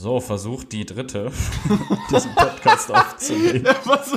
So, 0.00 0.20
versucht 0.20 0.70
die 0.70 0.86
dritte, 0.86 1.32
diesen 2.12 2.32
Podcast 2.36 2.88
aufzunehmen. 2.88 3.66
Was? 3.84 4.16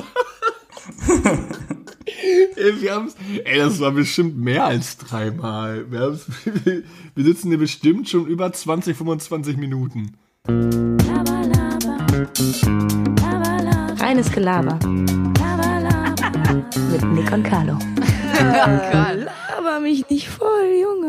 ey, 2.54 2.80
wir 2.80 2.94
haben's, 2.94 3.16
ey, 3.44 3.58
das 3.58 3.80
war 3.80 3.90
bestimmt 3.90 4.38
mehr 4.38 4.64
als 4.64 4.96
dreimal. 4.96 5.90
Wir, 5.90 6.02
haben's, 6.02 6.26
wir 7.16 7.24
sitzen 7.24 7.48
hier 7.48 7.58
bestimmt 7.58 8.08
schon 8.08 8.28
über 8.28 8.52
20, 8.52 8.96
25 8.96 9.56
Minuten. 9.56 10.16
Reines 13.98 14.30
Gelaber 14.30 14.78
Laber, 15.40 15.80
laber. 15.80 16.62
mit 16.92 17.04
Nick 17.12 17.32
und 17.32 17.42
Carlo. 17.42 17.76
Laber 18.38 19.80
mich 19.80 20.08
nicht 20.08 20.28
voll, 20.28 20.80
Junge. 20.80 21.01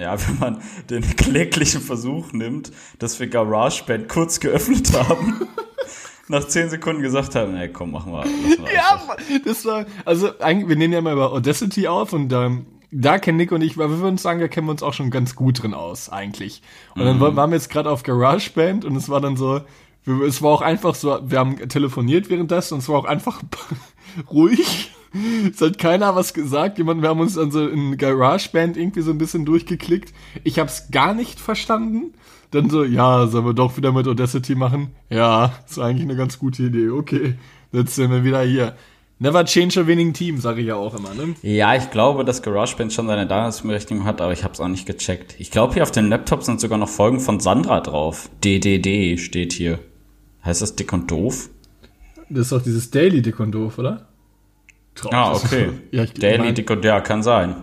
Ja, 0.00 0.16
wenn 0.28 0.38
man 0.38 0.62
den 0.88 1.02
kläglichen 1.16 1.80
Versuch 1.80 2.32
nimmt, 2.32 2.72
dass 2.98 3.20
wir 3.20 3.28
GarageBand 3.28 4.08
kurz 4.08 4.40
geöffnet 4.40 4.92
haben, 4.94 5.46
nach 6.28 6.44
10 6.46 6.70
Sekunden 6.70 7.02
gesagt 7.02 7.34
haben, 7.34 7.54
ey, 7.56 7.68
komm, 7.72 7.90
machen 7.92 8.12
wir. 8.12 8.24
Ja, 8.72 9.00
das 9.44 9.64
war, 9.64 9.84
also 10.04 10.38
eigentlich, 10.40 10.68
wir 10.68 10.76
nehmen 10.76 10.94
ja 10.94 11.00
mal 11.00 11.12
über 11.12 11.32
Audacity 11.32 11.86
auf 11.88 12.12
und 12.12 12.32
ähm, 12.32 12.66
da 12.92 13.18
kennen 13.18 13.36
Nick 13.36 13.52
und 13.52 13.62
ich, 13.62 13.78
weil 13.78 13.88
wir 13.90 13.98
würden 14.00 14.16
sagen, 14.18 14.40
da 14.40 14.48
kennen 14.48 14.66
wir 14.66 14.72
uns 14.72 14.82
auch 14.82 14.94
schon 14.94 15.10
ganz 15.10 15.36
gut 15.36 15.62
drin 15.62 15.74
aus, 15.74 16.08
eigentlich. 16.08 16.62
Und 16.96 17.04
dann 17.04 17.20
wa- 17.20 17.36
waren 17.36 17.50
wir 17.50 17.56
jetzt 17.56 17.70
gerade 17.70 17.88
auf 17.90 18.02
GarageBand 18.02 18.84
und 18.84 18.96
es 18.96 19.08
war 19.08 19.20
dann 19.20 19.36
so, 19.36 19.60
es 20.26 20.40
war 20.42 20.50
auch 20.50 20.62
einfach 20.62 20.94
so, 20.94 21.20
wir 21.24 21.38
haben 21.38 21.68
telefoniert 21.68 22.30
währenddessen 22.30 22.74
und 22.74 22.80
es 22.80 22.88
war 22.88 22.98
auch 22.98 23.04
einfach 23.04 23.42
ruhig. 24.30 24.92
Es 25.52 25.60
hat 25.60 25.78
keiner 25.78 26.14
was 26.14 26.34
gesagt. 26.34 26.78
Jemand, 26.78 27.02
wir 27.02 27.08
haben 27.08 27.20
uns 27.20 27.34
dann 27.34 27.50
so 27.50 27.66
in 27.66 27.96
GarageBand 27.96 28.76
irgendwie 28.76 29.02
so 29.02 29.10
ein 29.10 29.18
bisschen 29.18 29.44
durchgeklickt. 29.44 30.12
Ich 30.44 30.58
habe 30.58 30.68
es 30.68 30.90
gar 30.90 31.14
nicht 31.14 31.40
verstanden. 31.40 32.14
Dann 32.50 32.68
so, 32.68 32.84
ja, 32.84 33.26
sollen 33.26 33.46
wir 33.46 33.54
doch 33.54 33.76
wieder 33.76 33.92
mit 33.92 34.08
Audacity 34.08 34.54
machen? 34.54 34.88
Ja, 35.08 35.52
ist 35.68 35.78
eigentlich 35.78 36.04
eine 36.04 36.16
ganz 36.16 36.38
gute 36.38 36.64
Idee. 36.64 36.90
Okay, 36.90 37.34
jetzt 37.72 37.94
sind 37.94 38.10
wir 38.10 38.24
wieder 38.24 38.42
hier. 38.42 38.74
Never 39.22 39.44
change 39.44 39.78
a 39.78 39.86
winning 39.86 40.14
team, 40.14 40.38
sage 40.38 40.62
ich 40.62 40.68
ja 40.68 40.76
auch 40.76 40.94
immer, 40.94 41.12
ne? 41.12 41.34
Ja, 41.42 41.74
ich 41.74 41.90
glaube, 41.90 42.24
dass 42.24 42.40
GarageBand 42.40 42.92
schon 42.92 43.06
seine 43.06 43.26
Daseinsberechtigung 43.26 44.04
hat, 44.04 44.20
aber 44.22 44.32
ich 44.32 44.44
habe 44.44 44.54
es 44.54 44.60
auch 44.60 44.68
nicht 44.68 44.86
gecheckt. 44.86 45.36
Ich 45.38 45.50
glaube, 45.50 45.74
hier 45.74 45.82
auf 45.82 45.90
den 45.90 46.08
Laptops 46.08 46.46
sind 46.46 46.58
sogar 46.58 46.78
noch 46.78 46.88
Folgen 46.88 47.20
von 47.20 47.38
Sandra 47.38 47.80
drauf. 47.80 48.30
DDD 48.42 49.18
steht 49.18 49.52
hier. 49.52 49.78
Heißt 50.42 50.62
das 50.62 50.74
dick 50.74 50.92
und 50.94 51.10
doof? 51.10 51.50
Das 52.30 52.42
ist 52.46 52.52
doch 52.52 52.62
dieses 52.62 52.90
Daily 52.90 53.22
Dick 53.22 53.40
und 53.40 53.52
Doof, 53.52 53.78
oder? 53.78 54.09
Traum- 54.94 55.14
Ah, 55.14 55.32
okay. 55.32 55.72
ja, 55.90 56.04
ich 56.04 56.12
Daily 56.14 56.38
mein, 56.38 56.54
dick 56.54 56.70
und 56.70 56.84
ja, 56.84 57.00
kann 57.00 57.22
sein. 57.22 57.56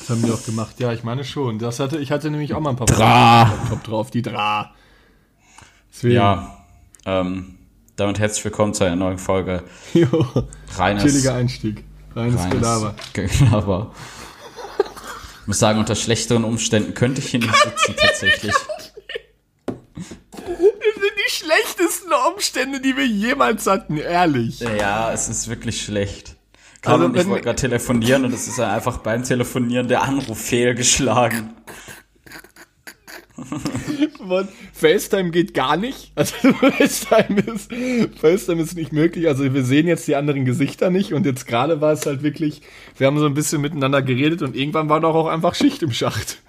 Das 0.00 0.10
haben 0.10 0.22
die 0.22 0.30
auch 0.30 0.42
gemacht. 0.44 0.78
Ja, 0.78 0.92
ich 0.92 1.02
meine 1.04 1.24
schon. 1.24 1.58
Das 1.58 1.80
hatte, 1.80 1.98
ich 1.98 2.10
hatte 2.12 2.30
nämlich 2.30 2.54
auch 2.54 2.60
mal 2.60 2.70
ein 2.70 2.76
paar 2.76 2.86
Dra. 2.86 3.42
Laptop 3.44 3.84
drauf, 3.84 4.10
die 4.10 4.22
Dra. 4.22 4.72
Deswegen. 5.92 6.14
Ja, 6.14 6.64
ähm, 7.04 7.56
damit 7.96 8.18
herzlich 8.18 8.44
willkommen 8.44 8.74
zu 8.74 8.84
einer 8.84 8.96
neuen 8.96 9.18
Folge. 9.18 9.64
Jo. 9.94 10.26
Reines, 10.76 11.02
Chilliger 11.02 11.34
Einstieg. 11.34 11.84
Reines, 12.14 12.40
reines 12.40 12.50
Gelaber. 12.54 12.94
Gelaber. 13.12 13.94
Ich 15.42 15.46
muss 15.46 15.58
sagen, 15.58 15.78
unter 15.78 15.94
schlechteren 15.94 16.44
Umständen 16.44 16.94
könnte 16.94 17.20
ich 17.20 17.28
hier 17.30 17.40
nicht 17.40 17.54
sitzen, 17.54 17.94
tatsächlich. 17.96 18.52
Das 18.52 19.76
sind 20.46 21.14
die 21.16 21.30
schlechtesten 21.30 22.10
Umstände, 22.32 22.80
die 22.80 22.96
wir 22.96 23.06
jemals 23.06 23.66
hatten, 23.66 23.96
ehrlich. 23.96 24.60
Ja, 24.60 25.12
es 25.12 25.28
ist 25.28 25.48
wirklich 25.48 25.82
schlecht. 25.82 26.36
Carlo 26.88 27.04
Also, 27.04 27.14
und 27.14 27.20
ich 27.20 27.28
wollten 27.28 27.44
gerade 27.44 27.56
telefonieren 27.60 28.24
und 28.24 28.32
es 28.34 28.48
ist 28.48 28.58
einfach 28.60 28.98
beim 28.98 29.22
Telefonieren 29.22 29.88
der 29.88 30.02
Anruf 30.02 30.38
fehlgeschlagen. 30.40 31.50
Und 33.36 34.48
FaceTime 34.72 35.30
geht 35.30 35.54
gar 35.54 35.76
nicht. 35.76 36.10
Also 36.16 36.34
FaceTime 36.52 37.40
ist, 37.40 37.70
FaceTime 38.20 38.60
ist 38.62 38.74
nicht 38.74 38.92
möglich. 38.92 39.28
Also 39.28 39.54
wir 39.54 39.64
sehen 39.64 39.86
jetzt 39.86 40.08
die 40.08 40.16
anderen 40.16 40.44
Gesichter 40.44 40.90
nicht. 40.90 41.12
Und 41.14 41.24
jetzt 41.24 41.46
gerade 41.46 41.80
war 41.80 41.92
es 41.92 42.04
halt 42.04 42.22
wirklich, 42.22 42.62
wir 42.96 43.06
haben 43.06 43.18
so 43.18 43.26
ein 43.26 43.34
bisschen 43.34 43.60
miteinander 43.60 44.02
geredet 44.02 44.42
und 44.42 44.56
irgendwann 44.56 44.88
war 44.88 45.00
doch 45.00 45.14
auch 45.14 45.28
einfach 45.28 45.54
Schicht 45.54 45.82
im 45.82 45.92
Schacht. 45.92 46.42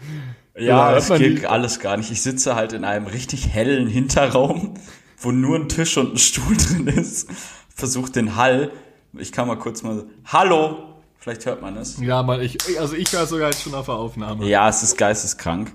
Ja, 0.58 0.96
es 0.98 1.10
man 1.10 1.22
die- 1.22 1.46
alles 1.46 1.80
gar 1.80 1.96
nicht. 1.96 2.12
Ich 2.12 2.22
sitze 2.22 2.56
halt 2.56 2.74
in 2.74 2.84
einem 2.84 3.06
richtig 3.06 3.48
hellen 3.48 3.88
Hinterraum, 3.88 4.74
wo 5.20 5.32
nur 5.32 5.58
ein 5.58 5.70
Tisch 5.70 5.96
und 5.98 6.14
ein 6.16 6.18
Stuhl 6.18 6.58
drin 6.58 6.88
ist. 6.88 7.30
Versuch 7.74 8.10
den 8.10 8.36
Hall. 8.36 8.72
Ich 9.18 9.32
kann 9.32 9.48
mal 9.48 9.58
kurz 9.58 9.84
mal. 9.84 10.06
Hallo! 10.26 10.86
Vielleicht 11.18 11.46
hört 11.46 11.62
man 11.62 11.76
es. 11.76 12.00
Ja, 12.00 12.24
mal 12.24 12.42
ich, 12.42 12.58
also 12.80 12.96
ich 12.96 13.14
war 13.14 13.26
sogar 13.26 13.50
jetzt 13.50 13.64
schon 13.64 13.74
auf 13.76 13.88
der 13.88 13.96
Aufnahme. 13.96 14.48
Ja, 14.48 14.70
es 14.70 14.84
ist 14.84 14.98
geisteskrank. 14.98 15.74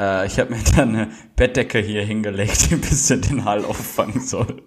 Äh, 0.00 0.26
ich 0.26 0.38
habe 0.38 0.54
mir 0.54 0.62
dann 0.76 0.94
eine 0.96 1.10
Bettdecke 1.36 1.78
hier 1.78 2.02
hingelegt, 2.02 2.70
die 2.70 2.74
ein 2.74 2.80
bisschen 2.80 3.20
den 3.20 3.44
Hall 3.44 3.64
auffangen 3.64 4.20
soll. 4.20 4.62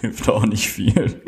Hilft 0.00 0.28
auch 0.28 0.46
nicht 0.46 0.68
viel. 0.68 1.22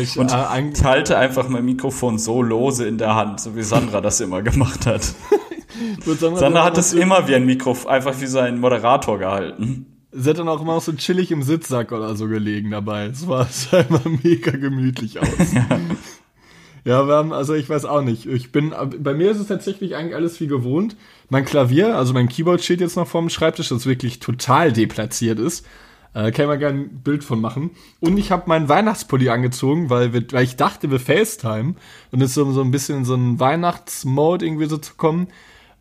Ich, 0.00 0.18
Und 0.18 0.32
äh, 0.32 0.34
ein, 0.34 0.72
ich 0.72 0.82
halte 0.82 1.16
einfach 1.18 1.48
mein 1.48 1.64
Mikrofon 1.64 2.18
so 2.18 2.42
lose 2.42 2.86
in 2.86 2.98
der 2.98 3.14
Hand, 3.14 3.40
so 3.40 3.54
wie 3.54 3.62
Sandra 3.62 4.00
das 4.00 4.20
immer 4.20 4.42
gemacht 4.42 4.86
hat. 4.86 5.02
sagen, 6.04 6.36
Sandra 6.36 6.64
hat 6.64 6.76
das 6.76 6.92
es 6.92 6.92
immer 6.94 7.28
wie 7.28 7.34
ein 7.34 7.46
Mikrofon, 7.46 7.90
einfach 7.90 8.20
wie 8.20 8.26
sein 8.26 8.58
Moderator 8.58 9.18
gehalten. 9.18 9.89
Sie 10.12 10.28
hat 10.28 10.38
dann 10.38 10.48
auch 10.48 10.60
immer 10.60 10.80
so 10.80 10.92
chillig 10.92 11.30
im 11.30 11.42
Sitzsack 11.42 11.92
oder 11.92 12.16
so 12.16 12.26
gelegen 12.26 12.70
dabei. 12.70 13.06
Es 13.06 13.28
war, 13.28 13.42
es 13.48 13.70
sah 13.70 13.80
immer 13.80 14.02
mega 14.22 14.50
gemütlich 14.52 15.20
aus. 15.20 15.52
ja. 16.84 17.06
wir 17.06 17.14
haben, 17.14 17.32
also 17.32 17.54
ich 17.54 17.68
weiß 17.68 17.84
auch 17.84 18.02
nicht. 18.02 18.26
Ich 18.26 18.50
bin, 18.50 18.74
bei 18.98 19.14
mir 19.14 19.30
ist 19.30 19.38
es 19.38 19.46
tatsächlich 19.46 19.94
eigentlich 19.94 20.16
alles 20.16 20.40
wie 20.40 20.48
gewohnt. 20.48 20.96
Mein 21.28 21.44
Klavier, 21.44 21.96
also 21.96 22.12
mein 22.12 22.28
Keyboard 22.28 22.62
steht 22.62 22.80
jetzt 22.80 22.96
noch 22.96 23.06
vorm 23.06 23.30
Schreibtisch, 23.30 23.68
das 23.68 23.86
wirklich 23.86 24.18
total 24.18 24.72
deplatziert 24.72 25.38
ist. 25.38 25.64
Äh, 26.12 26.32
kann 26.32 26.44
ich 26.44 26.48
mal 26.48 26.58
gerne 26.58 26.80
ein 26.80 27.02
Bild 27.02 27.22
von 27.22 27.40
machen. 27.40 27.70
Und 28.00 28.16
ich 28.16 28.32
habe 28.32 28.48
meinen 28.48 28.68
Weihnachtspulli 28.68 29.28
angezogen, 29.28 29.90
weil, 29.90 30.12
wir, 30.12 30.24
weil 30.32 30.42
ich 30.42 30.56
dachte, 30.56 30.90
wir 30.90 30.98
FaceTime. 30.98 31.74
Und 32.10 32.20
es 32.20 32.34
so, 32.34 32.50
so 32.50 32.62
ein 32.62 32.72
bisschen 32.72 32.98
in 32.98 33.04
so 33.04 33.14
einen 33.14 33.38
Weihnachtsmode 33.38 34.44
irgendwie 34.44 34.66
so 34.66 34.76
zu 34.76 34.94
kommen. 34.96 35.28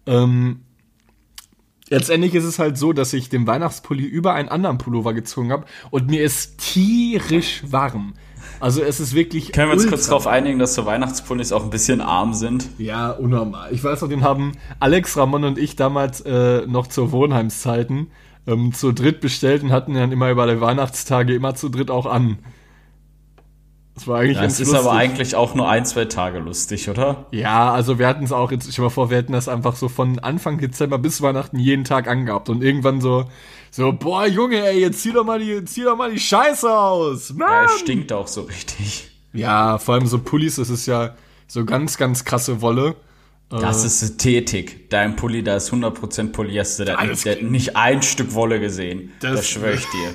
Ähm, 0.05 0.61
Letztendlich 1.89 2.35
ist 2.35 2.43
es 2.43 2.59
halt 2.59 2.77
so, 2.77 2.93
dass 2.93 3.13
ich 3.13 3.29
den 3.29 3.47
Weihnachtspulli 3.47 4.03
über 4.03 4.33
einen 4.33 4.49
anderen 4.49 4.77
Pullover 4.77 5.13
gezogen 5.13 5.51
habe 5.51 5.65
und 5.89 6.07
mir 6.07 6.23
ist 6.23 6.59
tierisch 6.59 7.63
warm. 7.67 8.13
Also 8.59 8.81
es 8.81 8.99
ist 8.99 9.13
wirklich. 9.13 9.51
Können 9.51 9.69
wir 9.69 9.73
uns 9.73 9.87
kurz 9.87 10.07
darauf 10.07 10.27
einigen, 10.27 10.59
dass 10.59 10.75
so 10.75 10.85
Weihnachtspullis 10.85 11.51
auch 11.51 11.63
ein 11.63 11.69
bisschen 11.69 12.01
arm 12.01 12.33
sind? 12.33 12.69
Ja, 12.77 13.11
unnormal. 13.11 13.71
Ich 13.71 13.83
weiß 13.83 14.01
noch, 14.01 14.09
den 14.09 14.23
haben 14.23 14.53
Alex, 14.79 15.17
Ramon 15.17 15.43
und 15.43 15.57
ich 15.57 15.75
damals 15.75 16.21
äh, 16.21 16.65
noch 16.67 16.87
zur 16.87 17.11
Wohnheimszeiten 17.11 18.07
ähm, 18.47 18.73
zu 18.73 18.91
dritt 18.91 19.21
bestellt 19.21 19.63
und 19.63 19.71
hatten 19.71 19.93
dann 19.93 20.11
immer 20.11 20.29
über 20.29 20.47
die 20.47 20.59
Weihnachtstage 20.59 21.33
immer 21.33 21.55
zu 21.55 21.69
dritt 21.69 21.89
auch 21.89 22.05
an. 22.05 22.39
Das 23.99 24.07
war 24.07 24.19
eigentlich 24.19 24.37
Ja, 24.37 24.43
es 24.45 24.59
ist 24.59 24.67
lustig. 24.71 24.79
aber 24.79 24.91
eigentlich 24.97 25.35
auch 25.35 25.55
nur 25.55 25.69
ein, 25.69 25.85
zwei 25.85 26.05
Tage 26.05 26.39
lustig, 26.39 26.89
oder? 26.89 27.25
Ja, 27.31 27.71
also 27.73 27.99
wir 27.99 28.07
hatten 28.07 28.23
es 28.23 28.31
auch 28.31 28.49
jetzt, 28.51 28.67
ich 28.69 28.79
mal 28.79 28.89
vor, 28.89 29.09
wir 29.09 29.17
hätten 29.17 29.33
das 29.33 29.47
einfach 29.49 29.75
so 29.75 29.89
von 29.89 30.19
Anfang 30.19 30.57
Dezember 30.57 30.97
bis 30.97 31.21
Weihnachten 31.21 31.59
jeden 31.59 31.83
Tag 31.83 32.07
angehabt 32.07 32.47
und 32.49 32.63
irgendwann 32.63 33.01
so, 33.01 33.25
so, 33.71 33.91
boah, 33.91 34.25
Junge, 34.25 34.65
ey, 34.65 34.79
jetzt 34.79 35.01
zieh 35.01 35.11
doch 35.11 35.25
mal 35.25 35.39
die, 35.39 35.63
zieh 35.65 35.83
doch 35.83 35.97
mal 35.97 36.11
die 36.11 36.19
Scheiße 36.19 36.71
aus, 36.75 37.29
Ja, 37.29 37.35
Mann! 37.35 37.65
es 37.65 37.79
stinkt 37.79 38.13
auch 38.13 38.27
so 38.27 38.41
richtig. 38.43 39.11
Ja, 39.33 39.77
vor 39.77 39.95
allem 39.95 40.07
so 40.07 40.19
Pullis, 40.19 40.55
das 40.55 40.69
ist 40.69 40.85
ja 40.85 41.15
so 41.47 41.65
ganz, 41.65 41.97
ganz 41.97 42.23
krasse 42.25 42.61
Wolle. 42.61 42.95
Das 43.49 43.83
ist 43.83 43.99
Synthetik. 43.99 44.89
Dein 44.91 45.15
Pulli, 45.15 45.43
da 45.43 45.55
ist 45.55 45.71
100% 45.73 46.31
Polyester. 46.31 46.85
Der 46.85 46.97
hat 46.97 47.41
nicht 47.41 47.75
ein 47.75 48.01
Stück 48.03 48.33
Wolle 48.35 48.59
gesehen. 48.59 49.11
Das, 49.21 49.37
Das- 49.37 49.49
schwöre 49.49 49.73
ich 49.73 49.85
dir. 49.85 50.13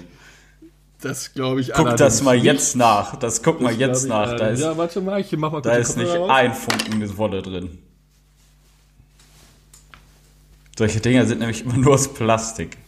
Das 1.04 1.34
glaube 1.34 1.60
ich 1.60 1.70
Guck 1.75 1.97
das 1.98 2.22
mal 2.22 2.37
nicht. 2.37 2.44
jetzt 2.44 2.76
nach. 2.76 3.16
Das 3.16 3.42
guck 3.42 3.60
mal 3.60 3.70
Das 3.72 3.78
jetzt 3.78 4.06
glaub 4.06 4.25
ich 4.25 4.31
nach. 4.32 4.38
Da 4.38 4.47
ist, 4.48 4.60
ja, 4.60 4.76
warte 4.76 5.00
mal, 5.03 5.20
ich 5.20 5.31
mach 5.32 5.53
mal 5.53 5.60
kurz 5.60 5.65
da 5.65 5.72
ist 5.75 5.97
nicht 5.98 6.15
raus. 6.15 6.31
ein 6.31 6.54
Funken 6.54 7.16
Wolle 7.19 7.42
drin. 7.42 7.78
Solche 10.78 11.00
Dinger 11.00 11.26
sind 11.26 11.38
nämlich 11.41 11.64
immer 11.64 11.76
nur 11.76 11.94
aus 11.94 12.09
Plastik. 12.12 12.78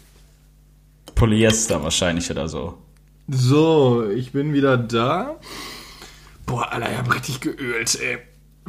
Polyester 1.14 1.82
wahrscheinlich 1.82 2.30
oder 2.30 2.48
so. 2.48 2.78
So, 3.28 4.08
ich 4.08 4.32
bin 4.32 4.52
wieder 4.52 4.76
da. 4.76 5.36
Boah, 6.46 6.72
Alter, 6.72 6.90
ich 6.90 6.98
hab 6.98 7.14
richtig 7.14 7.40
geölt, 7.40 7.98
ey. 8.00 8.18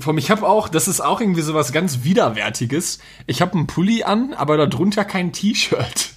Allem, 0.04 0.18
ich 0.18 0.30
habe 0.30 0.48
auch, 0.48 0.70
das 0.70 0.88
ist 0.88 1.02
auch 1.02 1.22
irgendwie 1.22 1.42
so 1.42 1.54
was 1.54 1.72
ganz 1.72 2.04
Widerwärtiges. 2.04 3.00
Ich 3.28 3.42
habe 3.42 3.54
einen 3.54 3.68
Pulli 3.68 4.04
an, 4.04 4.34
aber 4.34 4.58
darunter 4.58 5.06
kein 5.06 5.32
T-Shirt. 5.34 6.12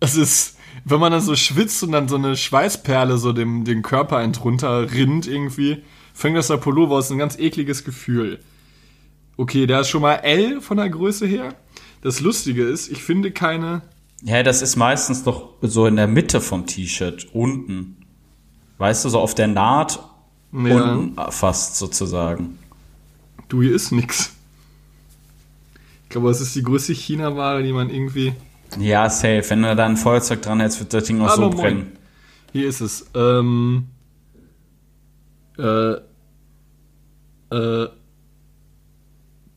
Es 0.00 0.16
ist, 0.16 0.57
wenn 0.90 1.00
man 1.00 1.12
dann 1.12 1.20
so 1.20 1.34
schwitzt 1.36 1.82
und 1.82 1.92
dann 1.92 2.08
so 2.08 2.16
eine 2.16 2.36
Schweißperle 2.36 3.18
so 3.18 3.32
dem, 3.32 3.64
den 3.64 3.82
Körper 3.82 4.20
entrunter 4.22 4.90
rinnt 4.92 5.26
irgendwie, 5.26 5.82
fängt 6.14 6.36
das 6.36 6.48
der 6.48 6.56
Pullover 6.56 6.96
aus, 6.96 7.10
ein 7.10 7.18
ganz 7.18 7.38
ekliges 7.38 7.84
Gefühl. 7.84 8.40
Okay, 9.36 9.66
der 9.66 9.80
ist 9.80 9.88
schon 9.88 10.02
mal 10.02 10.14
L 10.14 10.60
von 10.60 10.76
der 10.76 10.88
Größe 10.88 11.26
her. 11.26 11.54
Das 12.02 12.20
Lustige 12.20 12.64
ist, 12.64 12.90
ich 12.90 13.02
finde 13.02 13.30
keine, 13.30 13.82
Ja, 14.22 14.42
das 14.42 14.62
ist 14.62 14.76
meistens 14.76 15.22
doch 15.24 15.50
so 15.62 15.86
in 15.86 15.96
der 15.96 16.08
Mitte 16.08 16.40
vom 16.40 16.66
T-Shirt, 16.66 17.28
unten. 17.32 17.96
Weißt 18.78 19.04
du, 19.04 19.08
so 19.08 19.18
auf 19.20 19.34
der 19.34 19.48
Naht 19.48 20.00
Ja. 20.52 20.94
unten 20.94 21.16
fast 21.30 21.76
sozusagen. 21.76 22.58
Du, 23.48 23.62
hier 23.62 23.74
ist 23.74 23.92
nix. 23.92 24.32
Ich 26.04 26.08
glaube, 26.10 26.30
es 26.30 26.40
ist 26.40 26.54
die 26.56 26.62
größte 26.62 26.94
China-Ware, 26.94 27.62
die 27.62 27.72
man 27.72 27.90
irgendwie. 27.90 28.32
Ja, 28.78 29.08
safe. 29.08 29.44
Wenn 29.48 29.62
du 29.62 29.74
da 29.74 29.86
ein 29.86 29.96
Feuerzeug 29.96 30.42
dran 30.42 30.60
hältst, 30.60 30.80
wird 30.80 30.92
das 30.92 31.04
Ding 31.04 31.20
auch 31.20 31.28
Hallo, 31.30 31.50
so 31.50 31.56
moin. 31.56 31.56
brennen. 31.56 31.92
Hier 32.52 32.68
ist 32.68 32.80
es. 32.80 33.10
Ähm, 33.14 33.86
äh, 35.58 35.94
äh, 37.50 37.88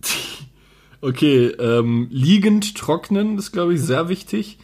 okay, 1.02 1.48
ähm, 1.48 2.08
liegend 2.10 2.76
trocknen 2.76 3.38
ist, 3.38 3.52
glaube 3.52 3.74
ich, 3.74 3.82
sehr 3.82 4.10
wichtig. 4.10 4.58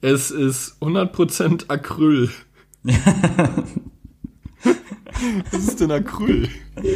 Es 0.00 0.30
ist 0.30 0.80
100% 0.80 1.68
Acryl. 1.68 2.30
Was 5.50 5.68
ist 5.68 5.80
denn 5.80 5.90
Acryl? 5.90 6.48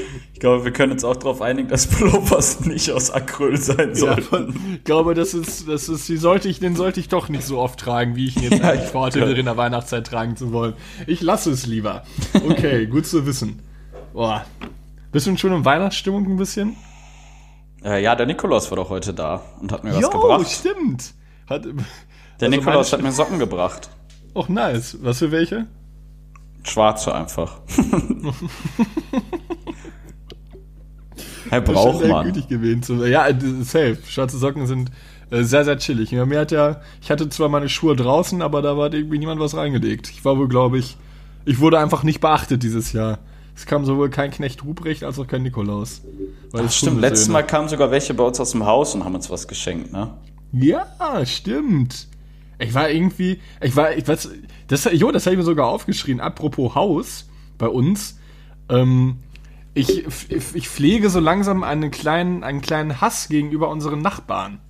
Ich 0.44 0.46
glaube, 0.46 0.62
wir 0.66 0.72
können 0.74 0.92
uns 0.92 1.04
auch 1.04 1.16
darauf 1.16 1.40
einigen, 1.40 1.68
dass 1.70 1.86
Pullovers 1.90 2.60
nicht 2.66 2.90
aus 2.90 3.10
Acryl 3.10 3.56
sein 3.56 3.94
Ja, 3.94 4.20
sollten. 4.20 4.74
ich 4.76 4.84
glaube, 4.84 5.14
das 5.14 5.32
ist, 5.32 5.66
das 5.66 5.88
ist, 5.88 6.06
die 6.06 6.18
sollte 6.18 6.50
ich, 6.50 6.60
den 6.60 6.76
sollte 6.76 7.00
ich 7.00 7.08
doch 7.08 7.30
nicht 7.30 7.44
so 7.44 7.58
oft 7.58 7.80
tragen, 7.80 8.14
wie 8.14 8.26
ich 8.26 8.36
ihn 8.36 8.42
jetzt 8.50 8.58
Ja, 8.62 8.72
eigentlich 8.72 8.90
vorhatte, 8.90 9.20
ja. 9.20 9.26
in 9.28 9.46
der 9.46 9.56
Weihnachtszeit 9.56 10.06
tragen 10.06 10.36
zu 10.36 10.52
wollen. 10.52 10.74
Ich 11.06 11.22
lasse 11.22 11.50
es 11.50 11.64
lieber. 11.64 12.02
Okay, 12.34 12.84
gut 12.90 13.06
zu 13.06 13.24
wissen. 13.24 13.60
Boah. 14.12 14.44
Bist 15.12 15.26
du 15.26 15.34
schon 15.38 15.54
in 15.54 15.64
Weihnachtsstimmung 15.64 16.26
ein 16.26 16.36
bisschen? 16.36 16.76
Äh, 17.82 18.02
ja, 18.02 18.14
der 18.14 18.26
Nikolaus 18.26 18.70
war 18.70 18.76
doch 18.76 18.90
heute 18.90 19.14
da 19.14 19.40
und 19.62 19.72
hat 19.72 19.82
mir 19.82 19.94
was 19.94 20.02
Jo, 20.02 20.10
gebracht. 20.10 20.46
stimmt. 20.50 21.14
Hat, 21.48 21.64
Der 21.64 21.72
also 22.42 22.48
Nikolaus 22.50 22.92
hat 22.92 23.00
mir 23.00 23.12
Socken 23.12 23.38
gebracht. 23.38 23.88
Och, 24.34 24.50
nice. 24.50 24.98
Was 25.00 25.20
für 25.20 25.30
welche? 25.30 25.68
Schwarze 26.64 27.14
einfach. 27.14 27.60
Herr 31.50 31.60
man. 32.08 32.26
gütig 32.26 32.48
gewesen. 32.48 32.82
zu- 32.82 33.04
Ja, 33.06 33.26
äh, 33.28 33.34
safe. 33.62 33.98
Schwarze 34.06 34.38
Socken 34.38 34.66
sind 34.66 34.90
äh, 35.30 35.42
sehr, 35.42 35.64
sehr 35.64 35.78
chillig. 35.78 36.10
Ja, 36.10 36.26
mir 36.26 36.40
hat 36.40 36.52
ja, 36.52 36.80
ich 37.02 37.10
hatte 37.10 37.28
zwar 37.28 37.48
meine 37.48 37.68
Schuhe 37.68 37.96
draußen, 37.96 38.42
aber 38.42 38.62
da 38.62 38.76
hat 38.76 38.94
irgendwie 38.94 39.18
niemand 39.18 39.40
was 39.40 39.56
reingelegt. 39.56 40.10
Ich 40.10 40.24
war 40.24 40.38
wohl, 40.38 40.48
glaube 40.48 40.78
ich, 40.78 40.96
ich 41.44 41.60
wurde 41.60 41.78
einfach 41.78 42.02
nicht 42.02 42.20
beachtet 42.20 42.62
dieses 42.62 42.92
Jahr. 42.92 43.18
Es 43.56 43.66
kam 43.66 43.84
sowohl 43.84 44.10
kein 44.10 44.30
Knecht 44.30 44.64
Ruprecht 44.64 45.04
als 45.04 45.18
auch 45.18 45.26
kein 45.26 45.42
Nikolaus. 45.44 46.02
Weil 46.50 46.64
Ach, 46.66 46.72
stimmt, 46.72 47.00
letztes 47.00 47.28
Mal 47.28 47.42
kamen 47.42 47.68
sogar 47.68 47.90
welche 47.90 48.12
bei 48.14 48.24
uns 48.24 48.40
aus 48.40 48.50
dem 48.50 48.66
Haus 48.66 48.94
und 48.94 49.04
haben 49.04 49.14
uns 49.14 49.30
was 49.30 49.46
geschenkt, 49.46 49.92
ne? 49.92 50.10
Ja, 50.52 50.86
stimmt. 51.24 52.08
Ich 52.58 52.74
war 52.74 52.88
irgendwie, 52.90 53.40
ich 53.60 53.74
war, 53.76 53.96
ich 53.96 54.06
weiß, 54.06 54.30
das, 54.68 54.88
jo, 54.92 55.10
das 55.12 55.26
habe 55.26 55.34
ich 55.34 55.38
mir 55.38 55.44
sogar 55.44 55.66
aufgeschrieben. 55.66 56.20
Apropos 56.20 56.74
Haus 56.74 57.28
bei 57.58 57.66
uns. 57.68 58.18
Ähm, 58.68 59.16
ich, 59.74 60.06
ich, 60.30 60.68
pflege 60.68 61.10
so 61.10 61.20
langsam 61.20 61.62
einen 61.62 61.90
kleinen, 61.90 62.44
einen 62.44 62.60
kleinen 62.60 63.00
Hass 63.00 63.28
gegenüber 63.28 63.68
unseren 63.68 64.00
Nachbarn. 64.00 64.60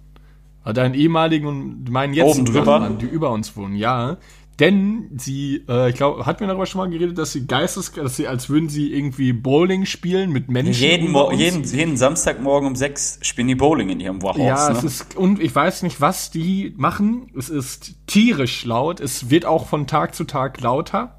Hat 0.64 0.78
einen 0.78 0.94
ehemaligen 0.94 1.46
und 1.46 1.90
meinen 1.90 2.14
drüber? 2.46 2.78
Nachbarn, 2.78 2.98
die 2.98 3.06
über 3.06 3.30
uns 3.30 3.54
wohnen, 3.56 3.76
ja. 3.76 4.16
Denn 4.60 5.10
sie, 5.16 5.64
äh, 5.68 5.90
ich 5.90 5.96
glaube, 5.96 6.26
hat 6.26 6.40
mir 6.40 6.46
darüber 6.46 6.64
schon 6.64 6.80
mal 6.80 6.88
geredet, 6.88 7.18
dass 7.18 7.32
sie 7.32 7.46
geistes, 7.46 7.92
dass 7.92 8.16
sie, 8.16 8.28
als 8.28 8.48
würden 8.48 8.68
sie 8.68 8.92
irgendwie 8.92 9.32
Bowling 9.32 9.84
spielen 9.84 10.30
mit 10.30 10.48
Menschen. 10.48 10.80
Jeden, 10.80 11.10
Mo 11.10 11.32
jeden, 11.32 11.64
jeden 11.64 11.96
Samstagmorgen 11.96 12.68
um 12.68 12.76
sechs 12.76 13.18
spielen 13.22 13.48
die 13.48 13.56
Bowling 13.56 13.88
in 13.88 13.98
ihrem 13.98 14.22
Haus, 14.22 14.36
Ja, 14.38 14.70
ne? 14.70 14.78
es 14.78 14.84
ist, 14.84 15.16
und 15.16 15.40
ich 15.40 15.52
weiß 15.52 15.82
nicht, 15.82 16.00
was 16.00 16.30
die 16.30 16.72
machen. 16.76 17.32
Es 17.36 17.50
ist 17.50 17.94
tierisch 18.06 18.64
laut. 18.64 19.00
Es 19.00 19.28
wird 19.28 19.44
auch 19.44 19.66
von 19.66 19.88
Tag 19.88 20.14
zu 20.14 20.22
Tag 20.22 20.60
lauter. 20.60 21.18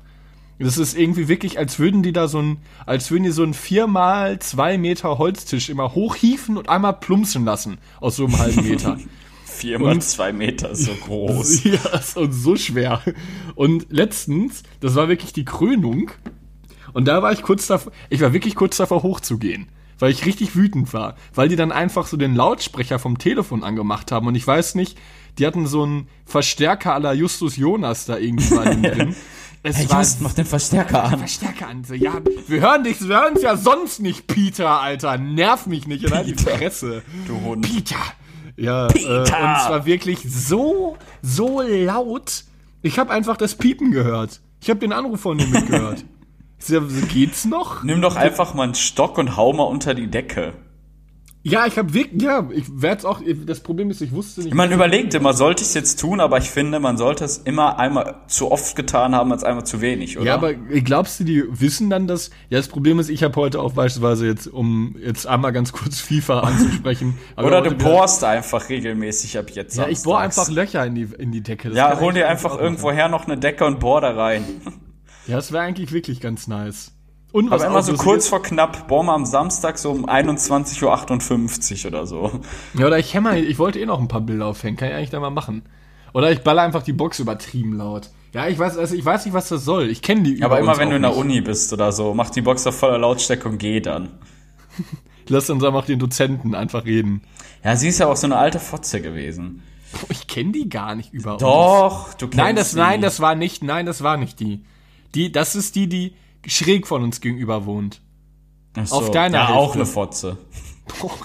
Das 0.57 0.78
ist 0.78 0.98
irgendwie 0.98 1.28
wirklich, 1.28 1.60
als 1.60 1.80
würden 1.80 2.02
die 2.02 2.13
da 2.13 2.28
so 2.30 2.42
ein, 2.42 2.57
als 2.86 3.12
würden 3.12 3.24
die 3.24 3.31
so 3.31 3.44
einen 3.44 3.54
viermal 3.54 4.40
zwei 4.40 4.78
Meter 4.78 5.18
Holztisch 5.18 5.69
immer 5.69 5.94
hochhieven 5.94 6.57
und 6.57 6.69
einmal 6.69 6.94
plumpsen 6.94 7.44
lassen 7.44 7.78
aus 8.00 8.16
so 8.16 8.25
einem 8.25 8.38
halben 8.40 8.63
Meter. 8.68 8.98
Vier 9.46 9.80
mal 9.81 9.94
und- 9.94 10.04
zwei 10.04 10.31
Meter 10.31 10.74
so 10.75 10.94
groß. 11.06 11.63
ja, 11.66 11.80
und 12.16 12.31
so 12.31 12.56
schwer. 12.56 13.02
Und 13.56 13.88
letztens, 13.90 14.63
das 14.80 14.96
war 14.96 15.10
wirklich 15.10 15.34
die 15.34 15.46
Krönung. 15.46 16.12
Und 16.94 17.06
da 17.10 17.22
war 17.22 17.34
ich 17.34 17.42
kurz 17.42 17.68
davor, 17.68 17.92
ich 18.10 18.22
war 18.22 18.31
wirklich 18.31 18.56
kurz 18.56 18.78
davor 18.78 19.04
hochzugehen. 19.04 19.68
Weil 19.98 20.12
ich 20.12 20.25
richtig 20.25 20.56
wütend 20.58 20.94
war. 20.94 21.16
Weil 21.34 21.48
die 21.48 21.56
dann 21.56 21.72
einfach 21.72 22.08
so 22.08 22.18
den 22.18 22.36
Lautsprecher 22.36 23.00
vom 23.00 23.18
Telefon 23.18 23.63
angemacht 23.63 24.12
haben. 24.12 24.28
Und 24.28 24.36
ich 24.36 24.46
weiß 24.46 24.75
nicht, 24.75 24.98
die 25.38 25.46
hatten 25.48 25.68
so 25.68 25.84
einen 25.84 26.08
Verstärker 26.25 26.94
aller 26.94 27.13
Justus 27.13 27.56
Jonas 27.56 28.06
da 28.06 28.18
irgendwie 28.18 28.54
bei 28.56 28.75
drin. 28.75 29.16
Es 29.67 29.77
Hey, 29.77 29.88
Just, 29.91 30.21
mach 30.21 30.33
den 30.33 30.45
Verstärker 30.45 31.06
an. 31.06 31.17
Verstärker 31.17 31.67
an. 31.67 31.83
So, 31.83 31.95
ja, 31.95 32.21
wir 32.47 32.62
hören 32.62 32.83
dich, 32.83 33.01
wir 33.01 33.19
hören 33.19 33.33
es 33.35 33.41
ja 33.41 33.57
sonst 33.57 34.00
nicht, 34.00 34.27
Peter, 34.27 34.79
Alter. 34.79 35.17
Nerv 35.17 35.65
mich 35.65 35.88
nicht 35.88 36.03
in 36.03 36.13
die 36.23 36.33
Peter. 36.33 36.57
Fresse. 36.57 37.01
Du 37.27 37.41
Hund. 37.41 37.65
Peter. 37.67 37.95
Ja, 38.57 38.88
Äh, 38.89 39.19
und 39.21 39.25
zwar 39.25 39.85
wirklich 39.88 40.19
so, 40.29 40.97
so 41.23 41.62
laut. 41.62 42.44
Ich 42.83 43.00
habe 43.00 43.12
einfach 43.12 43.38
das 43.38 43.56
Piepen 43.56 43.89
gehört. 43.91 44.39
Ich 44.62 44.69
habe 44.69 44.79
den 44.79 44.94
Anruf 44.94 45.21
von 45.21 45.39
ihm 45.39 45.50
mitgehört. 45.51 46.06
Geht's 47.12 47.45
noch? 47.45 47.81
Nimm 47.83 48.03
doch 48.03 48.15
einfach 48.15 48.53
mal 48.53 48.63
einen 48.63 48.75
Stock 48.75 49.17
und 49.17 49.35
hau 49.35 49.51
mal 49.51 49.63
unter 49.63 49.95
die 49.95 50.07
Decke. 50.12 50.53
Ja, 51.47 51.68
ich 51.68 51.77
habe 51.77 51.94
wirklich, 51.94 52.24
ja, 52.24 52.50
ich 52.51 52.65
werde 52.81 53.07
auch, 53.07 53.21
das 53.45 53.59
Problem 53.59 53.92
ist, 53.92 54.01
ich 54.01 54.12
wusste 54.12 54.42
nicht. 54.42 54.56
Man 54.56 54.71
überlegt 54.71 55.13
immer, 55.13 55.33
sollte 55.33 55.62
ich 55.62 55.68
es 55.68 55.74
jetzt 55.75 56.00
tun, 56.00 56.19
aber 56.19 56.39
ich 56.39 56.50
finde, 56.50 56.80
man 56.80 56.97
sollte 56.97 57.24
es 57.24 57.38
immer 57.38 57.77
einmal 57.77 58.15
zu 58.25 58.51
oft 58.51 58.75
getan 58.75 59.13
haben, 59.13 59.31
als 59.31 59.44
einmal 59.44 59.63
zu 59.63 59.80
wenig, 59.80 60.18
oder? 60.18 60.25
Ja, 60.25 60.33
aber 60.33 60.56
glaubst 60.56 61.19
du, 61.19 61.24
die 61.24 61.44
wissen 61.47 61.92
dann 61.92 62.07
das? 62.07 62.31
Ja, 62.50 62.57
das 62.57 62.68
Problem 62.68 62.97
ist, 62.97 63.09
ich 63.09 63.21
habe 63.21 63.36
heute 63.36 63.59
auch 63.59 63.74
beispielsweise 63.74 64.25
jetzt, 64.25 64.47
um 64.47 64.95
jetzt 65.00 65.27
einmal 65.27 65.53
ganz 65.53 65.71
kurz 65.71 66.00
FIFA 66.00 66.39
anzusprechen. 66.45 67.15
oder 67.38 67.62
du 67.62 67.75
bohrst 67.75 68.24
einfach 68.24 68.68
regelmäßig 68.68 69.38
ab 69.38 69.51
jetzt. 69.51 69.77
Ja, 69.77 69.88
ich 69.88 70.01
bohr 70.01 70.21
samstags. 70.21 70.50
einfach 70.50 70.56
Löcher 70.56 70.83
in 70.88 70.95
die, 70.95 71.07
in 71.19 71.31
die 71.31 71.41
Decke. 71.41 71.69
Das 71.69 71.77
Ja, 71.77 72.00
hol 72.00 72.12
dir 72.12 72.27
einfach 72.27 72.53
auch 72.53 72.59
irgendwo 72.59 72.88
machen. 72.88 72.95
her 72.95 73.07
noch 73.07 73.25
eine 73.27 73.38
Decke 73.38 73.65
und 73.65 73.80
bohr 73.80 74.01
da 74.01 74.15
rein. 74.15 74.44
Ja, 75.27 75.36
das 75.36 75.51
wäre 75.51 75.62
eigentlich 75.63 75.91
wirklich 75.91 76.21
ganz 76.21 76.48
nice. 76.48 76.91
Und 77.36 77.52
was 77.52 77.64
Aber 77.64 77.72
immer 77.72 77.84
so 77.84 77.96
kurz 77.96 78.30
vor 78.30 78.42
knapp, 78.42 78.88
bohr 78.88 79.04
mal 79.04 79.14
am 79.14 79.26
Samstag 79.26 79.78
so 79.78 79.92
um 79.92 80.08
21.58 80.08 81.84
Uhr 81.84 81.92
oder 81.92 82.08
so. 82.08 82.32
Ja, 82.76 82.88
oder 82.88 82.98
ich 82.98 83.14
hämmer, 83.14 83.36
ich 83.36 83.60
wollte 83.60 83.78
eh 83.78 83.86
noch 83.86 84.00
ein 84.00 84.08
paar 84.08 84.22
Bilder 84.22 84.46
aufhängen, 84.46 84.78
kann 84.78 84.88
ich 84.88 84.96
eigentlich 84.96 85.10
da 85.10 85.20
mal 85.20 85.32
machen. 85.32 85.64
Oder 86.14 86.32
ich 86.32 86.44
baller 86.44 86.62
einfach 86.62 86.82
die 86.82 86.94
Box 86.94 87.20
übertrieben 87.20 87.74
laut. 87.74 88.10
Ja, 88.32 88.48
ich 88.48 88.58
weiß, 88.58 88.78
also 88.78 88.96
ich 88.96 89.04
weiß 89.04 89.26
nicht, 89.26 89.34
was 89.34 89.50
das 89.50 89.66
soll. 89.66 89.90
Ich 89.90 90.02
kenne 90.02 90.24
die 90.24 90.42
Aber 90.44 90.60
immer 90.60 90.70
uns 90.70 90.80
wenn 90.80 90.92
du 90.92 90.96
in 90.96 91.02
der 91.02 91.12
nicht. 91.12 91.20
Uni 91.20 91.42
bist 91.42 91.74
oder 91.74 91.92
so, 91.92 92.14
mach 92.14 92.30
die 92.30 92.42
Box 92.42 92.66
auf 92.68 92.80
voller 92.80 93.00
Lautstärke 93.00 93.50
und 93.50 93.58
geh 93.58 93.82
dann. 93.82 94.12
Lass 95.28 95.50
uns 95.50 95.62
einfach 95.62 95.86
den 95.86 96.00
Dozenten 96.00 96.56
einfach 96.56 96.86
reden. 96.86 97.22
Ja, 97.66 97.76
sie 97.76 97.90
ist 97.90 98.00
ja 98.00 98.08
auch 98.08 98.16
so 98.16 98.28
eine 98.28 98.38
alte 98.38 98.62
Fotze 98.62 99.02
gewesen. 99.02 99.62
Ich 100.08 100.28
kenne 100.28 100.54
die 100.54 100.70
gar 100.70 100.96
nicht 100.96 101.12
über 101.14 101.34
uns. 101.34 101.42
Doch, 101.42 102.14
du 102.14 102.28
kennst 102.28 102.38
Nein, 102.38 102.56
das, 102.56 102.72
sie. 102.72 102.78
nein, 102.78 103.02
das 103.02 103.20
war 103.20 103.36
nicht, 103.36 103.62
nein, 103.62 103.86
das 103.86 104.04
war 104.04 104.15
nicht 104.15 104.39
die. 104.39 104.63
Die, 105.15 105.34
das 105.34 105.58
ist 105.58 105.75
die, 105.75 105.89
die 105.89 106.13
schräg 106.48 106.88
von 106.88 107.04
uns 107.04 107.22
gegenüber 107.22 107.66
wohnt. 107.66 108.02
Ach 108.78 108.86
so. 108.88 108.96
auf 108.96 109.12
deiner 109.12 109.38
Ja, 109.38 109.48
Hälfte. 109.48 109.60
auch 109.60 109.75
eine 109.75 109.86
Fotze. 109.86 110.38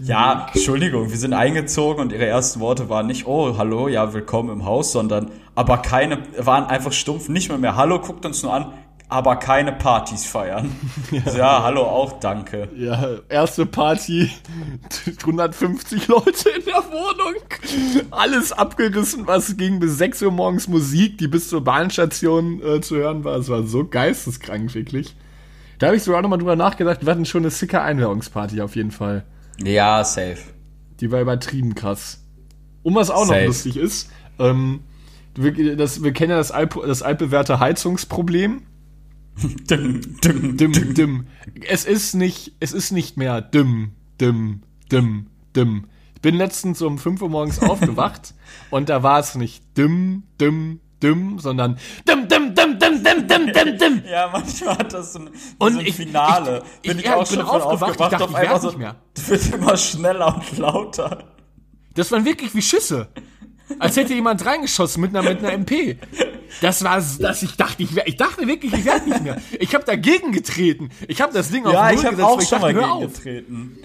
Ja, 0.00 0.48
Entschuldigung, 0.52 1.10
wir 1.10 1.18
sind 1.18 1.34
eingezogen 1.34 2.00
und 2.00 2.12
ihre 2.12 2.24
ersten 2.26 2.60
Worte 2.60 2.88
waren 2.88 3.06
nicht, 3.06 3.26
oh, 3.26 3.56
hallo, 3.58 3.88
ja, 3.88 4.14
willkommen 4.14 4.48
im 4.50 4.64
Haus, 4.64 4.90
sondern, 4.90 5.30
aber 5.54 5.78
keine, 5.78 6.22
waren 6.38 6.64
einfach 6.64 6.92
stumpf, 6.92 7.28
nicht 7.28 7.50
mehr 7.50 7.58
mehr, 7.58 7.76
hallo, 7.76 8.00
guckt 8.00 8.24
uns 8.24 8.42
nur 8.42 8.54
an, 8.54 8.72
aber 9.08 9.36
keine 9.36 9.72
Partys 9.72 10.26
feiern. 10.26 10.74
Ja, 11.10 11.36
ja 11.36 11.62
hallo, 11.62 11.82
auch 11.82 12.18
danke. 12.18 12.68
Ja, 12.76 13.18
erste 13.28 13.64
Party, 13.66 14.30
150 15.20 16.08
Leute 16.08 16.50
in 16.50 16.64
der 16.64 16.82
Wohnung. 16.90 17.40
Alles 18.10 18.52
abgerissen, 18.52 19.26
was 19.26 19.56
ging 19.56 19.78
bis 19.78 19.98
6 19.98 20.22
Uhr 20.22 20.32
morgens 20.32 20.68
Musik, 20.68 21.18
die 21.18 21.28
bis 21.28 21.48
zur 21.48 21.62
Bahnstation 21.62 22.60
äh, 22.62 22.80
zu 22.80 22.96
hören 22.96 23.24
war. 23.24 23.36
Es 23.36 23.48
war 23.48 23.62
so 23.62 23.86
geisteskrank, 23.86 24.74
wirklich. 24.74 25.14
Da 25.78 25.88
habe 25.88 25.96
ich 25.96 26.02
sogar 26.02 26.22
nochmal 26.22 26.38
drüber 26.38 26.56
nachgedacht, 26.56 27.04
wir 27.04 27.10
hatten 27.10 27.26
schon 27.26 27.42
eine 27.42 27.50
sicke 27.50 27.80
Einweihungsparty 27.82 28.60
auf 28.62 28.76
jeden 28.76 28.90
Fall. 28.90 29.24
Ja, 29.62 30.02
safe. 30.04 30.38
Die 31.00 31.10
war 31.10 31.20
übertrieben 31.20 31.74
krass. 31.74 32.22
Und 32.82 32.94
was 32.94 33.10
auch 33.10 33.26
Safe. 33.26 33.40
noch 33.40 33.46
lustig 33.48 33.76
ist, 33.76 34.10
ähm, 34.38 34.80
wir, 35.34 35.76
das, 35.76 36.02
wir 36.02 36.12
kennen 36.12 36.30
ja 36.30 36.36
das, 36.38 36.50
Alp, 36.50 36.80
das 36.86 37.02
altbewährte 37.02 37.60
Heizungsproblem. 37.60 38.62
Düm, 39.42 40.00
düm, 40.22 40.56
Dim, 40.56 40.94
dim. 40.94 41.26
Es 41.68 41.84
ist 41.84 42.14
nicht, 42.14 42.52
es 42.60 42.72
ist 42.72 42.90
nicht 42.90 43.16
mehr 43.16 43.40
dim, 43.42 43.92
dim, 44.20 44.62
dim, 44.90 45.26
dim. 45.54 45.86
Ich 46.14 46.22
bin 46.22 46.36
letztens 46.36 46.80
um 46.80 46.98
5 46.98 47.20
Uhr 47.22 47.28
morgens 47.28 47.58
aufgewacht 47.60 48.34
und 48.70 48.88
da 48.88 49.02
war 49.02 49.18
es 49.20 49.34
nicht 49.34 49.62
dim, 49.76 50.22
dim, 50.40 50.80
dim, 51.02 51.38
sondern 51.38 51.78
dim, 52.08 52.26
dim, 52.28 52.54
dim, 52.54 52.78
dim, 52.78 53.02
dim, 53.04 53.28
dim, 53.28 53.52
dim, 53.52 53.78
dim. 53.78 54.02
Ja, 54.10 54.30
manchmal 54.32 54.78
hat 54.78 54.92
das 54.94 55.12
so 55.12 55.18
ein, 55.18 55.30
Und 55.58 55.72
so 55.74 55.78
ein 55.80 55.86
ich- 55.86 55.94
Finale. 55.96 56.62
ich- 56.82 56.88
bin 56.90 56.98
ich- 56.98 57.04
ich, 57.04 57.10
ja, 57.10 57.16
auch 57.16 57.28
bin 57.28 57.36
schon 57.38 57.46
von 57.46 57.60
aufgewacht, 57.60 57.96
ich 57.96 58.00
aufgewacht, 58.00 58.12
dachte, 58.12 58.24
auf 58.24 58.30
ich 58.30 58.36
einmal 58.36 58.60
so, 58.60 58.66
nicht 58.68 58.78
mehr. 58.78 58.96
wird 59.26 59.54
immer 59.54 59.76
schneller 59.76 60.34
und 60.36 60.58
lauter. 60.58 61.24
Das 61.94 62.10
waren 62.10 62.24
wirklich 62.24 62.54
wie 62.54 62.62
Schüsse. 62.62 63.08
Als 63.78 63.96
hätte 63.96 64.14
jemand 64.14 64.44
reingeschossen 64.46 65.00
mit 65.02 65.10
einer, 65.14 65.28
mit 65.28 65.38
einer 65.40 65.52
MP. 65.52 65.98
Das 66.60 66.82
war, 66.84 66.96
das, 66.96 67.42
ich 67.42 67.56
dachte, 67.56 67.82
ich, 67.82 67.96
ich 68.04 68.16
dachte 68.16 68.46
wirklich, 68.46 68.72
ich 68.72 68.84
werde 68.84 69.08
nicht 69.08 69.22
mehr. 69.22 69.40
Ich 69.58 69.74
habe 69.74 69.84
dagegen 69.84 70.32
getreten. 70.32 70.90
Ich 71.08 71.20
habe 71.20 71.32
das 71.32 71.50
Ding 71.50 71.66
auf 71.66 71.72
Ja, 71.72 71.86
Null 71.86 71.94
ich 71.94 72.04
habe 72.04 72.16
gesetzt, 72.16 72.28
auch 72.28 72.40
ich 72.40 72.48
schon 72.48 72.60
dachte, 72.60 72.74
mal 72.74 72.82
hör 72.82 72.92
auf. 72.94 73.00
gegengetreten. 73.22 73.78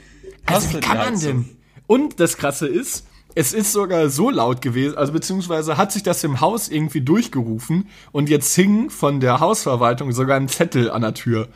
Also 0.46 0.68
Hast 0.68 0.76
wie 0.76 0.80
kann 0.80 0.98
man 0.98 1.20
denn? 1.20 1.50
Und 1.88 2.20
das 2.20 2.38
Krasse 2.38 2.68
ist, 2.68 3.06
es 3.36 3.54
ist 3.54 3.72
sogar 3.72 4.10
so 4.10 4.30
laut 4.30 4.62
gewesen, 4.62 4.98
also 4.98 5.14
beziehungsweise 5.14 5.78
hat 5.78 5.92
sich 5.92 6.04
das 6.04 6.24
im 6.24 6.42
Haus 6.42 6.68
irgendwie 6.70 7.02
durchgerufen 7.02 7.88
und 8.12 8.30
jetzt 8.30 8.54
hing 8.56 8.90
von 8.90 9.20
der 9.20 9.40
Hausverwaltung 9.40 10.12
sogar 10.12 10.38
ein 10.38 10.48
Zettel 10.50 10.92
an 10.92 11.02
der 11.02 11.14
Tür, 11.14 11.48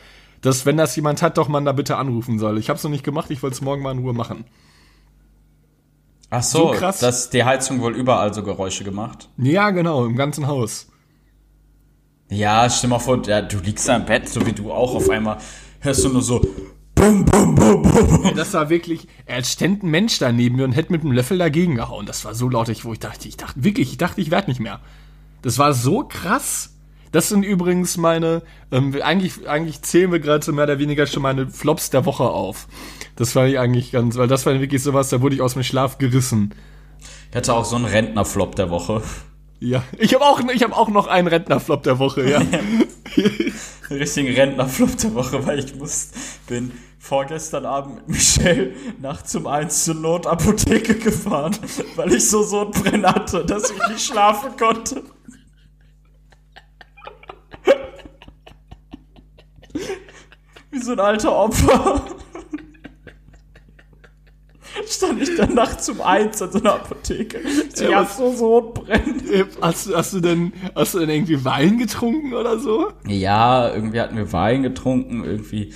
dass 0.42 0.66
wenn 0.66 0.78
das 0.78 0.96
jemand 0.96 1.22
hat, 1.22 1.38
doch 1.38 1.48
man 1.50 1.66
da 1.66 1.72
bitte 1.74 1.98
anrufen 1.98 2.40
soll. 2.40 2.58
Ich 2.60 2.70
habe 2.70 2.78
es 2.78 2.84
noch 2.84 2.92
nicht 2.92 3.04
gemacht, 3.04 3.30
ich 3.32 3.42
wollte 3.44 3.56
es 3.56 3.62
morgen 3.62 3.82
mal 3.82 3.92
in 3.92 4.00
Ruhe 4.00 4.14
machen. 4.14 4.46
Ach 6.30 6.44
so, 6.44 6.74
So 6.74 6.80
krass. 6.80 7.00
dass 7.00 7.30
die 7.30 7.44
Heizung 7.44 7.82
wohl 7.82 7.96
überall 7.96 8.34
so 8.34 8.44
Geräusche 8.44 8.84
gemacht. 8.84 9.30
Ja, 9.38 9.70
genau, 9.72 10.06
im 10.06 10.16
ganzen 10.16 10.48
Haus. 10.48 10.88
Ja, 12.36 12.70
stell 12.70 12.90
mal 12.90 13.00
vor, 13.00 13.26
ja, 13.26 13.42
du 13.42 13.60
liegst 13.60 13.88
da 13.88 13.96
im 13.96 14.04
Bett, 14.04 14.28
so 14.28 14.46
wie 14.46 14.52
du 14.52 14.70
auch, 14.70 14.94
auf 14.94 15.10
einmal 15.10 15.38
hörst 15.80 16.04
du 16.04 16.10
nur 16.10 16.22
so 16.22 16.46
bum, 16.94 17.24
bum, 17.24 17.56
bum, 17.56 17.82
bum. 17.82 18.36
Das 18.36 18.54
war 18.54 18.70
wirklich, 18.70 19.08
er 19.26 19.42
stand 19.46 19.84
ein 19.84 19.90
Mensch 19.90 20.20
da 20.20 20.34
neben 20.34 20.58
mir 20.58 20.66
und 20.66 20.74
hätte 20.74 20.92
mit 20.92 21.04
dem 21.04 21.14
Löffel 21.14 21.38
dagegen 21.38 21.76
gehauen. 21.76 22.06
Das 22.06 22.26
war 22.26 22.36
so 22.36 22.50
lautig, 22.50 22.84
wo 22.84 22.92
ich 22.92 23.00
dachte, 23.00 23.30
ich 23.30 23.38
dachte 23.38 23.64
wirklich, 23.64 23.92
ich 23.92 23.98
dachte, 23.98 24.20
ich 24.20 24.32
werde 24.32 24.50
nicht 24.50 24.60
mehr. 24.60 24.82
Das 25.44 25.60
war 25.60 25.74
so 25.74 26.04
krass. 26.04 26.76
Das 27.14 27.30
sind 27.30 27.44
übrigens 27.44 27.96
meine, 27.96 28.42
ähm, 28.70 28.94
eigentlich, 29.02 29.48
eigentlich 29.48 29.82
zählen 29.84 30.12
wir 30.12 30.20
gerade 30.20 30.44
so 30.44 30.52
mehr 30.52 30.66
oder 30.66 30.78
weniger 30.78 31.08
schon 31.08 31.24
meine 31.24 31.48
Flops 31.48 31.90
der 31.90 32.06
Woche 32.06 32.26
auf. 32.26 32.68
Das 33.16 33.32
fand 33.32 33.50
ich 33.50 33.60
eigentlich 33.60 33.94
ganz, 33.94 34.18
weil 34.18 34.28
das 34.28 34.46
war 34.46 34.60
wirklich 34.60 34.84
sowas, 34.84 35.08
da 35.08 35.22
wurde 35.22 35.36
ich 35.36 35.42
aus 35.42 35.54
dem 35.54 35.64
Schlaf 35.64 36.00
gerissen. 36.00 36.54
Ich 37.30 37.38
hatte 37.38 37.54
auch 37.54 37.64
so 37.64 37.78
einen 37.78 37.86
Rentnerflop 37.86 38.58
der 38.58 38.70
Woche. 38.70 39.02
Ja, 39.60 39.84
ich 39.98 40.14
habe 40.14 40.26
auch, 40.26 40.40
habe 40.42 40.76
auch 40.76 40.90
noch 40.90 41.08
einen 41.08 41.28
Rentnerflop 41.28 41.84
der 41.84 41.98
Woche, 42.00 42.30
ja. 42.30 42.42
Richtigen 43.90 44.34
Rentnerflop 44.34 44.98
der 44.98 45.14
Woche, 45.14 45.46
weil 45.46 45.60
ich 45.60 45.76
muss, 45.76 46.12
bin 46.48 46.72
vorgestern 47.00 47.66
Abend 47.66 47.96
mit 47.96 48.08
Michelle 48.10 48.74
nachts 49.00 49.36
um 49.36 49.48
eins 49.48 49.86
zur 49.86 49.96
Notapotheke 49.96 50.96
gefahren, 50.96 51.56
weil 51.96 52.14
ich 52.14 52.30
so 52.30 52.44
Sodbrennen 52.44 53.06
hatte, 53.06 53.46
dass 53.46 53.72
ich 53.72 53.88
nicht 53.90 54.06
schlafen 54.06 54.58
konnte. 54.58 55.04
Wie 60.72 60.80
so 60.80 60.92
ein 60.92 61.00
alter 61.00 61.34
Opfer. 61.34 62.06
Stand 64.88 65.22
ich 65.22 65.36
dann 65.36 65.54
nachts 65.56 65.90
um 65.90 66.02
eins 66.02 66.42
an 66.42 66.52
so 66.52 66.60
einer 66.60 66.74
Apotheke. 66.76 67.40
Ich 67.74 67.80
Ja, 67.82 68.00
hab 68.00 68.12
so 68.12 68.34
Sodbrennen. 68.34 69.22
Äh, 69.32 69.46
Hast, 69.62 69.88
du- 69.88 69.96
hast 69.96 70.14
du 70.14 70.20
denn, 70.20 70.54
hast 70.76 70.94
du 70.94 71.00
denn 71.00 71.10
irgendwie 71.10 71.44
Wein 71.44 71.78
getrunken 71.78 72.34
oder 72.34 72.60
so? 72.60 72.92
Ja, 73.08 73.74
irgendwie 73.74 74.00
hatten 74.02 74.16
wir 74.16 74.32
Wein 74.34 74.64
getrunken, 74.64 75.24
irgendwie 75.24 75.74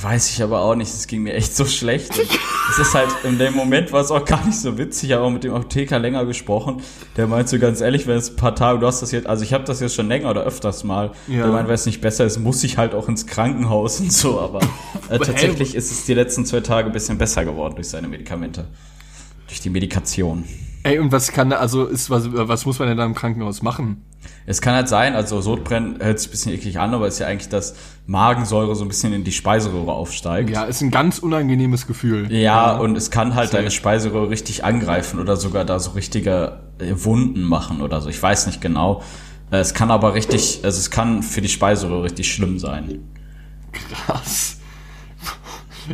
weiß 0.00 0.30
ich 0.30 0.42
aber 0.42 0.60
auch 0.60 0.74
nicht, 0.74 0.88
es 0.88 1.06
ging 1.06 1.22
mir 1.22 1.34
echt 1.34 1.54
so 1.54 1.64
schlecht. 1.64 2.18
Und 2.18 2.28
es 2.70 2.78
ist 2.78 2.94
halt, 2.94 3.10
in 3.24 3.38
dem 3.38 3.54
Moment 3.54 3.92
war 3.92 4.00
es 4.00 4.10
auch 4.10 4.24
gar 4.24 4.44
nicht 4.46 4.58
so 4.58 4.78
witzig, 4.78 5.10
ich 5.10 5.14
habe 5.14 5.24
auch 5.24 5.30
mit 5.30 5.44
dem 5.44 5.52
Apotheker 5.52 5.98
länger 5.98 6.24
gesprochen. 6.24 6.82
Der 7.16 7.26
meinte 7.26 7.50
so 7.50 7.58
ganz 7.58 7.80
ehrlich, 7.80 8.06
wenn 8.06 8.16
es 8.16 8.30
ein 8.30 8.36
paar 8.36 8.54
Tage, 8.54 8.78
du 8.78 8.86
hast 8.86 9.02
das 9.02 9.12
jetzt, 9.12 9.26
also 9.26 9.42
ich 9.42 9.52
habe 9.52 9.64
das 9.64 9.80
jetzt 9.80 9.94
schon 9.94 10.08
länger 10.08 10.30
oder 10.30 10.44
öfters 10.44 10.84
mal. 10.84 11.12
Ja. 11.28 11.44
Der 11.44 11.46
meinte, 11.48 11.68
wenn 11.68 11.74
es 11.74 11.86
nicht 11.86 12.00
besser 12.00 12.24
ist, 12.24 12.38
muss 12.38 12.62
ich 12.64 12.78
halt 12.78 12.94
auch 12.94 13.08
ins 13.08 13.26
Krankenhaus 13.26 14.00
und 14.00 14.12
so, 14.12 14.40
aber 14.40 14.60
äh, 15.10 15.18
tatsächlich 15.24 15.74
ist 15.74 15.90
es 15.90 16.04
die 16.04 16.14
letzten 16.14 16.46
zwei 16.46 16.60
Tage 16.60 16.86
ein 16.86 16.92
bisschen 16.92 17.18
besser 17.18 17.44
geworden 17.44 17.74
durch 17.74 17.88
seine 17.88 18.08
Medikamente. 18.08 18.66
Durch 19.48 19.60
die 19.60 19.70
Medikation. 19.70 20.44
Ey, 20.84 20.98
und 20.98 21.12
was 21.12 21.30
kann 21.32 21.50
da, 21.50 21.56
also 21.56 21.84
ist, 21.86 22.10
was, 22.10 22.28
was 22.32 22.66
muss 22.66 22.78
man 22.78 22.88
denn 22.88 22.96
da 22.96 23.04
im 23.04 23.14
Krankenhaus 23.14 23.62
machen? 23.62 24.02
Es 24.46 24.60
kann 24.60 24.74
halt 24.74 24.88
sein, 24.88 25.14
also 25.14 25.40
Sodbrennen 25.40 26.00
hört 26.02 26.18
sich 26.18 26.28
ein 26.28 26.30
bisschen 26.32 26.52
eklig 26.52 26.78
an, 26.80 26.92
aber 26.94 27.06
es 27.06 27.14
ist 27.14 27.20
ja 27.20 27.26
eigentlich, 27.28 27.48
dass 27.48 27.74
Magensäure 28.06 28.74
so 28.74 28.84
ein 28.84 28.88
bisschen 28.88 29.12
in 29.12 29.22
die 29.24 29.32
Speiseröhre 29.32 29.92
aufsteigt. 29.92 30.50
Ja, 30.50 30.64
ist 30.64 30.80
ein 30.80 30.90
ganz 30.90 31.18
unangenehmes 31.20 31.86
Gefühl. 31.86 32.32
Ja, 32.32 32.76
und 32.76 32.96
es 32.96 33.10
kann 33.12 33.34
halt 33.34 33.48
Safe. 33.50 33.58
deine 33.58 33.70
Speiseröhre 33.70 34.30
richtig 34.30 34.64
angreifen 34.64 35.20
oder 35.20 35.36
sogar 35.36 35.64
da 35.64 35.78
so 35.78 35.92
richtige 35.92 36.60
äh, 36.78 36.92
Wunden 36.96 37.42
machen 37.42 37.80
oder 37.80 38.00
so. 38.00 38.08
Ich 38.08 38.20
weiß 38.20 38.46
nicht 38.46 38.60
genau. 38.60 39.02
Äh, 39.52 39.58
Es 39.58 39.74
kann 39.74 39.90
aber 39.92 40.14
richtig, 40.14 40.60
also 40.64 40.78
es 40.78 40.90
kann 40.90 41.22
für 41.22 41.40
die 41.42 41.48
Speiseröhre 41.48 42.04
richtig 42.04 42.32
schlimm 42.32 42.58
sein. 42.58 43.00
Krass. 43.72 44.58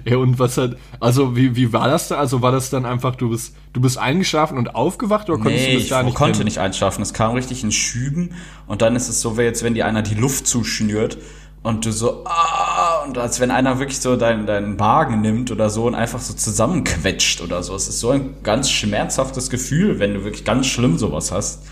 Ey, 0.05 0.15
und 0.17 0.39
was 0.39 0.57
hat, 0.57 0.77
also 1.01 1.37
wie, 1.37 1.57
wie 1.57 1.73
war 1.73 1.89
das 1.89 2.09
da? 2.09 2.17
Also 2.19 2.43
war 2.43 2.53
das 2.53 2.71
dann 2.71 2.85
einfach, 2.87 3.17
du 3.17 3.31
bist, 3.31 3.55
du 3.73 3.81
bist 3.81 3.99
eingeschlafen 3.99 4.59
und 4.59 4.75
aufgewacht 4.75 5.29
oder 5.31 5.41
konntest 5.43 5.67
Nee, 5.67 5.73
du 5.73 5.79
das 5.79 5.85
ich 5.85 5.91
gar 5.91 6.03
nicht 6.03 6.15
konnte 6.15 6.39
pennen? 6.39 6.45
nicht 6.47 6.59
einschlafen. 6.59 7.03
Es 7.03 7.13
kam 7.13 7.35
richtig 7.35 7.63
in 7.65 7.73
Schüben 7.73 8.31
und 8.67 8.83
dann 8.83 8.97
ist 8.97 9.09
es 9.09 9.21
so, 9.21 9.37
wie 9.39 9.43
jetzt, 9.43 9.63
wenn 9.63 9.75
dir 9.75 9.87
einer 9.87 10.03
die 10.03 10.15
Luft 10.15 10.47
zuschnürt 10.47 11.19
und 11.63 11.85
du 11.87 11.93
so, 11.93 12.25
ah, 12.25 13.03
und 13.07 13.19
als 13.19 13.41
wenn 13.41 13.51
einer 13.51 13.79
wirklich 13.79 13.99
so 14.01 14.17
deinen, 14.17 14.47
deinen 14.47 14.77
Magen 14.77 15.21
nimmt 15.21 15.51
oder 15.51 15.71
so 15.71 15.87
und 15.87 15.95
einfach 15.95 16.21
so 16.21 16.35
zusammenquetscht 16.35 17.41
oder 17.41 17.63
so. 17.63 17.75
Es 17.75 17.89
ist 17.89 18.01
so 18.01 18.11
ein 18.11 18.35
ganz 18.43 18.71
schmerzhaftes 18.71 19.51
Gefühl, 19.51 19.99
wenn 19.99 20.15
du 20.15 20.25
wirklich 20.25 20.45
ganz 20.45 20.67
schlimm 20.67 20.99
sowas 20.99 21.33
hast. 21.33 21.63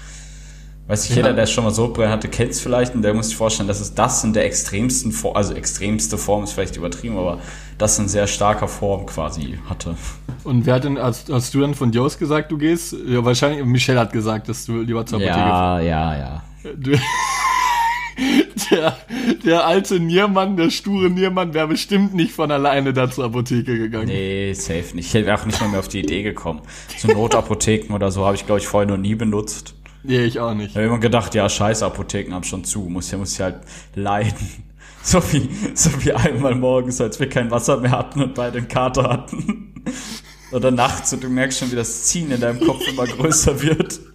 Weiß 0.88 1.10
ich, 1.10 1.16
jeder, 1.16 1.32
der 1.32 1.46
schon 1.46 1.64
mal 1.64 1.72
Sodbrennen 1.72 2.12
hatte, 2.12 2.28
kennt 2.28 2.52
es 2.52 2.60
vielleicht 2.60 2.94
und 2.94 3.02
der 3.02 3.12
muss 3.12 3.26
sich 3.28 3.36
vorstellen, 3.36 3.66
dass 3.66 3.80
es 3.80 3.94
das 3.94 4.22
in 4.22 4.32
der 4.32 4.44
extremsten 4.44 5.10
Form, 5.10 5.34
also 5.34 5.52
extremste 5.52 6.16
Form 6.16 6.44
ist 6.44 6.52
vielleicht 6.52 6.76
übertrieben, 6.76 7.16
aber 7.16 7.40
das 7.76 7.98
in 7.98 8.06
sehr 8.06 8.28
starker 8.28 8.68
Form 8.68 9.04
quasi 9.06 9.58
hatte. 9.68 9.96
Und 10.44 10.64
wer 10.64 10.74
hat 10.74 10.84
denn, 10.84 10.96
hast, 10.96 11.28
hast 11.28 11.52
du 11.54 11.60
dann 11.60 11.74
von 11.74 11.90
Jos 11.90 12.18
gesagt, 12.18 12.52
du 12.52 12.58
gehst? 12.58 12.94
Ja, 13.04 13.24
wahrscheinlich, 13.24 13.64
Michelle 13.64 13.98
hat 13.98 14.12
gesagt, 14.12 14.48
dass 14.48 14.64
du 14.64 14.80
lieber 14.80 15.04
zur 15.04 15.18
Apotheke 15.18 15.38
Ja, 15.38 15.80
ja, 15.80 16.16
ja. 16.16 16.42
Du, 16.76 16.92
der, 18.70 18.96
der 19.44 19.66
alte 19.66 19.98
Niermann, 19.98 20.56
der 20.56 20.70
sture 20.70 21.10
Niermann, 21.10 21.52
wäre 21.52 21.66
bestimmt 21.66 22.14
nicht 22.14 22.30
von 22.30 22.52
alleine 22.52 22.92
da 22.92 23.10
zur 23.10 23.24
Apotheke 23.24 23.76
gegangen. 23.76 24.06
Nee, 24.06 24.52
safe 24.52 24.94
nicht. 24.94 25.12
Ich 25.12 25.14
wäre 25.14 25.36
auch 25.36 25.44
nicht 25.46 25.60
mal 25.60 25.68
mehr 25.68 25.80
auf 25.80 25.88
die 25.88 25.98
Idee 25.98 26.22
gekommen. 26.22 26.60
So 26.96 27.08
Notapotheken 27.08 27.92
oder 27.92 28.12
so 28.12 28.24
habe 28.24 28.36
ich, 28.36 28.46
glaube 28.46 28.60
ich, 28.60 28.68
vorher 28.68 28.88
noch 28.88 28.98
nie 28.98 29.16
benutzt. 29.16 29.74
Nee, 30.06 30.24
ich 30.24 30.38
auch 30.38 30.54
nicht. 30.54 30.70
Ich 30.70 30.76
habe 30.76 30.86
immer 30.86 31.00
gedacht, 31.00 31.34
ja, 31.34 31.48
scheiß 31.48 31.82
Apotheken 31.82 32.32
haben 32.32 32.44
schon 32.44 32.64
zu. 32.64 32.80
Muss 32.82 33.10
ja, 33.10 33.18
muss 33.18 33.36
ja 33.38 33.46
halt 33.46 33.60
leiden. 33.94 34.48
So 35.02 35.22
wie, 35.32 35.48
so 35.74 35.88
wie 36.04 36.12
einmal 36.12 36.56
morgens, 36.56 37.00
als 37.00 37.20
wir 37.20 37.28
kein 37.28 37.48
Wasser 37.52 37.76
mehr 37.76 37.92
hatten 37.92 38.20
und 38.20 38.34
beide 38.34 38.58
einen 38.58 38.66
Kater 38.66 39.04
hatten. 39.04 39.72
Oder 40.50 40.72
nachts 40.72 41.12
und 41.12 41.22
du 41.22 41.28
merkst 41.28 41.60
schon, 41.60 41.70
wie 41.70 41.76
das 41.76 42.06
Ziehen 42.06 42.32
in 42.32 42.40
deinem 42.40 42.58
Kopf 42.58 42.80
immer 42.88 43.06
größer 43.06 43.62
wird. 43.62 44.00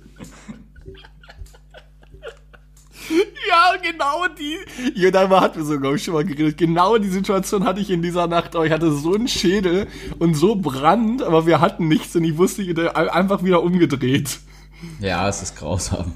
Ja, 3.50 3.74
genau 3.82 4.28
die. 4.38 4.58
Ja, 4.96 5.12
darüber 5.12 5.42
hatten 5.42 5.58
wir 5.58 5.66
sogar 5.66 5.98
schon 5.98 6.14
mal 6.14 6.24
geredet. 6.24 6.58
Genau 6.58 6.98
die 6.98 7.10
Situation 7.10 7.66
hatte 7.66 7.82
ich 7.82 7.90
in 7.90 8.02
dieser 8.02 8.28
Nacht. 8.28 8.56
Aber 8.56 8.66
ich 8.66 8.72
hatte 8.72 8.92
so 8.94 9.14
einen 9.14 9.28
Schädel 9.28 9.88
und 10.20 10.36
so 10.36 10.56
Brand, 10.56 11.22
aber 11.22 11.46
wir 11.46 11.60
hatten 11.60 11.90
nichts 11.90 12.16
und 12.16 12.24
ich 12.24 12.38
wusste, 12.38 12.62
ich 12.62 12.70
hätte 12.70 12.96
einfach 12.96 13.44
wieder 13.44 13.62
umgedreht. 13.62 14.40
Ja, 15.00 15.28
es 15.28 15.42
ist 15.42 15.56
grausam. 15.56 16.14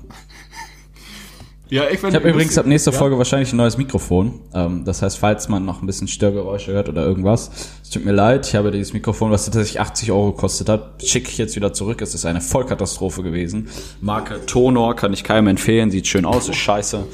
Ja, 1.69 1.85
ich, 1.89 2.03
Ich 2.03 2.03
habe 2.03 2.29
übrigens 2.29 2.57
ab 2.59 2.67
nächster 2.67 2.93
Folge 2.93 3.17
wahrscheinlich 3.17 3.51
ein 3.51 3.57
neues 3.57 3.77
Mikrofon. 3.77 4.39
Ähm, 4.53 4.85
das 4.85 5.01
heißt, 5.01 5.17
falls 5.17 5.49
man 5.49 5.65
noch 5.65 5.81
ein 5.81 5.87
bisschen 5.87 6.07
Störgeräusche 6.07 6.71
hört 6.71 6.89
oder 6.89 7.03
irgendwas, 7.03 7.49
es 7.81 7.89
tut 7.89 8.05
mir 8.05 8.11
leid, 8.11 8.47
ich 8.47 8.55
habe 8.55 8.69
dieses 8.69 8.93
Mikrofon, 8.93 9.31
was 9.31 9.45
tatsächlich 9.45 9.79
80 9.79 10.11
Euro 10.11 10.33
gekostet 10.33 10.69
hat, 10.69 11.03
schicke 11.03 11.29
ich 11.29 11.39
jetzt 11.39 11.55
wieder 11.55 11.73
zurück. 11.73 12.01
Es 12.01 12.13
ist 12.13 12.25
eine 12.25 12.39
Vollkatastrophe 12.41 13.23
gewesen. 13.23 13.67
Marke 13.99 14.45
Tonor 14.45 14.95
kann 14.95 15.11
ich 15.11 15.23
keinem 15.23 15.47
empfehlen, 15.47 15.89
sieht 15.89 16.05
schön 16.05 16.25
aus, 16.25 16.47
ist 16.49 16.57
scheiße. 16.57 17.07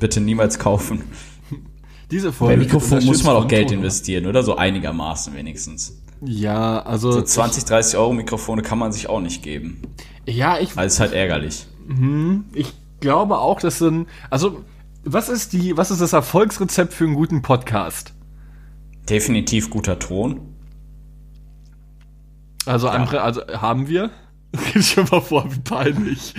Bitte 0.00 0.20
niemals 0.20 0.58
kaufen. 0.58 1.04
Diese 2.10 2.28
Bei 2.28 2.32
Folge. 2.34 2.56
Mikrofon 2.58 3.04
muss 3.06 3.24
man 3.24 3.36
auch 3.36 3.48
Geld 3.48 3.68
Tonor. 3.68 3.78
investieren, 3.84 4.26
oder? 4.26 4.42
So 4.42 4.56
einigermaßen 4.56 5.34
wenigstens. 5.34 6.03
Ja, 6.22 6.82
also. 6.82 7.12
So 7.12 7.22
20, 7.22 7.64
30 7.64 7.98
Euro 7.98 8.12
Mikrofone 8.12 8.62
kann 8.62 8.78
man 8.78 8.92
sich 8.92 9.08
auch 9.08 9.20
nicht 9.20 9.42
geben. 9.42 9.82
ja, 10.26 10.58
ich, 10.58 10.76
Also 10.76 10.94
ist 10.94 11.00
halt 11.00 11.12
ärgerlich. 11.12 11.66
ich 12.52 12.72
glaube 13.00 13.38
auch, 13.38 13.60
dass 13.60 13.78
sind. 13.78 14.08
Also, 14.30 14.64
was 15.04 15.28
ist 15.28 15.52
die, 15.52 15.76
was 15.76 15.90
ist 15.90 16.00
das 16.00 16.12
Erfolgsrezept 16.12 16.92
für 16.94 17.04
einen 17.04 17.14
guten 17.14 17.42
Podcast? 17.42 18.12
Definitiv 19.08 19.68
guter 19.70 19.98
Ton. 19.98 20.40
Also 22.66 22.88
andere, 22.88 23.20
also 23.20 23.42
haben 23.46 23.88
wir? 23.88 24.10
Geht 24.72 24.84
schon 24.84 25.06
mal 25.10 25.20
vor, 25.20 25.52
wie 25.52 25.58
peinlich. 25.58 26.34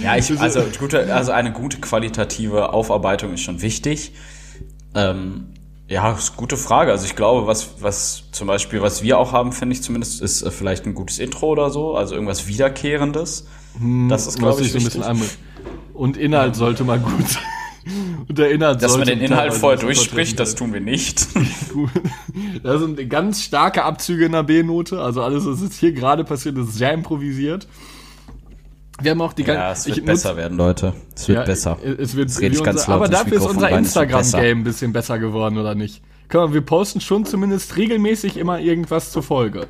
Ja, 0.00 0.16
ich, 0.16 0.30
also, 0.40 0.62
gute, 0.78 1.12
also 1.12 1.32
eine 1.32 1.52
gute 1.52 1.80
qualitative 1.80 2.72
Aufarbeitung 2.72 3.32
ist 3.32 3.40
schon 3.40 3.62
wichtig. 3.62 4.12
Ähm, 4.94 5.46
ja, 5.88 6.12
ist 6.12 6.36
gute 6.36 6.56
Frage. 6.56 6.90
Also 6.90 7.06
ich 7.06 7.14
glaube, 7.14 7.46
was, 7.46 7.80
was 7.80 8.24
zum 8.32 8.48
Beispiel, 8.48 8.82
was 8.82 9.02
wir 9.02 9.18
auch 9.18 9.32
haben, 9.32 9.52
finde 9.52 9.74
ich 9.74 9.82
zumindest, 9.82 10.20
ist 10.20 10.42
äh, 10.42 10.50
vielleicht 10.50 10.86
ein 10.86 10.94
gutes 10.94 11.18
Intro 11.18 11.46
oder 11.46 11.70
so, 11.70 11.96
also 11.96 12.14
irgendwas 12.14 12.48
Wiederkehrendes. 12.48 13.46
Das 14.08 14.26
ist, 14.26 14.38
glaube 14.38 14.62
ich, 14.62 14.72
so 14.72 14.78
ein 14.78 14.84
bisschen 14.84 15.02
anbringt. 15.02 15.38
Und 15.92 16.16
Inhalt 16.16 16.56
sollte 16.56 16.84
mal 16.84 16.98
gut 16.98 17.28
sein. 17.28 17.42
Und 18.28 18.36
der 18.36 18.50
Inhalt 18.50 18.82
Dass 18.82 18.96
man 18.96 19.06
den 19.06 19.20
Inhalt 19.20 19.54
vorher 19.54 19.78
super 19.78 19.92
durchspricht, 19.92 20.40
das 20.40 20.56
tun 20.56 20.72
wir 20.72 20.80
nicht. 20.80 21.20
sein. 21.30 21.48
Da 22.62 22.78
sind 22.78 23.08
ganz 23.08 23.42
starke 23.42 23.84
Abzüge 23.84 24.26
in 24.26 24.32
der 24.32 24.42
B-Note. 24.42 25.00
Also 25.00 25.22
alles, 25.22 25.46
was 25.46 25.62
jetzt 25.62 25.78
hier 25.78 25.92
gerade 25.92 26.24
passiert, 26.24 26.58
ist 26.58 26.74
sehr 26.74 26.92
improvisiert. 26.92 27.68
Wir 29.02 29.10
haben 29.10 29.20
auch 29.20 29.32
die 29.34 29.42
ja, 29.42 29.54
gan- 29.54 29.72
es 29.72 29.86
wird 29.86 30.04
besser 30.06 30.30
nutze- 30.30 30.36
werden, 30.38 30.56
Leute. 30.56 30.92
Es 31.14 31.28
wird 31.28 31.38
Ja, 31.38 31.44
besser. 31.44 31.78
Es 31.82 32.16
wird 32.16 32.28
Jetzt 32.30 32.40
rede 32.40 32.54
ich 32.54 32.62
ganz 32.62 32.80
unser, 32.80 32.92
laut 32.92 32.96
Aber 33.02 33.08
dafür 33.08 33.26
ist 33.26 33.32
Mikrofon 33.40 33.56
unser 33.56 33.70
wird 33.70 33.82
besser. 33.82 34.02
Instagram-Game 34.02 34.58
ein 34.58 34.64
bisschen 34.64 34.92
besser 34.92 35.18
geworden, 35.18 35.58
oder 35.58 35.74
nicht? 35.74 36.02
Guck 36.28 36.40
mal, 36.40 36.54
wir 36.54 36.60
posten 36.62 37.00
schon 37.00 37.24
zumindest 37.26 37.76
regelmäßig 37.76 38.36
immer 38.36 38.58
irgendwas 38.58 39.12
zur 39.12 39.22
Folge. 39.22 39.66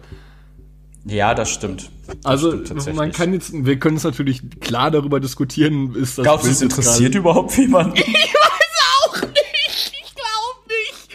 Ja, 1.04 1.34
das 1.34 1.50
stimmt. 1.50 1.90
Das 2.06 2.16
Also 2.24 2.64
stimmt 2.64 2.94
man 2.96 3.12
kann 3.12 3.32
jetzt, 3.32 3.52
wir 3.52 3.78
können 3.78 3.96
es 3.96 4.04
natürlich 4.04 4.42
klar 4.60 4.90
darüber 4.90 5.20
diskutieren, 5.20 5.94
ist 5.94 6.18
das 6.18 6.24
Glaubst 6.24 6.46
du, 6.46 6.50
es 6.50 6.62
interessiert 6.62 7.14
überhaupt 7.14 7.56
jemanden? 7.58 7.92
auch 7.98 9.22
nicht. 9.22 9.92
Ich 10.02 10.14
glaube 10.14 10.66
nicht. 10.68 11.10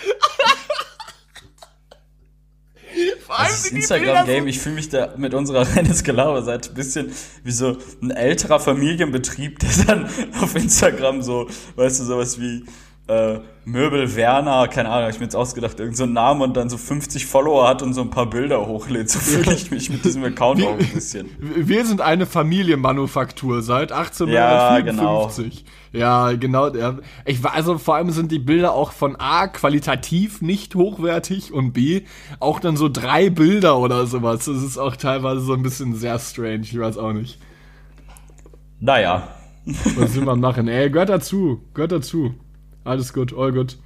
Vor 3.51 3.57
allem 3.57 3.61
Das 3.61 3.63
sind 3.63 3.75
die 3.75 3.81
Instagram-Game, 3.81 4.47
ich 4.47 4.59
fühle 4.59 4.75
mich 4.75 4.89
da 4.89 5.13
mit 5.17 5.33
unserer 5.33 5.67
Rennes 5.75 6.03
Gelaber-Seite 6.03 6.69
ein 6.69 6.75
bisschen 6.75 7.11
wie 7.43 7.51
so 7.51 7.77
ein 8.01 8.11
älterer 8.11 8.59
Familienbetrieb, 8.59 9.59
der 9.59 9.69
dann 9.85 10.09
auf 10.41 10.55
Instagram 10.55 11.21
so, 11.21 11.47
weißt 11.75 11.99
du, 11.99 12.03
sowas 12.03 12.39
wie 12.39 12.63
äh, 13.07 13.39
Möbel 13.65 14.15
Werner, 14.15 14.67
keine 14.67 14.89
Ahnung, 14.89 15.03
hab 15.03 15.11
ich 15.11 15.19
mir 15.19 15.25
jetzt 15.25 15.35
ausgedacht, 15.35 15.73
irgendein 15.79 15.95
so 15.95 16.03
ein 16.05 16.13
Name 16.13 16.43
und 16.43 16.57
dann 16.57 16.69
so 16.69 16.77
50 16.77 17.25
Follower 17.25 17.67
hat 17.67 17.81
und 17.81 17.93
so 17.93 18.01
ein 18.01 18.09
paar 18.09 18.27
Bilder 18.29 18.65
hochlädt. 18.65 19.09
So 19.09 19.19
fühle 19.19 19.53
ich 19.53 19.69
mich 19.69 19.89
mit 19.89 20.03
diesem 20.03 20.23
Account 20.23 20.59
Wie- 20.59 20.65
auch 20.65 20.79
ein 20.79 20.87
bisschen. 20.93 21.29
wir 21.39 21.85
sind 21.85 22.01
eine 22.01 22.25
Familienmanufaktur 22.25 23.61
seit 23.61 23.91
Ja, 23.91 23.97
1854. 23.97 25.65
Ja, 25.93 26.31
genau. 26.31 26.69
Ja. 26.73 26.97
Ich 27.25 27.43
war 27.43 27.53
also 27.53 27.77
vor 27.77 27.95
allem 27.95 28.11
sind 28.11 28.31
die 28.31 28.39
Bilder 28.39 28.73
auch 28.73 28.93
von 28.93 29.15
A 29.17 29.47
qualitativ 29.47 30.41
nicht 30.41 30.73
hochwertig 30.75 31.51
und 31.51 31.73
B 31.73 32.03
auch 32.39 32.59
dann 32.61 32.77
so 32.77 32.87
drei 32.87 33.29
Bilder 33.29 33.77
oder 33.77 34.05
sowas. 34.07 34.45
Das 34.45 34.63
ist 34.63 34.77
auch 34.77 34.95
teilweise 34.95 35.41
so 35.41 35.53
ein 35.53 35.63
bisschen 35.63 35.95
sehr 35.95 36.17
strange. 36.17 36.61
Ich 36.61 36.79
weiß 36.79 36.97
auch 36.97 37.13
nicht. 37.13 37.39
Naja. 38.79 39.27
Was 39.65 40.15
will 40.15 40.23
man 40.23 40.39
machen? 40.39 40.67
Ey, 40.67 40.89
gehört 40.89 41.09
dazu. 41.09 41.61
Gehört 41.73 41.91
dazu. 41.91 42.33
Alles 42.83 43.13
gut, 43.13 43.33
all 43.37 43.51
gut. 43.51 43.77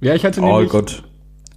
Ja, 0.00 0.14
ich 0.14 0.24
hatte 0.24 0.40
Oh 0.40 0.60
nämlich, 0.60 1.02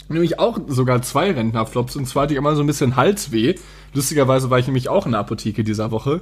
nämlich 0.08 0.40
auch 0.40 0.60
sogar 0.68 1.02
zwei 1.02 1.32
Rentnerflops 1.32 1.96
und 1.96 2.08
zwar 2.08 2.24
hatte 2.24 2.34
ich 2.34 2.38
immer 2.38 2.56
so 2.56 2.62
ein 2.62 2.68
bisschen 2.68 2.96
Halsweh. 2.96 3.56
Lustigerweise 3.94 4.50
war 4.50 4.60
ich 4.60 4.68
nämlich 4.68 4.90
auch 4.90 5.06
in 5.06 5.14
der 5.14 5.22
Apotheke 5.22 5.64
dieser 5.64 5.92
Woche 5.92 6.22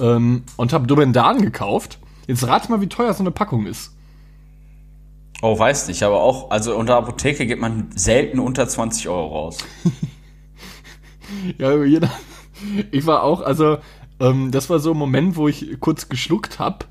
ähm, 0.00 0.42
und 0.56 0.72
habe 0.72 0.86
Dubendan 0.86 1.40
gekauft. 1.40 1.98
Jetzt 2.26 2.46
rat 2.46 2.68
mal, 2.68 2.80
wie 2.80 2.88
teuer 2.88 3.12
so 3.14 3.22
eine 3.22 3.30
Packung 3.30 3.66
ist. 3.66 3.96
Oh, 5.40 5.58
weiß 5.58 5.88
nicht, 5.88 6.02
aber 6.02 6.20
auch, 6.20 6.50
also 6.50 6.76
unter 6.76 6.96
Apotheke 6.96 7.46
geht 7.46 7.60
man 7.60 7.90
selten 7.96 8.38
unter 8.38 8.68
20 8.68 9.08
Euro 9.08 9.28
raus. 9.28 9.58
Ja, 11.58 11.82
jeder. 11.82 12.10
Ich 12.90 13.06
war 13.06 13.22
auch, 13.22 13.40
also, 13.40 13.78
ähm, 14.20 14.50
das 14.50 14.70
war 14.70 14.78
so 14.78 14.92
ein 14.92 14.98
Moment, 14.98 15.36
wo 15.36 15.48
ich 15.48 15.80
kurz 15.80 16.08
geschluckt 16.08 16.58
hab, 16.58 16.86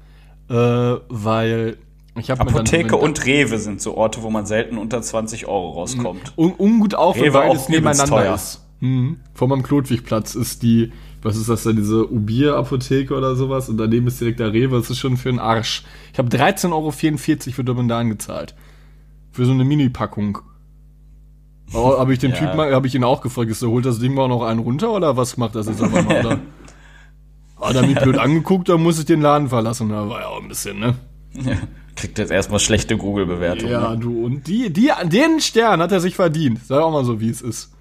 äh, 0.50 0.54
weil 0.54 1.78
habe 1.78 1.78
Apotheke 2.16 2.98
und 2.98 3.26
Rewe 3.26 3.58
sind 3.58 3.82
so 3.82 3.96
Orte, 3.96 4.22
wo 4.22 4.30
man 4.30 4.46
selten 4.46 4.78
unter 4.78 5.02
20 5.02 5.48
Euro 5.48 5.72
rauskommt. 5.72 6.34
un 6.38 6.54
ungut 6.58 6.94
auf, 6.96 7.16
Rewe 7.16 7.34
weil 7.34 7.50
auch 7.50 7.56
es 7.56 7.70
nebeneinander 7.70 8.06
teuer. 8.06 8.36
ist. 8.36 8.66
Mhm. 8.82 9.18
Vor 9.34 9.48
meinem 9.48 9.64
Klotwigplatz 9.64 10.36
ist 10.36 10.64
die, 10.64 10.92
was 11.22 11.38
ist 11.38 11.48
das 11.50 11.64
denn, 11.64 11.76
diese 11.78 12.12
Ubier-Apotheke 12.12 13.16
oder 13.16 13.36
sowas 13.36 13.70
und 13.70 13.78
daneben 13.78 14.08
ist 14.08 14.20
direkt 14.20 14.40
der 14.40 14.52
Rewe, 14.52 14.78
das 14.78 14.90
ist 14.90 15.00
schon 15.00 15.18
für 15.18 15.30
einen 15.30 15.40
Arsch. 15.40 15.84
Ich 16.12 16.20
habe 16.20 16.30
13,44 16.30 16.72
Euro 16.74 16.92
für 17.56 17.64
Domendan 17.64 18.10
gezahlt. 18.10 18.56
Für 19.32 19.46
so 19.46 19.52
eine 19.54 19.64
Mini-Packung. 19.64 20.40
Oh, 21.74 21.98
habe 21.98 22.12
ich 22.12 22.20
den 22.20 22.32
Ja. 22.32 22.38
Typen 22.38 22.58
mal, 22.58 22.74
habe 22.74 22.88
ich 22.88 22.96
ihn 22.96 23.04
auch 23.06 23.22
gefragt, 23.22 23.50
ist 23.50 23.60
so, 23.60 23.70
holt 23.72 23.86
das 23.86 24.00
Ding 24.00 24.14
mal 24.14 24.28
noch 24.28 24.44
einen 24.44 24.60
runter 24.60 24.92
oder 24.92 25.16
was 25.16 25.38
macht 25.38 25.56
das 25.56 25.68
jetzt 25.68 25.82
einmal, 25.82 26.06
oder? 26.06 26.40
Hat 27.62 27.76
er 27.76 27.86
mich 27.86 27.98
blöd 28.00 28.18
angeguckt, 28.18 28.68
dann 28.70 28.82
muss 28.84 28.98
ich 29.00 29.06
den 29.06 29.22
Laden 29.22 29.48
verlassen. 29.48 29.90
Da 29.90 30.10
war 30.10 30.22
ja 30.22 30.28
auch 30.28 30.42
ein 30.42 30.48
bisschen, 30.50 30.80
ne? 30.80 30.96
Kriegt 32.02 32.18
jetzt 32.18 32.32
erstmal 32.32 32.60
schlechte 32.60 32.98
Google-Bewertungen. 32.98 33.72
Ja, 33.72 33.92
ne? 33.92 33.98
du, 34.00 34.26
und 34.26 34.48
die, 34.48 34.74
die, 34.74 34.90
den 35.04 35.40
Stern 35.40 35.84
hat 35.84 35.92
er 35.92 36.00
sich 36.00 36.16
verdient. 36.16 36.66
Sag 36.66 36.82
auch 36.82 36.92
mal 36.92 37.06
so, 37.06 37.22
wie 37.22 37.30
es 37.30 37.44
ist. 37.44 37.72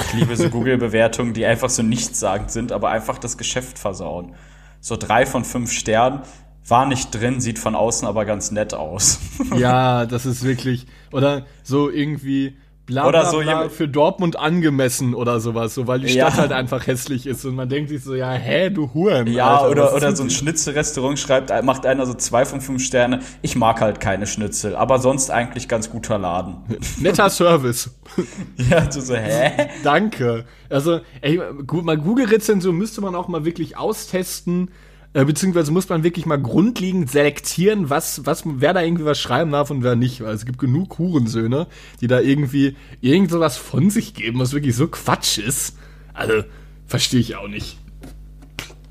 Ich 0.00 0.14
liebe 0.14 0.34
so 0.34 0.48
Google-Bewertungen, 0.50 1.32
die 1.32 1.46
einfach 1.46 1.70
so 1.70 1.84
nichtssagend 1.84 2.50
sind, 2.50 2.72
aber 2.72 2.90
einfach 2.90 3.18
das 3.18 3.38
Geschäft 3.38 3.78
versauen. 3.78 4.34
So 4.80 4.96
drei 4.96 5.26
von 5.26 5.44
fünf 5.44 5.70
Sternen, 5.70 6.22
war 6.66 6.86
nicht 6.86 7.12
drin, 7.12 7.40
sieht 7.40 7.60
von 7.60 7.76
außen 7.76 8.06
aber 8.08 8.24
ganz 8.24 8.50
nett 8.50 8.74
aus. 8.74 9.20
Ja, 9.56 10.06
das 10.06 10.26
ist 10.26 10.42
wirklich, 10.42 10.86
oder 11.12 11.46
so 11.62 11.88
irgendwie 11.88 12.56
bla 12.88 13.06
Oder 13.06 13.20
bla, 13.20 13.30
so 13.30 13.40
bla 13.40 13.68
für 13.68 13.86
Dortmund 13.86 14.38
angemessen 14.38 15.14
oder 15.14 15.40
sowas, 15.40 15.74
so 15.74 15.86
weil 15.86 16.00
die 16.00 16.12
Ja. 16.14 16.26
Stadt 16.26 16.40
halt 16.40 16.52
einfach 16.52 16.86
hässlich 16.86 17.26
ist 17.26 17.44
und 17.44 17.54
man 17.54 17.68
denkt 17.68 17.90
sich 17.90 18.02
so, 18.02 18.14
ja, 18.14 18.32
hä, 18.32 18.70
du 18.70 18.92
Huren. 18.94 19.26
Ja, 19.28 19.58
Alter, 19.58 19.70
oder, 19.70 19.94
oder 19.94 20.16
so 20.16 20.22
ein 20.24 20.30
Schnitzelrestaurant 20.30 21.18
schreibt, 21.18 21.52
macht 21.64 21.84
einer 21.86 22.06
so 22.06 22.14
zwei 22.14 22.44
von 22.46 22.60
fünf 22.60 22.82
Sterne. 22.82 23.20
Ich 23.42 23.56
mag 23.56 23.80
halt 23.80 24.00
keine 24.00 24.26
Schnitzel, 24.26 24.74
aber 24.74 24.98
sonst 24.98 25.30
eigentlich 25.30 25.68
ganz 25.68 25.90
guter 25.90 26.18
Laden. 26.18 26.56
netter 26.98 27.28
Service. 27.30 27.90
ja, 28.70 28.80
du 28.80 29.00
so, 29.00 29.14
hä? 29.14 29.68
Danke. 29.84 30.46
Also, 30.70 31.00
ey, 31.20 31.40
gut, 31.66 31.84
mal 31.84 31.98
Google-Rezension 31.98 32.74
müsste 32.74 33.02
man 33.02 33.14
auch 33.14 33.28
mal 33.28 33.44
wirklich 33.44 33.76
austesten, 33.76 34.70
äh, 35.14 35.24
beziehungsweise 35.24 35.72
muss 35.72 35.88
man 35.88 36.04
wirklich 36.04 36.26
mal 36.26 36.40
grundlegend 36.40 37.10
selektieren, 37.10 37.90
was, 37.90 38.26
was, 38.26 38.42
wer 38.44 38.74
da 38.74 38.82
irgendwie 38.82 39.04
was 39.04 39.18
schreiben 39.18 39.52
darf 39.52 39.70
und 39.70 39.82
wer 39.82 39.96
nicht. 39.96 40.22
Weil 40.22 40.34
es 40.34 40.44
gibt 40.44 40.58
genug 40.58 40.98
Hurensöhne, 40.98 41.66
die 42.00 42.06
da 42.06 42.20
irgendwie 42.20 42.76
irgend 43.00 43.30
sowas 43.30 43.56
von 43.56 43.90
sich 43.90 44.14
geben, 44.14 44.38
was 44.38 44.52
wirklich 44.52 44.76
so 44.76 44.88
Quatsch 44.88 45.38
ist. 45.38 45.76
Also, 46.12 46.44
verstehe 46.86 47.20
ich 47.20 47.36
auch 47.36 47.48
nicht. 47.48 47.78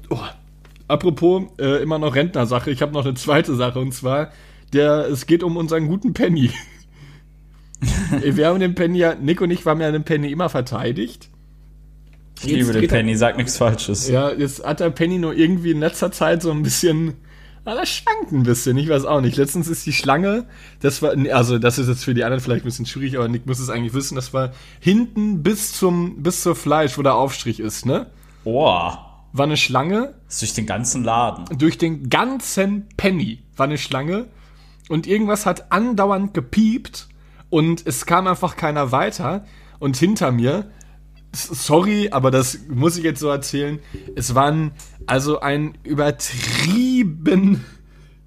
Oh. 0.10 0.20
Apropos, 0.88 1.44
äh, 1.60 1.84
immer 1.84 2.00
noch 2.00 2.16
Rentnersache, 2.16 2.72
ich 2.72 2.82
habe 2.82 2.94
noch 2.94 3.06
eine 3.06 3.16
zweite 3.16 3.56
Sache 3.56 3.80
und 3.80 3.94
zwar, 3.94 4.32
der, 4.72 5.08
es 5.10 5.26
geht 5.26 5.44
um 5.44 5.58
unseren 5.58 5.88
guten 5.88 6.14
Penny. 6.14 6.50
Wir 8.24 8.48
haben 8.48 8.60
den 8.60 8.74
Penny 8.74 9.00
ja, 9.00 9.16
Nick 9.16 9.42
und 9.42 9.52
ich 9.52 9.66
haben 9.66 9.82
ja 9.82 9.92
den 9.92 10.04
Penny 10.04 10.32
immer 10.32 10.50
verteidigt. 10.50 11.30
Ich 12.42 12.46
liebe 12.52 12.72
den 12.72 12.82
dreht 12.82 12.92
er- 12.92 12.98
Penny, 12.98 13.16
sag 13.16 13.38
nichts 13.38 13.58
Falsches. 13.58 14.08
Ja, 14.10 14.32
jetzt 14.32 14.64
hat 14.64 14.80
der 14.80 14.90
Penny 14.90 15.18
nur 15.18 15.34
irgendwie 15.34 15.72
in 15.72 15.80
letzter 15.80 16.12
Zeit 16.12 16.42
so 16.42 16.52
ein 16.52 16.64
bisschen. 16.64 17.16
Ah, 17.66 17.76
das 17.76 17.90
schwankt 17.90 18.32
ein 18.32 18.44
bisschen, 18.44 18.78
ich 18.78 18.88
weiß 18.88 19.04
auch 19.04 19.20
nicht. 19.20 19.36
Letztens 19.36 19.68
ist 19.68 19.86
die 19.86 19.92
Schlange, 19.92 20.46
das 20.80 21.02
war, 21.02 21.12
also 21.34 21.60
das 21.60 21.78
ist 21.78 21.90
jetzt 21.90 22.06
für 22.06 22.14
die 22.14 22.24
anderen 22.24 22.42
vielleicht 22.42 22.64
ein 22.64 22.70
bisschen 22.70 22.86
schwierig, 22.86 23.18
aber 23.18 23.28
Nick 23.28 23.46
muss 23.46 23.60
es 23.60 23.70
eigentlich 23.70 23.94
wissen, 23.94 24.16
das 24.16 24.34
war 24.34 24.52
hinten 24.80 25.44
bis 25.44 25.74
zum, 25.74 26.24
bis 26.24 26.44
zur 26.44 26.56
Fleisch, 26.56 26.98
wo 26.98 27.02
der 27.02 27.16
Aufstrich 27.16 27.60
ist, 27.60 27.86
ne? 27.86 28.06
Boah, 28.46 29.26
War 29.34 29.46
eine 29.48 29.58
Schlange, 29.58 30.14
ist 30.30 30.42
durch 30.42 30.54
den 30.54 30.66
ganzen 30.66 31.04
Laden. 31.04 31.58
durch 31.58 31.78
den 31.78 32.10
ganzen 32.10 32.88
Penny 32.96 33.40
war 33.58 33.66
eine 33.66 33.78
Schlange 33.78 34.28
und 34.88 35.06
irgendwas 35.06 35.46
hat 35.46 35.70
andauernd 35.70 36.34
gepiept 36.34 37.10
und 37.50 37.86
es 37.86 38.06
kam 38.06 38.28
einfach 38.28 38.56
keiner 38.56 38.94
weiter 38.94 39.44
und 39.80 39.98
hinter 39.98 40.32
mir 40.32 40.72
sorry, 41.34 42.10
aber 42.12 42.32
das 42.32 42.60
muss 42.70 42.98
ich 42.98 43.04
jetzt 43.04 43.20
so 43.20 43.28
erzählen, 43.28 43.80
es 44.16 44.36
war 44.36 44.52
ein, 44.52 44.72
also 45.06 45.40
ein 45.40 45.78
übertrieben 45.84 47.64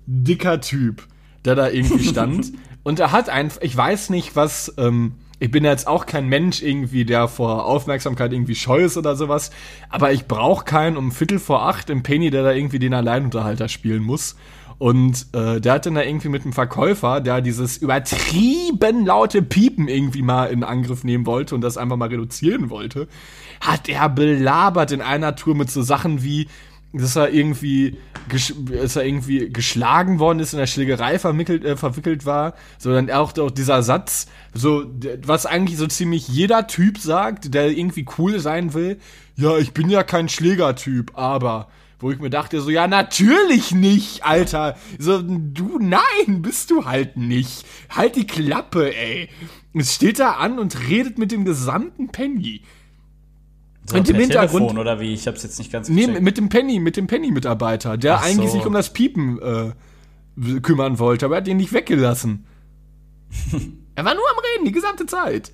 dicker 0.07 0.61
Typ, 0.61 1.07
der 1.45 1.55
da 1.55 1.69
irgendwie 1.69 2.05
stand 2.09 2.53
und 2.83 3.01
er 3.01 3.13
hat 3.13 3.29
einfach, 3.29 3.61
ich 3.63 3.77
weiß 3.77 4.11
nicht, 4.11 4.37
was 4.37 4.75
ähm, 4.79 5.15
ich 5.43 5.51
bin 5.51 5.65
jetzt 5.65 5.87
auch 5.87 6.05
kein 6.05 6.29
Mensch 6.29 6.63
irgendwie, 6.63 7.07
der 7.07 7.27
vor 7.27 7.65
Aufmerksamkeit 7.65 8.33
irgendwie 8.33 8.55
scheu 8.55 8.85
ist 8.85 8.99
oder 8.99 9.17
sowas. 9.17 9.51
Aber 9.89 10.13
ich 10.13 10.27
brauche 10.27 10.67
keinen 10.67 10.99
um 10.99 11.13
Viertel 11.13 11.39
vor 11.39 11.67
acht 11.67 11.89
im 11.89 12.03
Penny, 12.03 12.31
der 12.31 12.43
da 12.43 12.53
irgendwie 12.53 12.79
den 12.79 12.93
Alleinunterhalter 12.93 13.69
spielen 13.69 14.03
muss. 14.03 14.37
Und 14.81 15.27
äh, 15.35 15.61
der 15.61 15.75
hat 15.75 15.85
dann 15.85 15.95
da 15.95 16.03
irgendwie 16.03 16.31
mit 16.31 16.43
einem 16.45 16.55
Verkäufer, 16.55 17.21
der 17.21 17.43
dieses 17.43 17.77
übertrieben 17.77 19.05
laute 19.05 19.43
Piepen 19.43 19.89
irgendwie 19.89 20.23
mal 20.23 20.47
in 20.47 20.65
Angriff 20.65 21.05
nehmen 21.05 21.27
wollte 21.27 21.55
und 21.55 21.61
das 21.61 21.77
einfach 21.77 21.99
mal 21.99 22.09
reduzieren 22.09 22.71
wollte, 22.71 23.07
hat 23.61 23.91
er 23.91 24.09
belabert 24.09 24.91
in 24.91 25.03
einer 25.03 25.37
Tour 25.37 25.55
mit 25.55 25.71
so 25.71 25.83
Sachen 25.83 26.23
wie, 26.23 26.49
dass 26.95 27.15
er 27.15 27.29
irgendwie, 27.29 27.99
dass 28.73 28.97
er 28.97 29.05
irgendwie 29.05 29.51
geschlagen 29.51 30.19
worden 30.19 30.41
ist, 30.41 30.55
in 30.55 30.59
der 30.59 30.67
Schlägerei 30.67 31.19
verwickelt, 31.19 31.63
äh, 31.63 31.77
verwickelt 31.77 32.25
war, 32.25 32.55
sondern 32.79 33.11
auch, 33.11 33.37
auch 33.37 33.51
dieser 33.51 33.83
Satz, 33.83 34.29
so, 34.55 34.87
was 35.27 35.45
eigentlich 35.45 35.77
so 35.77 35.89
ziemlich 35.89 36.27
jeder 36.27 36.67
Typ 36.69 36.97
sagt, 36.97 37.53
der 37.53 37.71
irgendwie 37.71 38.07
cool 38.17 38.41
sein 38.41 38.73
will, 38.73 38.99
ja, 39.37 39.59
ich 39.59 39.75
bin 39.75 39.91
ja 39.91 40.05
kein 40.05 40.31
Schlägertyp, 40.31 41.19
aber, 41.19 41.69
wo 42.01 42.11
ich 42.11 42.19
mir 42.19 42.31
dachte, 42.31 42.61
so, 42.61 42.71
ja, 42.71 42.87
natürlich 42.89 43.73
nicht, 43.73 44.25
Alter. 44.25 44.77
So, 44.99 45.23
du, 45.23 45.79
nein, 45.79 46.43
bist 46.43 46.71
du 46.71 46.85
halt 46.87 47.17
nicht. 47.17 47.65
Halt 47.91 48.17
die 48.17 48.27
Klappe, 48.27 48.95
ey. 48.97 49.29
Es 49.75 49.95
steht 49.95 50.19
da 50.19 50.33
an 50.33 50.59
und 50.59 50.89
redet 50.89 51.19
mit 51.19 51.31
dem 51.31 51.45
gesamten 51.45 52.09
Penny. 52.09 52.63
So 53.87 53.97
Und 53.99 54.09
im 54.09 54.17
Hintergrund- 54.17 54.61
Telefon 54.69 54.79
oder 54.79 54.99
wie? 55.01 55.13
Ich 55.15 55.27
hab's 55.27 55.43
jetzt 55.43 55.59
nicht 55.59 55.71
ganz 55.73 55.89
Nee, 55.89 56.07
gecheckt. 56.07 56.23
mit 56.23 56.39
dem 56.39 56.49
Penny, 56.49 56.81
mit 56.81 56.97
dem 56.97 57.07
Penny-Mitarbeiter, 57.07 57.97
der 57.97 58.17
Ach 58.17 58.23
eigentlich 58.25 58.51
so. 58.51 58.57
sich 58.59 58.67
um 58.67 58.73
das 58.73 58.93
Piepen 58.93 59.39
äh, 59.41 60.61
kümmern 60.61 60.99
wollte, 60.99 61.27
aber 61.27 61.37
er 61.37 61.41
hat 61.43 61.49
ihn 61.49 61.57
nicht 61.59 61.73
weggelassen. 61.73 62.47
er 63.95 64.05
war 64.05 64.15
nur 64.15 64.25
am 64.31 64.37
Reden, 64.55 64.65
die 64.65 64.73
gesamte 64.73 65.07
Zeit. 65.07 65.53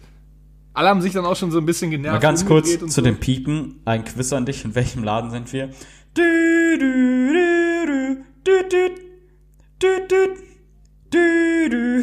Alle 0.74 0.88
haben 0.90 1.00
sich 1.00 1.14
dann 1.14 1.24
auch 1.24 1.36
schon 1.36 1.50
so 1.50 1.58
ein 1.58 1.64
bisschen 1.66 1.90
genervt. 1.90 2.14
Mal 2.14 2.20
ganz 2.20 2.44
kurz 2.44 2.78
zu 2.78 2.86
so. 2.88 3.00
dem 3.00 3.16
Piepen. 3.16 3.80
Ein 3.86 4.04
Quiz 4.04 4.32
an 4.34 4.44
dich. 4.44 4.62
In 4.64 4.74
welchem 4.74 5.02
Laden 5.04 5.30
sind 5.30 5.50
wir? 5.54 5.70
Du, 6.16 6.22
du, 6.78 6.86
du, 7.34 8.16
du, 8.42 8.62
du, 8.70 8.88
du, 9.78 9.88
du, 10.08 10.08
du, 10.08 10.34
du, 11.10 11.68
du. 11.68 12.02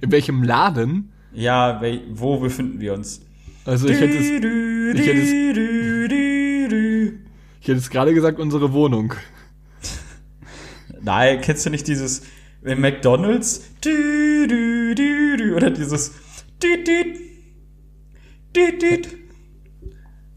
In 0.00 0.12
welchem 0.12 0.44
Laden? 0.44 1.12
Ja, 1.32 1.82
wo 2.12 2.38
befinden 2.38 2.78
wir 2.78 2.94
uns? 2.94 3.22
Also 3.64 3.88
ich 3.88 3.98
hätte 3.98 4.18
es, 4.18 4.26
ich 4.26 4.34
hätte 4.34 5.20
es, 5.20 5.32
ich 7.60 7.68
hätte 7.68 7.78
es 7.78 7.90
gerade 7.90 8.14
gesagt, 8.14 8.38
unsere 8.38 8.72
Wohnung. 8.72 9.14
Nein, 11.02 11.40
kennst 11.40 11.66
du 11.66 11.70
nicht 11.70 11.88
dieses 11.88 12.22
in 12.62 12.80
McDonalds? 12.80 13.68
Oder 15.56 15.70
dieses 15.72 16.12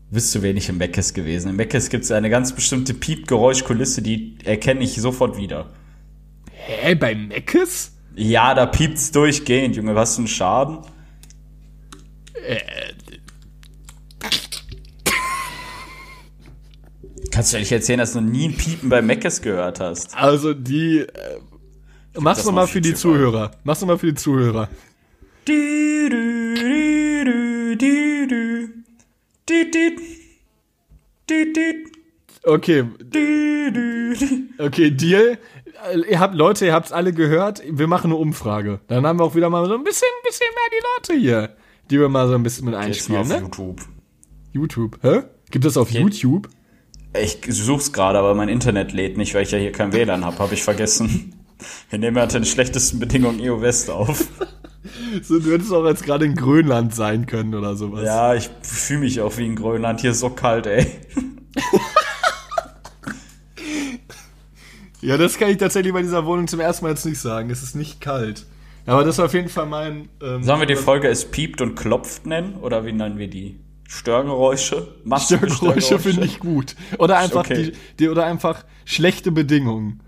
bist 0.09 0.33
du 0.33 0.41
wenig 0.41 0.69
im 0.69 0.77
Meckes 0.77 1.13
gewesen. 1.13 1.49
Im 1.49 1.55
Meckes 1.57 1.89
gibt 1.89 2.03
es 2.03 2.11
eine 2.11 2.29
ganz 2.29 2.53
bestimmte 2.53 2.93
Piepgeräuschkulisse, 2.93 4.01
die 4.01 4.37
erkenne 4.43 4.83
ich 4.83 4.95
sofort 4.95 5.37
wieder. 5.37 5.69
Hä, 6.51 6.95
bei 6.95 7.15
Meckes? 7.15 7.93
Ja, 8.15 8.53
da 8.53 8.65
piept's 8.65 9.11
durchgehend, 9.11 9.75
Junge. 9.75 9.95
Was 9.95 10.15
für 10.15 10.23
ein 10.23 10.27
Schaden? 10.27 10.79
Äh. 12.33 12.59
Kannst 17.31 17.53
du 17.53 17.57
ehrlich 17.57 17.71
erzählen, 17.71 17.99
dass 17.99 18.13
du 18.13 18.21
nie 18.21 18.47
ein 18.47 18.57
Piepen 18.57 18.89
bei 18.89 19.01
Meckes 19.01 19.41
gehört 19.41 19.79
hast? 19.79 20.17
Also 20.17 20.55
die. 20.55 21.01
Äh, 21.01 21.39
mach's 22.17 22.43
nochmal 22.43 22.65
noch 22.65 22.71
für 22.71 22.81
die 22.81 22.95
Zuhörer. 22.95 23.51
Mach's 23.63 23.81
nochmal 23.81 23.99
für 23.99 24.07
die 24.07 24.15
Zuhörer. 24.15 24.69
Die, 25.47 26.09
die, 26.09 26.55
die, 26.55 27.25
die, 27.25 27.77
die. 27.77 28.06
Okay, 32.43 32.85
okay, 34.57 34.91
Deal. 34.91 35.37
Äh, 35.91 35.99
Ihr 36.09 36.19
habt, 36.19 36.35
Leute, 36.35 36.65
ihr 36.65 36.73
habt's 36.73 36.91
alle 36.91 37.13
gehört. 37.13 37.61
Wir 37.69 37.87
machen 37.87 38.11
eine 38.11 38.15
Umfrage. 38.15 38.79
Dann 38.87 39.05
haben 39.05 39.19
wir 39.19 39.25
auch 39.25 39.35
wieder 39.35 39.49
mal 39.49 39.67
so 39.67 39.75
ein 39.75 39.83
bisschen, 39.83 40.07
bisschen 40.23 40.47
mehr 40.53 40.69
die 40.71 41.13
Leute 41.13 41.21
hier, 41.21 41.55
die 41.89 41.99
wir 41.99 42.09
mal 42.09 42.27
so 42.27 42.35
ein 42.35 42.43
bisschen 42.43 42.65
mit 42.65 42.75
einspielen, 42.75 43.21
auf 43.21 43.27
ne? 43.27 43.39
YouTube. 43.39 43.81
YouTube. 44.53 44.99
Hä? 45.01 45.23
Gibt 45.51 45.65
es 45.65 45.77
auf 45.77 45.91
YouTube? 45.91 46.49
Ich 47.19 47.39
such's 47.49 47.93
gerade, 47.93 48.19
aber 48.19 48.33
mein 48.35 48.49
Internet 48.49 48.93
lädt 48.93 49.17
nicht, 49.17 49.33
weil 49.33 49.43
ich 49.43 49.51
ja 49.51 49.57
hier 49.57 49.71
kein 49.71 49.93
WLAN 49.93 50.25
habe, 50.25 50.39
habe 50.39 50.53
ich 50.53 50.63
vergessen. 50.63 51.33
Wir 51.89 51.99
nehmen 51.99 52.17
ja 52.17 52.23
unter 52.23 52.39
den 52.39 52.45
schlechtesten 52.45 52.99
Bedingungen 52.99 53.39
EO 53.39 53.61
West 53.61 53.89
auf. 53.89 54.27
So, 55.21 55.39
du 55.39 55.51
hättest 55.51 55.71
auch 55.73 55.85
jetzt 55.85 56.03
gerade 56.03 56.25
in 56.25 56.35
Grönland 56.35 56.95
sein 56.95 57.25
können 57.25 57.53
oder 57.55 57.75
sowas. 57.75 58.03
Ja, 58.05 58.33
ich 58.35 58.49
fühle 58.61 59.01
mich 59.01 59.19
auch 59.21 59.35
wie 59.37 59.45
in 59.45 59.55
Grönland. 59.55 59.99
Hier 60.01 60.11
ist 60.11 60.19
so 60.19 60.29
kalt, 60.29 60.65
ey. 60.67 60.87
Ja, 65.01 65.15
das 65.17 65.37
kann 65.37 65.49
ich 65.51 65.57
tatsächlich 65.57 65.93
bei 65.93 66.01
dieser 66.01 66.25
Wohnung 66.25 66.47
zum 66.47 66.59
ersten 66.59 66.83
Mal 66.83 66.89
jetzt 66.89 67.05
nicht 67.05 67.19
sagen. 67.19 67.49
Es 67.51 67.61
ist 67.61 67.75
nicht 67.75 68.01
kalt. 68.01 68.45
Aber 68.85 69.03
das 69.03 69.17
war 69.19 69.25
auf 69.25 69.33
jeden 69.33 69.49
Fall 69.49 69.67
mein. 69.67 70.09
Ähm, 70.21 70.43
Sollen 70.43 70.59
wir 70.59 70.65
die 70.65 70.75
Folge 70.75 71.07
Es 71.07 71.25
piept 71.29 71.61
und 71.61 71.75
klopft 71.75 72.25
nennen? 72.25 72.55
Oder 72.55 72.85
wie 72.85 72.93
nennen 72.93 73.17
wir 73.17 73.29
die? 73.29 73.59
Störgeräusche? 73.87 74.87
Störgeräusche 75.17 75.99
finde 75.99 76.25
ich 76.25 76.39
gut. 76.39 76.75
Oder 76.97 77.19
einfach 77.19 77.41
Okay. 77.41 77.71
die, 77.71 77.73
die 77.99 78.09
oder 78.09 78.25
einfach 78.25 78.65
schlechte 78.85 79.31
Bedingungen. 79.31 80.01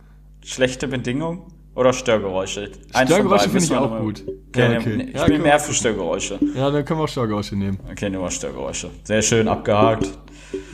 Schlechte 0.44 0.88
Bedingungen 0.88 1.44
oder 1.80 1.94
Störgeräusche? 1.94 2.72
Eins 2.94 3.10
Störgeräusche 3.10 3.50
finde 3.50 3.66
ich 3.66 3.76
auch 3.76 3.90
mal- 3.90 4.02
gut. 4.02 4.24
Okay, 4.50 4.74
Ja, 4.74 4.80
okay. 4.80 5.04
Ich 5.10 5.16
Ja, 5.16 5.26
bin 5.26 5.34
komm. 5.36 5.42
mehr 5.44 5.60
für 5.60 5.74
Störgeräusche. 5.74 6.40
Ja, 6.56 6.70
dann 6.72 6.84
können 6.86 7.00
wir 7.00 7.04
auch 7.06 7.08
Störgeräusche 7.10 7.56
nehmen. 7.56 7.80
Okay, 7.90 8.10
nehmen 8.10 8.24
wir 8.24 8.32
Störgeräusche. 8.32 8.90
Sehr 9.04 9.22
schön 9.22 9.48
abgehakt. 9.48 10.10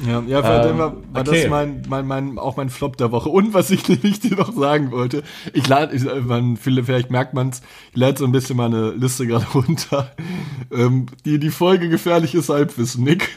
Ja, 0.07 0.21
ja 0.25 0.41
für 0.41 0.69
Ähm, 0.69 0.77
war, 0.77 0.93
war 1.11 1.21
okay. 1.27 1.41
das 1.41 1.49
mein, 1.49 1.83
mein, 1.89 2.07
mein, 2.07 2.39
auch 2.39 2.55
mein 2.57 2.69
Flop 2.69 2.95
der 2.97 3.11
Woche. 3.11 3.29
Und 3.29 3.53
was 3.53 3.71
ich 3.71 3.87
nämlich 3.89 4.19
dir 4.21 4.35
noch 4.35 4.53
sagen 4.53 4.91
wollte, 4.91 5.21
ich 5.53 5.67
lade, 5.67 5.95
ich, 5.95 6.05
äh, 6.05 6.21
man, 6.21 6.55
vielleicht 6.57 7.11
merkt 7.11 7.33
man's, 7.33 7.61
ich 7.91 7.97
lade 7.97 8.17
so 8.17 8.25
ein 8.25 8.31
bisschen 8.31 8.55
meine 8.57 8.91
Liste 8.91 9.27
gerade 9.27 9.45
runter. 9.53 10.11
Ähm, 10.71 11.07
die, 11.25 11.39
die 11.39 11.49
Folge 11.49 11.89
gefährliches 11.89 12.49
Halbwissen, 12.49 13.03
Nick. 13.03 13.29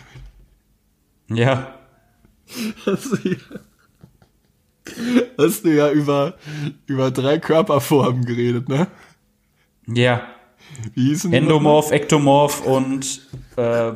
Ja. 1.29 1.75
Du 2.85 2.93
ja, 3.29 3.37
hast 5.39 5.65
du 5.65 5.75
ja 5.75 5.91
über, 5.91 6.35
über 6.87 7.11
drei 7.11 7.39
Körperformen 7.39 8.25
geredet, 8.25 8.69
ne? 8.69 8.87
Ja. 9.87 10.23
Wie 10.95 11.09
hießen 11.09 11.33
Endomorph, 11.33 11.93
Ektomorph 11.93 12.61
und 12.61 13.23
äh, 13.57 13.93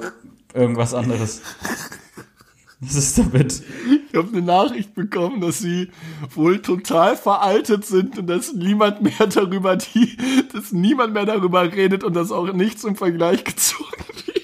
irgendwas 0.54 0.94
anderes. 0.94 1.42
Was 2.80 2.96
ist 2.96 3.18
damit? 3.18 3.62
Ich 4.10 4.16
habe 4.18 4.28
eine 4.28 4.42
Nachricht 4.42 4.94
bekommen, 4.94 5.40
dass 5.40 5.60
sie 5.60 5.90
wohl 6.34 6.60
total 6.60 7.16
veraltet 7.16 7.84
sind 7.86 8.18
und 8.18 8.26
dass 8.26 8.52
niemand 8.52 9.02
mehr 9.02 9.26
darüber 9.28 9.76
die, 9.76 10.16
dass 10.52 10.72
niemand 10.72 11.14
mehr 11.14 11.26
darüber 11.26 11.62
redet 11.70 12.02
und 12.02 12.14
dass 12.14 12.32
auch 12.32 12.52
nichts 12.52 12.82
im 12.82 12.96
Vergleich 12.96 13.44
gezogen 13.44 14.04
wird. 14.26 14.42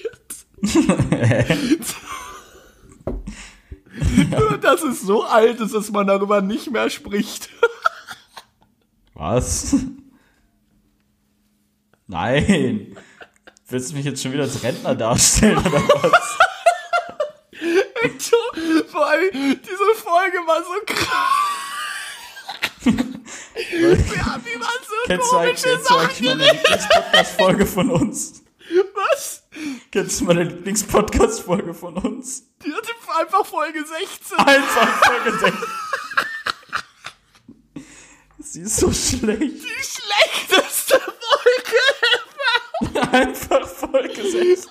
Dass 4.69 4.83
es 4.83 5.01
so 5.01 5.23
alt 5.23 5.59
ist, 5.61 5.73
dass 5.73 5.89
man 5.89 6.05
darüber 6.05 6.41
nicht 6.41 6.69
mehr 6.69 6.91
spricht. 6.91 7.49
Was? 9.15 9.75
Nein. 12.05 12.95
Willst 13.67 13.89
du 13.89 13.95
mich 13.95 14.05
jetzt 14.05 14.21
schon 14.21 14.31
wieder 14.31 14.43
als 14.43 14.61
Rentner 14.61 14.93
darstellen 14.93 15.57
oder 15.57 15.81
was? 15.81 16.37
Vor 18.91 19.07
allem, 19.07 19.31
diese 19.31 19.95
Folge 19.95 20.37
war 20.45 20.63
so 20.63 20.73
krass. 20.85 21.49
Ja, 22.85 24.39
wie 24.45 24.57
man 24.57 24.69
so 24.87 24.95
Kennst 25.05 25.31
du 25.31 25.37
eigentlich, 25.37 25.63
komische 25.63 25.75
kennst 25.75 25.89
du 25.89 25.95
eigentlich 25.95 26.17
Sachen 26.17 26.25
meine 26.25 26.51
Lieblingspodcast-Folge 26.51 27.65
von 27.65 27.89
uns? 27.89 28.43
Was? 28.93 29.28
Kennst 29.91 30.21
du 30.21 30.25
meine 30.25 30.43
Lieblingspodcast-Folge 30.43 31.73
von 31.73 31.97
uns? 31.97 32.43
Die 32.63 32.71
hatte 32.71 32.91
einfach 33.19 33.45
Folge 33.45 33.83
16. 33.83 34.37
Einfach 34.37 35.05
Folge 35.05 35.39
6. 35.39 35.57
Sie 38.39 38.61
ist 38.61 38.77
so 38.77 38.91
schlecht. 38.91 39.41
Die 39.41 39.83
schlechteste 39.83 40.99
Folge 40.99 41.77
ever. 42.93 43.13
Einfach 43.13 43.67
Folge 43.67 44.21
16. 44.21 44.69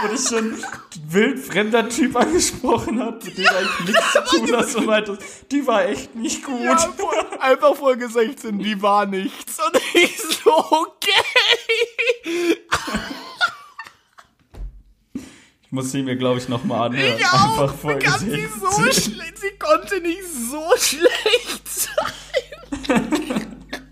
Wo 0.00 0.08
dich 0.08 0.20
so 0.20 0.36
ein 0.36 0.64
wild 1.08 1.40
fremder 1.44 1.88
Typ 1.88 2.14
angesprochen 2.14 3.02
hat, 3.02 3.24
mit 3.24 3.36
dem 3.36 3.44
du 3.44 3.56
eigentlich 3.56 3.86
nichts 3.86 4.12
zu 4.12 4.22
tun 4.36 4.56
hast 4.56 4.76
und 4.76 4.86
meintest, 4.86 5.22
die 5.50 5.66
war 5.66 5.84
echt 5.84 6.14
nicht 6.14 6.44
gut. 6.44 6.60
Ja, 6.62 6.94
einfach 7.40 7.74
Folge 7.74 8.08
16, 8.08 8.58
die 8.58 8.80
war 8.80 9.06
nichts. 9.06 9.58
Und 9.58 9.80
ich 9.94 10.16
so, 10.18 10.54
okay. 10.54 11.24
Ich 15.68 15.72
muss 15.72 15.92
sie 15.92 16.02
mir, 16.02 16.16
glaube 16.16 16.38
ich, 16.38 16.48
nochmal 16.48 16.86
anhören. 16.88 17.18
Ich 17.18 17.26
auch. 17.26 17.60
Einfach 17.60 17.74
Folge 17.74 18.06
kann 18.06 18.18
sie 18.20 18.30
16. 18.30 18.50
so 18.58 18.82
schlecht, 18.84 19.38
sie 19.38 19.58
konnte 19.58 20.00
nicht 20.00 20.22
so 20.50 20.64
schlecht 20.78 21.68
sein. 21.68 23.46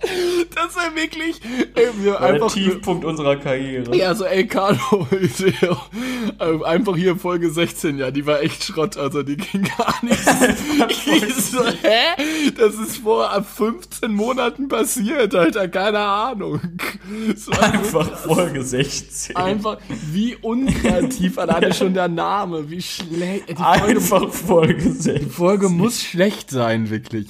Das 0.55 0.75
war 0.75 0.95
wirklich 0.95 1.41
ey, 1.75 1.89
wir 2.03 2.15
War 2.15 2.21
der 2.21 2.35
einfach 2.35 2.53
Tiefpunkt 2.53 3.05
unserer 3.05 3.37
Karriere. 3.37 3.95
Ja, 3.97 4.15
so, 4.15 4.25
ey, 4.25 4.47
Carlo, 4.47 5.07
einfach 6.65 6.97
hier 6.97 7.17
Folge 7.17 7.51
16, 7.51 7.99
ja, 7.99 8.11
die 8.11 8.27
war 8.27 8.41
echt 8.41 8.65
Schrott, 8.65 8.97
also 8.97 9.23
die 9.23 9.37
ging 9.37 9.69
gar 9.77 9.95
nicht. 10.03 10.19
ich 11.07 11.35
so, 11.35 11.65
hä? 11.65 12.53
Das 12.57 12.75
ist 12.75 12.99
vor 12.99 13.31
ab 13.31 13.47
15 13.47 14.13
Monaten 14.13 14.69
passiert, 14.69 15.35
Alter, 15.35 15.69
keine 15.69 15.99
Ahnung. 15.99 16.61
So, 17.37 17.53
Einfach 17.53 18.17
Folge 18.19 18.63
16. 18.63 19.37
einfach, 19.37 19.79
wie 19.89 20.37
unkreativ 20.37 21.39
alleine 21.39 21.73
schon 21.73 21.95
der 21.95 22.09
Name, 22.09 22.71
wie 22.71 22.83
schlecht. 22.83 23.57
Folge, 23.57 23.67
Einfach 23.67 24.31
Folge 24.31 24.91
16. 24.93 25.19
die 25.21 25.31
Folge 25.31 25.69
muss 25.69 26.03
schlecht 26.03 26.51
sein, 26.51 26.91
wirklich. 26.91 27.29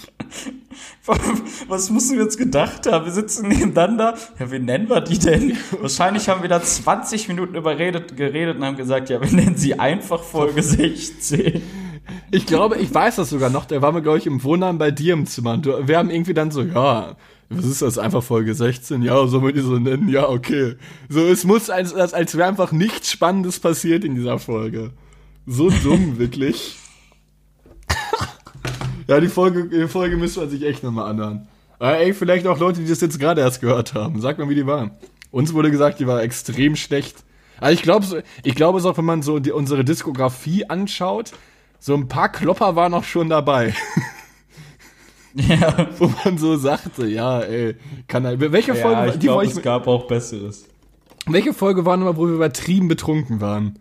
Was 1.68 1.90
müssen 1.90 2.16
wir 2.16 2.24
jetzt 2.24 2.38
gedacht 2.38 2.90
haben? 2.90 3.04
Wir 3.04 3.12
sitzen 3.12 3.48
nebeneinander. 3.48 4.14
Ja, 4.38 4.50
wie 4.50 4.58
nennen 4.58 4.88
wir 4.88 5.00
die 5.00 5.18
denn? 5.18 5.56
Wahrscheinlich 5.80 6.28
haben 6.28 6.42
wir 6.42 6.48
da 6.48 6.62
20 6.62 7.28
Minuten 7.28 7.54
überredet, 7.54 8.16
geredet 8.16 8.56
und 8.56 8.64
haben 8.64 8.76
gesagt, 8.76 9.10
ja, 9.10 9.20
wir 9.20 9.30
nennen 9.30 9.56
sie 9.56 9.78
einfach 9.78 10.22
Folge 10.22 10.62
16. 10.62 11.62
Ich 12.30 12.46
glaube, 12.46 12.76
ich 12.76 12.92
weiß 12.92 13.16
das 13.16 13.30
sogar 13.30 13.50
noch. 13.50 13.64
Der 13.64 13.82
war 13.82 13.92
mir, 13.92 14.02
glaube 14.02 14.18
ich, 14.18 14.26
im 14.26 14.42
Wohnheim 14.42 14.78
bei 14.78 14.90
dir 14.90 15.14
im 15.14 15.26
Zimmer. 15.26 15.54
Und 15.54 15.66
wir 15.66 15.98
haben 15.98 16.10
irgendwie 16.10 16.34
dann 16.34 16.50
so, 16.50 16.62
ja, 16.62 17.16
was 17.48 17.64
ist 17.64 17.82
das? 17.82 17.98
Einfach 17.98 18.22
Folge 18.22 18.54
16? 18.54 19.02
Ja, 19.02 19.26
sollen 19.26 19.44
wir 19.44 19.52
die 19.52 19.60
so 19.60 19.78
nennen? 19.78 20.08
Ja, 20.08 20.28
okay. 20.28 20.74
So, 21.08 21.20
es 21.20 21.44
muss, 21.44 21.70
als, 21.70 21.94
als, 21.94 22.12
als 22.12 22.36
wäre 22.36 22.48
einfach 22.48 22.72
nichts 22.72 23.10
Spannendes 23.10 23.60
passiert 23.60 24.04
in 24.04 24.16
dieser 24.16 24.38
Folge. 24.38 24.90
So 25.46 25.70
dumm, 25.70 26.18
wirklich. 26.18 26.76
Ja, 29.08 29.20
die 29.20 29.28
Folge, 29.28 29.64
die 29.68 29.88
Folge 29.88 30.16
müsste 30.16 30.40
man 30.40 30.50
sich 30.50 30.62
echt 30.64 30.82
nochmal 30.82 31.10
anhören. 31.10 31.48
Aber 31.78 31.98
ey, 31.98 32.14
vielleicht 32.14 32.46
auch 32.46 32.58
Leute, 32.58 32.80
die 32.80 32.88
das 32.88 33.00
jetzt 33.00 33.18
gerade 33.20 33.40
erst 33.42 33.60
gehört 33.60 33.94
haben. 33.94 34.20
Sag 34.20 34.38
mal, 34.38 34.48
wie 34.48 34.54
die 34.54 34.66
war. 34.66 34.90
Uns 35.30 35.52
wurde 35.52 35.70
gesagt, 35.70 36.00
die 36.00 36.06
war 36.06 36.22
extrem 36.22 36.74
schlecht. 36.76 37.16
Also 37.60 37.74
ich 37.74 37.82
glaube, 37.82 38.22
ich 38.42 38.54
glaube 38.54 38.78
es 38.78 38.84
auch, 38.84 38.96
wenn 38.98 39.04
man 39.04 39.22
so 39.22 39.38
die, 39.38 39.52
unsere 39.52 39.84
Diskografie 39.84 40.64
anschaut, 40.66 41.32
so 41.78 41.94
ein 41.94 42.08
paar 42.08 42.30
Klopper 42.30 42.76
waren 42.76 42.94
auch 42.94 43.04
schon 43.04 43.28
dabei, 43.28 43.74
Ja, 45.34 45.88
wo 45.98 46.10
man 46.24 46.38
so 46.38 46.56
sagte, 46.56 47.06
ja, 47.06 47.40
ey, 47.40 47.76
kann 48.08 48.24
er. 48.24 48.40
Welche 48.40 48.74
Folge, 48.74 48.90
ja 48.96 49.06
war- 49.06 49.08
ich 49.14 49.20
glaube, 49.20 49.44
es 49.44 49.60
gab 49.62 49.86
auch 49.86 50.06
Besseres. 50.06 50.64
welche 51.26 51.52
Folge 51.52 51.84
war 51.84 51.96
nochmal, 51.98 52.16
wo 52.16 52.26
wir 52.26 52.34
übertrieben 52.34 52.88
betrunken 52.88 53.40
waren? 53.42 53.78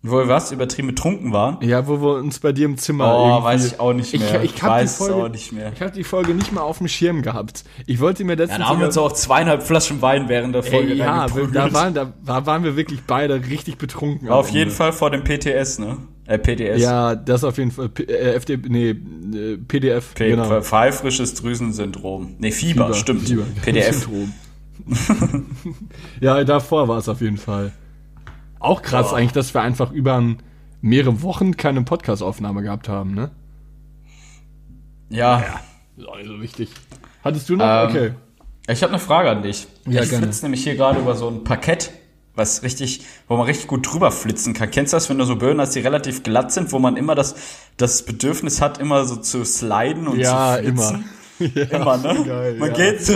Wo 0.00 0.18
wir 0.18 0.28
was 0.28 0.52
übertrieben 0.52 0.86
betrunken 0.88 1.32
waren. 1.32 1.58
Ja, 1.60 1.88
wo 1.88 2.00
wir 2.00 2.14
uns 2.18 2.38
bei 2.38 2.52
dir 2.52 2.66
im 2.66 2.76
Zimmer. 2.78 3.12
Oh, 3.16 3.26
irgendwie- 3.30 3.44
weiß 3.44 3.66
ich 3.66 3.80
auch 3.80 3.92
nicht 3.92 4.16
mehr. 4.16 4.42
Ich, 4.44 4.54
ich, 4.54 4.62
hab 4.62 4.70
weiß 4.70 4.96
die 4.96 5.04
Folge, 5.04 5.24
auch 5.24 5.28
nicht 5.28 5.52
mehr. 5.52 5.72
Ich 5.74 5.80
habe 5.82 5.90
die 5.90 6.04
Folge 6.04 6.34
nicht 6.34 6.52
mal 6.52 6.60
auf 6.60 6.78
dem 6.78 6.86
Schirm 6.86 7.20
gehabt. 7.22 7.64
Ich 7.86 7.98
wollte 7.98 8.22
mir 8.24 8.34
Ja, 8.34 8.38
letztens. 8.38 8.58
da 8.60 8.68
haben 8.68 8.78
wir 8.78 8.86
uns 8.86 8.96
auch 8.96 9.10
zweieinhalb 9.12 9.64
Flaschen 9.64 10.00
Wein 10.00 10.28
während 10.28 10.54
der 10.54 10.62
Folge 10.62 10.92
Ey, 10.92 10.98
ja, 10.98 11.26
da 11.52 11.72
waren, 11.72 11.94
da 11.94 12.12
war- 12.22 12.46
waren 12.46 12.62
wir 12.62 12.76
wirklich 12.76 13.00
beide 13.08 13.44
richtig 13.50 13.76
betrunken. 13.78 14.28
am 14.28 14.34
Auf 14.34 14.50
jeden 14.50 14.62
Ende. 14.68 14.74
Fall 14.76 14.92
vor 14.92 15.10
dem 15.10 15.24
PTS, 15.24 15.80
ne? 15.80 15.96
Äh, 16.26 16.38
PTS. 16.38 16.80
Ja, 16.80 17.16
das 17.16 17.42
auf 17.42 17.58
jeden 17.58 17.72
Fall. 17.72 17.88
P 17.88 18.04
äh, 18.04 18.34
FD, 18.34 18.58
nee, 18.68 18.90
äh, 18.90 19.56
PDF. 19.56 20.14
P 20.14 20.28
genau. 20.30 20.60
Pfeifrisches 20.60 21.34
Drüsensyndrom. 21.34 22.36
Nee, 22.38 22.52
Fieber, 22.52 22.94
stimmt. 22.94 23.26
Fieber. 23.26 23.42
PDF. 23.64 24.06
Ja, 26.20 26.44
davor 26.44 26.86
war 26.88 26.98
es 26.98 27.08
auf 27.08 27.20
jeden 27.20 27.36
Fall. 27.36 27.72
Auch 28.60 28.82
krass 28.82 29.08
Oh. 29.12 29.14
eigentlich, 29.16 29.32
dass 29.32 29.54
wir 29.54 29.60
einfach 29.62 29.92
über 29.92 30.22
mehrere 30.80 31.22
Wochen 31.22 31.56
keine 31.56 31.82
Podcast-Aufnahme 31.82 32.62
gehabt 32.62 32.88
haben, 32.88 33.14
ne? 33.14 33.30
Ja. 35.10 35.42
Ist 35.96 36.06
auch 36.08 36.16
nicht 36.16 36.28
so 36.28 36.40
wichtig. 36.40 36.70
Hattest 37.24 37.48
du 37.48 37.56
noch? 37.56 37.64
Ähm, 37.84 37.88
okay. 37.90 38.10
Ich 38.68 38.82
habe 38.82 38.92
eine 38.92 39.00
Frage 39.00 39.30
an 39.30 39.42
dich. 39.42 39.66
Ja, 39.86 40.02
ich 40.02 40.10
gerne. 40.10 40.26
flitze 40.26 40.44
nämlich 40.44 40.62
hier 40.62 40.76
gerade 40.76 41.00
über 41.00 41.14
so 41.16 41.28
ein 41.28 41.42
Parkett, 41.44 41.90
was 42.34 42.62
richtig, 42.62 43.04
wo 43.26 43.36
man 43.36 43.46
richtig 43.46 43.66
gut 43.66 43.90
drüber 43.90 44.10
flitzen 44.12 44.52
kann. 44.54 44.70
Kennst 44.70 44.92
du 44.92 44.96
das, 44.96 45.08
wenn 45.08 45.18
du 45.18 45.24
so 45.24 45.36
Böden 45.36 45.60
hast, 45.60 45.74
die 45.74 45.80
relativ 45.80 46.22
glatt 46.22 46.52
sind, 46.52 46.70
wo 46.72 46.78
man 46.78 46.96
immer 46.96 47.14
das, 47.14 47.34
das 47.78 48.04
Bedürfnis 48.04 48.60
hat, 48.60 48.78
immer 48.78 49.04
so 49.06 49.16
zu 49.16 49.44
sliden 49.44 50.06
und 50.06 50.18
Ja, 50.20 50.56
zu 50.56 50.62
flitzen? 50.64 50.94
immer. 50.96 51.04
Ja, 51.40 51.62
Immer, 51.66 51.96
ne? 51.98 52.24
geil, 52.26 52.56
man 52.58 52.70
ja. 52.70 52.74
geht 52.74 53.00
so 53.04 53.12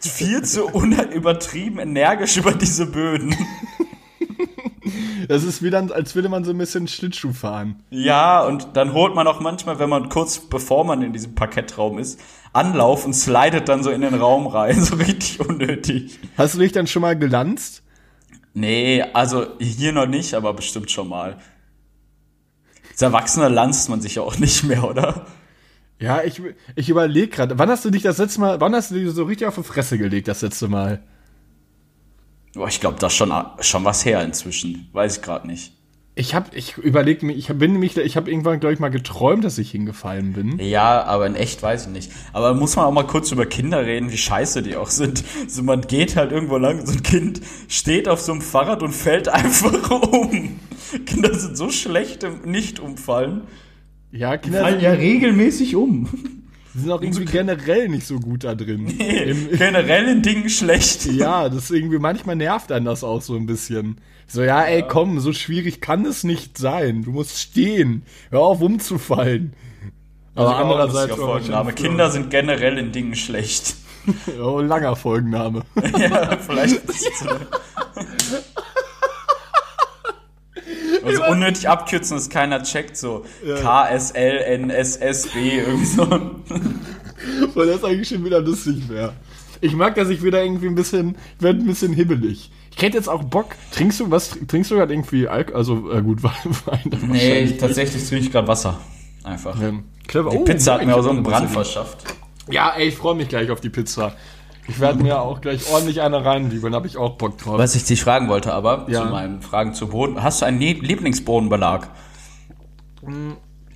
viel 0.00 0.42
zu 0.42 0.74
un- 0.74 0.94
übertrieben 1.12 1.78
energisch 1.78 2.38
über 2.38 2.52
diese 2.52 2.86
Böden. 2.86 3.34
Das 5.28 5.44
ist 5.44 5.62
wie 5.62 5.68
dann, 5.68 5.92
als 5.92 6.14
würde 6.14 6.30
man 6.30 6.42
so 6.44 6.52
ein 6.52 6.58
bisschen 6.58 6.88
Schlittschuh 6.88 7.34
fahren. 7.34 7.82
Ja, 7.90 8.42
und 8.44 8.68
dann 8.72 8.94
holt 8.94 9.14
man 9.14 9.26
auch 9.26 9.40
manchmal, 9.40 9.78
wenn 9.78 9.90
man 9.90 10.08
kurz 10.08 10.38
bevor 10.38 10.84
man 10.84 11.02
in 11.02 11.12
diesem 11.12 11.34
Parkettraum 11.34 11.98
ist, 11.98 12.18
Anlauf 12.54 13.04
und 13.04 13.12
slidet 13.12 13.68
dann 13.68 13.82
so 13.82 13.90
in 13.90 14.00
den 14.00 14.14
Raum 14.14 14.46
rein, 14.46 14.80
so 14.82 14.96
richtig 14.96 15.40
unnötig. 15.40 16.18
Hast 16.38 16.54
du 16.54 16.58
dich 16.58 16.72
dann 16.72 16.86
schon 16.86 17.02
mal 17.02 17.16
gelanzt? 17.16 17.82
Nee, 18.54 19.04
also 19.12 19.46
hier 19.60 19.92
noch 19.92 20.06
nicht, 20.06 20.32
aber 20.32 20.54
bestimmt 20.54 20.90
schon 20.90 21.08
mal. 21.08 21.36
Als 22.90 23.02
Erwachsener 23.02 23.50
lanzt 23.50 23.90
man 23.90 24.00
sich 24.00 24.14
ja 24.14 24.22
auch 24.22 24.38
nicht 24.38 24.64
mehr, 24.64 24.82
oder? 24.82 25.26
Ja, 26.00 26.22
ich, 26.22 26.40
ich 26.74 26.88
überlege 26.88 27.28
gerade, 27.28 27.58
wann 27.58 27.68
hast 27.68 27.84
du 27.84 27.90
dich 27.90 28.02
das 28.02 28.16
letzte 28.16 28.40
Mal, 28.40 28.60
wann 28.62 28.74
hast 28.74 28.90
du 28.90 28.94
dich 28.94 29.10
so 29.10 29.24
richtig 29.24 29.46
auf 29.46 29.56
die 29.56 29.62
Fresse 29.62 29.98
gelegt, 29.98 30.26
das 30.26 30.40
letzte 30.40 30.68
Mal? 30.68 31.02
Boah, 32.54 32.68
ich 32.68 32.80
glaube, 32.80 32.98
das 32.98 33.12
ist 33.12 33.16
schon, 33.16 33.32
schon 33.60 33.84
was 33.84 34.04
her 34.04 34.22
inzwischen. 34.22 34.88
Weiß 34.92 35.16
ich 35.16 35.22
gerade 35.22 35.46
nicht. 35.46 35.72
Ich 36.18 36.34
hab, 36.34 36.52
ich 36.52 36.76
überlege 36.76 37.24
mir, 37.24 37.32
ich 37.32 37.46
bin 37.46 37.74
nämlich, 37.74 37.96
ich 37.96 38.16
habe 38.16 38.28
irgendwann, 38.28 38.58
glaube 38.58 38.72
ich, 38.72 38.80
mal 38.80 38.88
geträumt, 38.88 39.44
dass 39.44 39.56
ich 39.56 39.70
hingefallen 39.70 40.32
bin. 40.32 40.58
Ja, 40.58 41.04
aber 41.04 41.26
in 41.28 41.36
echt 41.36 41.62
weiß 41.62 41.86
ich 41.86 41.92
nicht. 41.92 42.10
Aber 42.32 42.54
muss 42.54 42.74
man 42.74 42.86
auch 42.86 42.92
mal 42.92 43.06
kurz 43.06 43.30
über 43.30 43.46
Kinder 43.46 43.86
reden, 43.86 44.10
wie 44.10 44.16
scheiße 44.16 44.62
die 44.62 44.74
auch 44.74 44.90
sind. 44.90 45.22
So, 45.46 45.62
man 45.62 45.82
geht 45.82 46.16
halt 46.16 46.32
irgendwo 46.32 46.56
lang, 46.56 46.84
so 46.84 46.92
ein 46.92 47.04
Kind 47.04 47.40
steht 47.68 48.08
auf 48.08 48.20
so 48.20 48.32
einem 48.32 48.42
Fahrrad 48.42 48.82
und 48.82 48.92
fällt 48.92 49.28
einfach 49.28 49.90
um. 50.10 50.58
Kinder 51.06 51.32
sind 51.34 51.56
so 51.56 51.70
schlecht 51.70 52.24
im 52.24 52.42
Nicht-Umfallen. 52.50 53.42
Ja, 54.10 54.36
Kinder 54.38 54.62
Fallen 54.62 54.80
ja 54.80 54.90
regelmäßig 54.90 55.76
um. 55.76 56.08
Sind 56.74 56.90
auch 56.90 57.02
irgendwie 57.02 57.24
generell 57.24 57.88
nicht 57.88 58.06
so 58.06 58.18
gut 58.20 58.44
da 58.44 58.54
drin. 58.54 58.86
Im, 58.88 59.50
Generell 59.58 60.08
in 60.08 60.22
Dingen 60.22 60.48
schlecht. 60.50 61.06
ja, 61.06 61.48
das 61.48 61.64
ist 61.64 61.70
irgendwie, 61.70 61.98
manchmal 61.98 62.36
nervt 62.36 62.70
einen 62.72 62.84
das 62.84 63.02
auch 63.04 63.22
so 63.22 63.36
ein 63.36 63.46
bisschen. 63.46 64.00
So, 64.26 64.42
ja, 64.42 64.62
ey, 64.62 64.84
komm, 64.86 65.20
so 65.20 65.32
schwierig 65.32 65.80
kann 65.80 66.04
es 66.04 66.22
nicht 66.24 66.58
sein. 66.58 67.02
Du 67.02 67.12
musst 67.12 67.38
stehen. 67.38 68.02
Hör 68.30 68.40
auf, 68.40 68.60
umzufallen. 68.60 69.54
Aber 70.34 70.56
Also 70.56 70.62
andererseits. 70.62 71.14
Folgenname. 71.14 71.72
Kinder 71.72 72.10
sind 72.10 72.30
generell 72.30 72.78
in 72.78 72.92
Dingen 72.92 73.14
schlecht. 73.14 73.74
Oh, 74.40 74.60
langer 74.62 74.96
Folgenname. 74.96 75.64
ja, 75.98 76.38
vielleicht. 76.38 76.80
Also 81.04 81.24
unnötig 81.26 81.68
abkürzen, 81.68 82.16
dass 82.16 82.28
keiner 82.28 82.62
checkt, 82.62 82.96
so 82.96 83.24
KSLNSSB, 83.62 85.58
irgendwie 85.58 85.84
so. 85.84 86.02
Weil 87.54 87.66
das 87.66 87.84
eigentlich 87.84 88.08
schon 88.08 88.24
wieder 88.24 88.40
lustig 88.40 88.88
wäre. 88.88 89.12
Ich 89.60 89.74
mag, 89.74 89.94
dass 89.96 90.08
ich 90.08 90.22
wieder 90.22 90.42
irgendwie 90.42 90.68
ein 90.68 90.74
bisschen, 90.74 91.16
ich 91.36 91.42
werde 91.42 91.58
ein 91.60 91.66
bisschen 91.66 91.92
hibbelig. 91.92 92.50
Ich 92.76 92.82
hätte 92.82 92.96
jetzt 92.96 93.08
auch 93.08 93.24
Bock. 93.24 93.56
Trinkst 93.72 93.98
du 93.98 94.10
was? 94.10 94.38
Trinkst 94.46 94.70
du 94.70 94.76
gerade 94.76 94.92
irgendwie 94.92 95.26
Alk 95.26 95.52
also 95.52 95.90
äh, 95.90 96.00
gut 96.00 96.22
Wein? 96.22 96.90
Nee, 97.08 97.40
ich, 97.40 97.56
tatsächlich 97.58 98.06
trinke 98.08 98.26
ich 98.26 98.30
gerade 98.32 98.46
Wasser. 98.46 98.78
Einfach. 99.24 99.60
Ähm, 99.60 99.84
clever. 100.06 100.30
Die 100.30 100.36
Oh, 100.36 100.44
Pizza 100.44 100.74
hat 100.74 100.86
mir 100.86 100.94
auch 100.94 101.02
so 101.02 101.10
einen 101.10 101.18
eine 101.18 101.28
Brand 101.28 101.50
verschafft. 101.50 102.04
Ja, 102.50 102.70
ey, 102.76 102.88
ich 102.88 102.96
freue 102.96 103.16
mich 103.16 103.28
gleich 103.28 103.50
auf 103.50 103.60
die 103.60 103.68
Pizza. 103.68 104.14
Ich 104.68 104.80
werde 104.80 105.02
mir 105.02 105.20
auch 105.20 105.40
gleich 105.40 105.70
ordentlich 105.72 106.02
eine 106.02 106.24
reinliefern, 106.24 106.74
habe 106.74 106.86
ich 106.86 106.96
auch 106.98 107.16
Bock 107.16 107.38
drauf. 107.38 107.58
Was 107.58 107.74
ich 107.74 107.84
dich 107.84 108.02
fragen 108.02 108.28
wollte, 108.28 108.52
aber 108.52 108.86
Ja. 108.88 109.02
zu 109.04 109.08
meinen 109.10 109.40
Fragen 109.42 109.72
zu 109.74 109.88
Boden. 109.88 110.22
Hast 110.22 110.42
du 110.42 110.46
einen 110.46 110.60
Lie- 110.60 110.80
Lieblingsbodenbelag? 110.80 111.88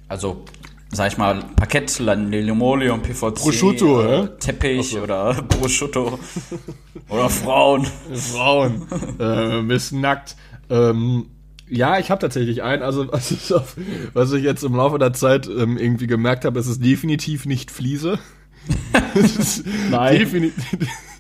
Also, 0.09 0.45
sag 0.91 1.11
ich 1.13 1.19
mal, 1.19 1.43
Parkett, 1.57 1.99
Linoleum, 1.99 3.01
PVC, 3.03 3.35
Prosciutto, 3.35 4.03
hä? 4.05 4.29
Teppich 4.39 4.99
oder 4.99 5.35
Prosciutto 5.49 6.19
oder 7.09 7.31
Frauen. 7.31 7.87
Frauen. 8.13 8.83
äh, 9.19 9.63
bist 9.63 9.93
nackt. 9.93 10.37
Ähm, 10.69 11.27
ja, 11.69 11.99
ich 11.99 12.11
habe 12.11 12.21
tatsächlich 12.21 12.63
einen. 12.63 12.83
Also, 12.83 13.11
was 13.11 13.31
ich, 13.31 13.53
auf, 13.55 13.77
was 14.13 14.33
ich 14.33 14.43
jetzt 14.45 14.63
im 14.65 14.75
Laufe 14.75 14.99
der 14.99 15.15
Zeit 15.15 15.47
ähm, 15.49 15.79
irgendwie 15.79 16.07
gemerkt 16.07 16.45
habe, 16.45 16.59
ist 16.61 16.67
es 16.67 16.73
ist 16.73 16.85
definitiv 16.85 17.47
nicht 17.47 17.71
Fliese. 17.71 18.19
Ist 19.15 19.65
Nein. 19.91 20.19
Definitiv, 20.19 20.65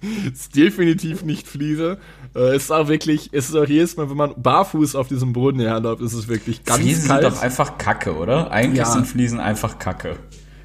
ist 0.33 0.57
definitiv 0.57 1.22
nicht 1.24 1.46
Fliese. 1.46 1.98
Äh, 2.35 2.55
es 2.55 2.64
ist 2.64 2.70
auch 2.70 2.88
wirklich, 2.88 3.31
es 3.33 3.48
ist 3.48 3.57
auch 3.57 3.66
jedes 3.66 3.96
Mal, 3.96 4.09
wenn 4.11 4.16
man 4.16 4.35
barfuß 4.40 4.94
auf 4.96 5.09
diesem 5.09 5.33
Boden 5.33 5.61
herläuft, 5.61 6.00
ist 6.02 6.12
es 6.12 6.28
wirklich 6.28 6.64
ganz 6.64 6.81
Fliesen 6.81 7.09
kalt. 7.09 7.22
sind 7.22 7.35
doch 7.35 7.42
einfach 7.42 7.78
Kacke, 7.78 8.16
oder? 8.16 8.50
Eigentlich 8.50 8.78
Ja. 8.78 8.87
sind 8.87 9.07
Fliesen 9.07 9.40
einfach 9.40 9.78
Kacke. 9.78 10.16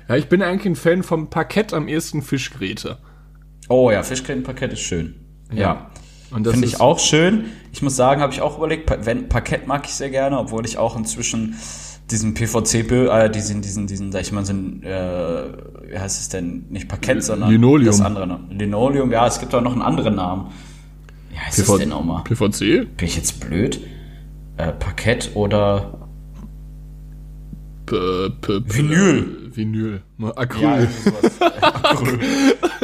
ja, 0.08 0.16
ich 0.16 0.30
bin 0.30 0.42
eigentlich 0.42 0.66
ein 0.66 0.76
Fan 0.76 1.04
vom 1.04 1.30
Parkett 1.30 1.74
am 1.74 1.88
ehesten 1.88 2.22
Fischgräte. 2.22 2.98
Oh 3.70 3.92
ja, 3.92 4.02
Fischgrätenparkett 4.04 4.74
ist 4.74 4.82
schön. 4.82 5.16
Ja. 5.54 5.90
Das 6.32 6.54
Finde 6.54 6.68
ich 6.68 6.80
auch 6.82 7.00
schön. 7.00 7.46
Ich 7.72 7.82
muss 7.82 7.96
sagen, 7.96 8.22
habe 8.22 8.34
ich 8.34 8.42
auch 8.42 8.58
überlegt, 8.58 8.90
wenn, 9.06 9.30
Parkett 9.30 9.66
mag 9.68 9.86
ich 9.86 9.94
sehr 9.94 10.10
gerne, 10.10 10.38
obwohl 10.40 10.66
ich 10.66 10.78
auch 10.78 10.98
inzwischen 10.98 11.56
diesen 12.12 12.34
PVC, 12.34 12.92
äh, 12.92 13.30
diesen, 13.30 13.62
diesen, 13.62 13.88
diesen, 13.88 14.12
sag 14.12 14.22
ich 14.22 14.32
mal, 14.32 14.46
so 14.46 14.54
ein, 14.54 14.84
äh, 14.84 15.44
wie 15.90 16.00
heißt 16.00 16.20
es 16.20 16.30
denn? 16.30 16.66
Nicht 16.70 16.88
Parkett, 16.88 17.24
sondern 17.24 17.52
Linoleum. 17.52 17.88
das 17.88 18.02
andere. 18.02 18.28
Name. 18.28 18.48
Linoleum, 18.50 19.12
ja, 19.12 19.28
es 19.28 19.40
gibt 19.40 19.54
auch 19.54 19.62
noch 19.62 19.74
einen 19.74 19.82
anderen 19.82 20.16
Namen. 20.16 20.48
Wie 21.32 21.38
heißt 21.38 21.60
es 21.60 21.78
denn 21.78 21.90
nochmal? 21.90 22.24
PVC? 22.24 22.60
Bin 22.96 23.08
ich 23.08 23.16
jetzt 23.16 23.40
blöd? 23.40 23.82
Äh, 24.58 24.72
Parkett 24.72 25.32
oder 25.36 26.08
P 27.86 28.30
P 28.42 28.62
Vinyl. 28.66 29.52
Vinyl. 29.56 30.02
Acryl. 30.36 30.62
Ja, 30.62 30.82
sowas. 30.82 31.42
Acryl. 31.62 32.20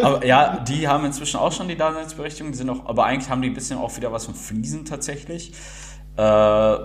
aber 0.02 0.26
ja, 0.26 0.60
die 0.60 0.88
haben 0.88 1.06
inzwischen 1.06 1.38
auch 1.38 1.52
schon 1.52 1.68
die 1.68 1.76
Daseinsberechtigung. 1.76 2.52
Die 2.52 2.58
sind 2.58 2.70
auch, 2.70 2.86
aber 2.86 3.06
eigentlich 3.06 3.30
haben 3.30 3.42
die 3.42 3.50
ein 3.50 3.54
bisschen 3.54 3.78
auch 3.80 3.96
wieder 3.98 4.12
was 4.12 4.26
von 4.26 4.34
Fliesen 4.34 4.86
tatsächlich. 4.86 5.52
Äh, 6.16 6.78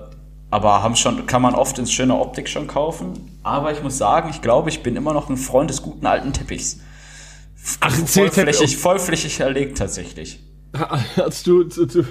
aber 0.50 0.82
haben 0.82 0.96
schon, 0.96 1.26
kann 1.26 1.42
man 1.42 1.54
oft 1.54 1.78
ins 1.78 1.92
schöne 1.92 2.14
Optik 2.14 2.48
schon 2.48 2.66
kaufen. 2.66 3.38
Aber 3.42 3.72
ich 3.72 3.82
muss 3.82 3.98
sagen, 3.98 4.30
ich 4.30 4.42
glaube, 4.42 4.70
ich 4.70 4.82
bin 4.82 4.96
immer 4.96 5.12
noch 5.12 5.28
ein 5.28 5.36
Freund 5.36 5.70
des 5.70 5.82
guten 5.82 6.06
alten 6.06 6.32
Teppichs. 6.32 6.80
Ach, 7.80 7.92
vollflächig, 7.92 8.76
vollflächig 8.76 9.40
erlegt 9.40 9.78
tatsächlich. 9.78 10.40
Hast 11.16 11.46
du, 11.46 11.64
zu, 11.64 11.86
zu, 11.86 12.04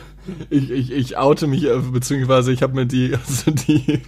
ich, 0.49 0.69
ich, 0.71 0.91
ich 0.91 1.17
oute 1.17 1.47
mich, 1.47 1.63
äh, 1.63 1.77
beziehungsweise 1.77 2.51
ich 2.51 2.63
habe 2.63 2.73
mir 2.73 2.85
die, 2.85 3.15
also 3.27 3.51
die, 3.51 4.01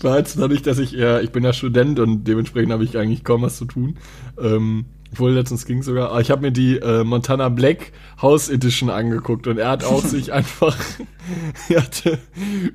war 0.00 0.18
jetzt 0.18 0.38
dadurch, 0.38 0.62
dass 0.62 0.78
ich, 0.78 0.92
ja, 0.92 1.20
ich 1.20 1.30
bin 1.30 1.44
ja 1.44 1.52
Student 1.52 1.98
und 1.98 2.24
dementsprechend 2.24 2.72
habe 2.72 2.84
ich 2.84 2.96
eigentlich 2.96 3.24
kaum 3.24 3.42
was 3.42 3.56
zu 3.56 3.64
tun. 3.64 3.98
Ähm, 4.38 4.86
obwohl 5.12 5.32
letztens 5.32 5.66
ging 5.66 5.82
sogar, 5.82 6.10
aber 6.10 6.20
ich 6.20 6.30
habe 6.30 6.40
mir 6.42 6.52
die 6.52 6.76
äh, 6.78 7.04
Montana 7.04 7.48
Black 7.50 7.92
House 8.20 8.48
Edition 8.48 8.88
angeguckt 8.90 9.46
und 9.46 9.58
er 9.58 9.68
hat 9.68 9.84
auch 9.84 10.02
sich 10.04 10.32
einfach, 10.32 10.76
er 11.68 11.82
hatte 11.82 12.18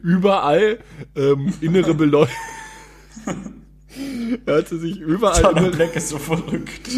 überall 0.04 0.80
ähm, 1.15 1.54
innere 1.62 1.93
Beleuchtung. 1.93 2.36
er 4.45 4.58
hatte 4.58 4.78
sich 4.78 5.00
überall 5.00 5.58
innere, 5.58 5.71
Black 5.71 5.95
ist 5.95 6.10
so 6.10 6.17
verrückt. 6.17 6.89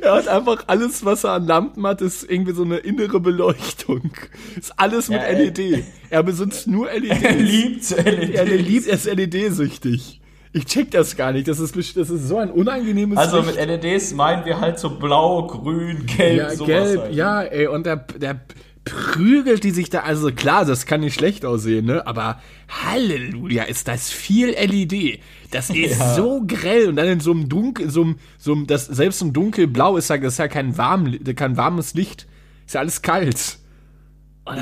Er 0.00 0.14
hat 0.14 0.28
einfach 0.28 0.64
alles, 0.66 1.04
was 1.04 1.22
er 1.24 1.32
an 1.32 1.46
Lampen 1.46 1.86
hat, 1.86 2.00
ist 2.00 2.28
irgendwie 2.28 2.52
so 2.52 2.64
eine 2.64 2.78
innere 2.78 3.20
Beleuchtung. 3.20 4.10
Ist 4.56 4.72
alles 4.76 5.08
mit 5.08 5.20
Ja. 5.20 5.28
LED. 5.30 5.84
Er 6.10 6.22
besitzt 6.24 6.66
nur 6.66 6.90
Er 6.90 6.98
LEDs. 7.00 7.90
liebt 7.90 7.90
LED. 8.04 8.34
er 8.34 8.44
liebt, 8.44 8.86
er 8.88 8.94
ist 8.94 9.06
LED-süchtig. 9.06 10.15
Ich 10.56 10.64
check 10.66 10.90
das 10.90 11.16
gar 11.16 11.32
nicht. 11.32 11.46
Das 11.48 11.58
ist, 11.60 11.76
das 11.76 12.08
ist 12.10 12.28
so 12.28 12.38
ein 12.38 12.50
unangenehmes 12.50 13.18
Also 13.18 13.42
mit 13.42 13.56
LEDs 13.56 14.14
meinen 14.14 14.44
wir 14.46 14.58
halt 14.60 14.78
so 14.78 14.90
blau, 14.98 15.46
grün, 15.46 16.06
gelb, 16.06 16.38
Ja, 16.38 16.50
sowas 16.50 16.66
gelb, 16.66 17.00
halt. 17.02 17.14
ja, 17.14 17.42
ey, 17.42 17.66
und 17.66 17.84
der, 17.84 17.96
der 17.96 18.40
prügelt 18.84 19.64
die 19.64 19.72
sich 19.72 19.90
da, 19.90 20.00
also 20.00 20.30
klar, 20.32 20.64
das 20.64 20.86
kann 20.86 21.00
nicht 21.00 21.14
schlecht 21.14 21.44
aussehen, 21.44 21.86
ne, 21.86 22.06
aber 22.06 22.40
Halleluja, 22.68 23.64
ist 23.64 23.88
das 23.88 24.10
viel 24.10 24.50
LED. 24.50 25.20
Das 25.50 25.70
ist 25.74 25.98
Ja. 26.00 26.14
so 26.14 26.42
grell 26.46 26.88
und 26.88 26.96
dann 26.96 27.08
in 27.08 27.20
so 27.20 27.32
einem 27.32 27.48
Dunkel, 27.48 27.90
so 27.90 28.02
einem, 28.02 28.16
so 28.38 28.52
einem, 28.52 28.66
das, 28.66 28.86
selbst 28.86 29.20
im 29.22 29.32
Dunkelblau 29.32 29.96
ist 29.96 30.08
ja, 30.08 30.16
das 30.16 30.34
ist 30.34 30.38
ja 30.38 30.48
kein 30.48 30.78
warm, 30.78 31.18
kein 31.34 31.56
warmes 31.56 31.94
Licht. 31.94 32.26
Ist 32.64 32.74
ja 32.74 32.80
alles 32.80 33.02
kalt. 33.02 33.58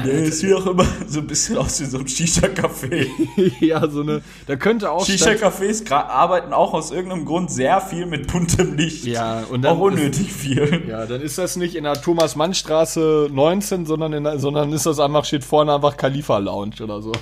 Nee, 0.04 0.10
es 0.28 0.38
sieht 0.40 0.54
auch 0.54 0.66
immer 0.66 0.86
so 1.06 1.20
ein 1.20 1.26
bisschen 1.26 1.58
aus 1.58 1.78
wie 1.80 1.84
so 1.84 1.98
ein 1.98 2.06
Shisha-Café. 2.08 3.06
ja, 3.60 3.86
so 3.88 4.00
eine, 4.00 4.22
da 4.46 4.56
könnte 4.56 4.90
auch 4.90 5.04
Shisha-Cafés 5.06 5.90
arbeiten 5.92 6.54
auch 6.54 6.72
aus 6.72 6.90
irgendeinem 6.90 7.26
Grund 7.26 7.50
sehr 7.50 7.80
viel 7.82 8.06
mit 8.06 8.32
buntem 8.32 8.76
Licht. 8.76 9.04
Ja, 9.04 9.42
und 9.50 9.60
dann 9.62 9.76
auch 9.76 9.80
unnötig 9.80 10.32
viel. 10.32 10.84
Ja, 10.88 11.04
dann 11.04 11.20
ist 11.20 11.36
das 11.36 11.56
nicht 11.56 11.74
in 11.74 11.84
der 11.84 12.00
Thomas-Mann-Straße 12.00 13.28
19, 13.30 13.84
sondern, 13.84 14.12
in, 14.14 14.24
der- 14.24 14.38
sondern 14.38 14.72
ist 14.72 14.86
das 14.86 14.98
einfach, 15.00 15.24
steht 15.26 15.44
vorne 15.44 15.74
einfach 15.74 15.96
Khalifa 15.98 16.38
Lounge 16.38 16.76
oder 16.82 17.02
so. 17.02 17.12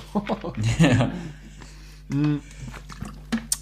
Ja. 0.79 1.09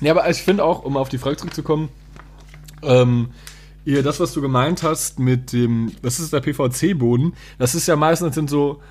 Ja, 0.02 0.12
aber 0.12 0.30
ich 0.30 0.38
finde 0.44 0.64
auch, 0.64 0.84
um 0.84 0.98
auf 0.98 1.10
die 1.10 1.18
Frage 1.18 1.38
zurückzukommen, 1.38 1.90
ähm, 2.84 3.30
ihr, 3.86 4.04
das, 4.04 4.20
was 4.20 4.34
du 4.34 4.42
gemeint 4.42 4.84
hast 4.84 5.20
mit 5.20 5.54
dem, 5.54 5.92
was 6.02 6.20
ist 6.20 6.34
der 6.34 6.42
PVC-Boden, 6.42 7.34
das 7.58 7.76
ist 7.76 7.88
ja 7.88 7.96
meistens 7.96 8.38
in 8.38 8.48
so 8.48 8.82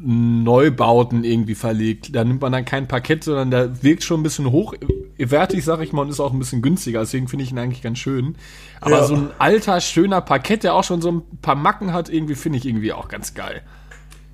Neubauten 0.00 1.24
irgendwie 1.24 1.54
verlegt. 1.56 2.14
Da 2.14 2.22
nimmt 2.24 2.40
man 2.40 2.52
dann 2.52 2.64
kein 2.64 2.86
Parkett, 2.86 3.24
sondern 3.24 3.50
der 3.50 3.82
wirkt 3.82 4.04
schon 4.04 4.20
ein 4.20 4.22
bisschen 4.22 4.50
hochwertig, 4.50 5.64
sag 5.64 5.80
ich 5.80 5.92
mal, 5.92 6.02
und 6.02 6.10
ist 6.10 6.20
auch 6.20 6.32
ein 6.32 6.38
bisschen 6.38 6.62
günstiger. 6.62 7.00
Deswegen 7.00 7.26
finde 7.26 7.44
ich 7.44 7.50
ihn 7.50 7.58
eigentlich 7.58 7.82
ganz 7.82 7.98
schön. 7.98 8.36
Aber 8.80 8.98
Ja. 8.98 9.04
so 9.06 9.14
ein 9.16 9.30
alter, 9.38 9.80
schöner 9.80 10.20
Parkett, 10.20 10.62
der 10.62 10.74
auch 10.74 10.84
schon 10.84 11.02
so 11.02 11.10
ein 11.10 11.22
paar 11.42 11.56
Macken 11.56 11.92
hat, 11.92 12.08
irgendwie 12.08 12.36
finde 12.36 12.58
ich 12.58 12.66
irgendwie 12.66 12.92
auch 12.92 13.08
ganz 13.08 13.34
geil. 13.34 13.62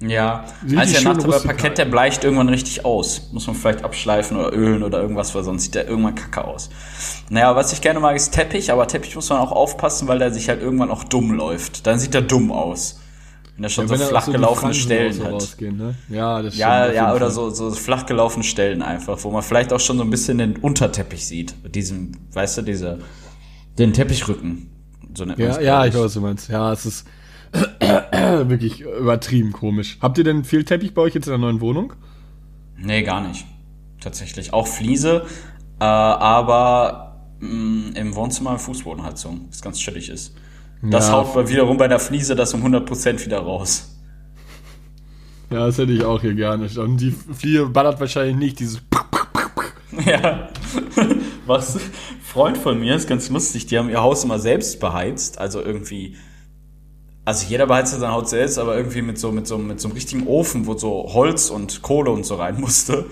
Ja, 0.02 0.44
Richtig 0.62 0.78
also 0.78 0.92
der 0.92 1.00
schön 1.00 1.12
Nacht, 1.16 1.24
aber. 1.24 1.40
Parkett, 1.40 1.78
der 1.78 1.84
bleicht 1.86 2.24
irgendwann 2.24 2.48
richtig 2.48 2.84
aus. 2.84 3.30
Muss 3.32 3.46
man 3.46 3.56
vielleicht 3.56 3.84
abschleifen 3.84 4.36
oder 4.36 4.52
ölen 4.52 4.82
oder 4.82 5.00
irgendwas, 5.00 5.34
weil 5.34 5.44
sonst 5.44 5.64
sieht 5.64 5.74
der 5.76 5.86
irgendwann 5.88 6.14
kacke 6.14 6.44
aus. 6.44 6.68
Naja, 7.30 7.54
was 7.56 7.72
ich 7.72 7.80
gerne 7.80 8.00
mag, 8.00 8.14
ist 8.16 8.32
Teppich, 8.32 8.70
aber 8.72 8.86
Teppich 8.86 9.14
muss 9.16 9.30
man 9.30 9.38
auch 9.38 9.52
aufpassen, 9.52 10.08
weil 10.08 10.18
der 10.18 10.30
sich 10.32 10.48
halt 10.48 10.60
irgendwann 10.60 10.90
auch 10.90 11.04
dumm 11.04 11.32
läuft. 11.32 11.86
Dann 11.86 11.98
sieht 11.98 12.14
er 12.14 12.22
dumm 12.22 12.52
aus. 12.52 13.00
Wenn 13.54 13.64
er 13.64 13.70
schon 13.70 13.88
Wenn 13.88 13.98
so 13.98 14.06
flach 14.06 14.24
die 14.26 14.32
gelaufene 14.32 14.74
Stellen 14.74 15.12
so 15.12 15.24
hat. 15.24 15.32
rausgehen, 15.32 15.76
ne? 15.76 15.94
Ja, 16.08 16.42
das 16.42 16.56
Ja, 16.56 16.82
stimmt, 16.82 16.96
ja, 16.96 17.14
oder 17.14 17.30
so, 17.30 17.50
so 17.50 17.70
flach 17.70 18.04
gelaufene 18.04 18.42
Stellen 18.44 18.82
einfach, 18.82 19.22
wo 19.22 19.30
man 19.30 19.42
vielleicht 19.42 19.72
auch 19.72 19.78
schon 19.78 19.96
so 19.96 20.02
ein 20.02 20.10
bisschen 20.10 20.38
den 20.38 20.56
Unterteppich 20.56 21.24
sieht. 21.24 21.54
Mit 21.62 21.76
diesem, 21.76 22.12
weißt 22.32 22.58
du, 22.58 22.62
diese, 22.62 22.98
den 23.78 23.92
Teppichrücken. 23.92 24.70
So 25.14 25.24
nennt 25.24 25.38
Ja, 25.38 25.60
ja, 25.60 25.86
ich 25.86 25.94
weiß, 25.94 26.00
was 26.02 26.14
du 26.14 26.20
meinst. 26.20 26.48
Ja, 26.48 26.72
es 26.72 26.84
ist 26.84 27.06
wirklich 28.48 28.80
übertrieben 28.80 29.52
komisch. 29.52 29.98
Habt 30.00 30.18
ihr 30.18 30.24
denn 30.24 30.44
viel 30.44 30.64
Teppich 30.64 30.94
bei 30.94 31.02
euch 31.02 31.14
jetzt 31.14 31.26
in 31.26 31.30
der 31.32 31.38
neuen 31.38 31.60
Wohnung? 31.60 31.92
Nee, 32.76 33.02
gar 33.02 33.26
nicht. 33.26 33.46
Tatsächlich. 34.00 34.52
Auch 34.52 34.66
Fliese, 34.66 35.24
äh, 35.80 35.84
aber 35.84 37.28
mh, 37.40 37.98
im 37.98 38.14
Wohnzimmer 38.14 38.58
Fußbodenheizung, 38.58 39.46
was 39.48 39.62
ganz 39.62 39.78
chillig 39.78 40.08
ist. 40.08 40.34
Das 40.82 41.08
Ja. 41.08 41.14
haut 41.14 41.48
wiederum 41.48 41.76
bei 41.78 41.88
der 41.88 41.98
Fliese 42.00 42.34
das 42.34 42.52
um 42.52 42.62
100% 42.62 43.24
wieder 43.24 43.38
raus. 43.38 43.90
Ja, 45.50 45.66
das 45.66 45.78
hätte 45.78 45.92
ich 45.92 46.04
auch 46.04 46.20
hier 46.20 46.34
gerne. 46.34 46.68
Und 46.78 46.96
die 46.98 47.12
Fliege 47.12 47.66
ballert 47.66 48.00
wahrscheinlich 48.00 48.36
nicht 48.36 48.58
dieses. 48.60 48.80
Ja. 50.04 50.48
Was? 51.46 51.78
Freund 52.20 52.58
von 52.58 52.80
mir 52.80 52.96
ist 52.96 53.08
ganz 53.08 53.28
lustig, 53.30 53.66
die 53.66 53.78
haben 53.78 53.88
ihr 53.88 54.02
Haus 54.02 54.24
immer 54.24 54.40
selbst 54.40 54.80
beheizt, 54.80 55.38
also 55.38 55.60
irgendwie. 55.62 56.16
Also 57.24 57.46
jeder 57.46 57.66
beheizt 57.66 57.92
ja 57.92 57.98
sein 57.98 58.12
Haus 58.12 58.30
selbst, 58.30 58.58
aber 58.58 58.76
irgendwie 58.76 59.02
mit 59.02 59.18
so, 59.18 59.32
mit 59.32 59.46
so, 59.46 59.56
mit 59.56 59.80
so 59.80 59.88
einem 59.88 59.94
richtigen 59.94 60.26
Ofen, 60.26 60.66
wo 60.66 60.76
so 60.76 61.10
Holz 61.14 61.48
und 61.48 61.80
Kohle 61.82 62.10
und 62.10 62.26
so 62.26 62.34
rein 62.34 62.60
musste. 62.60 63.06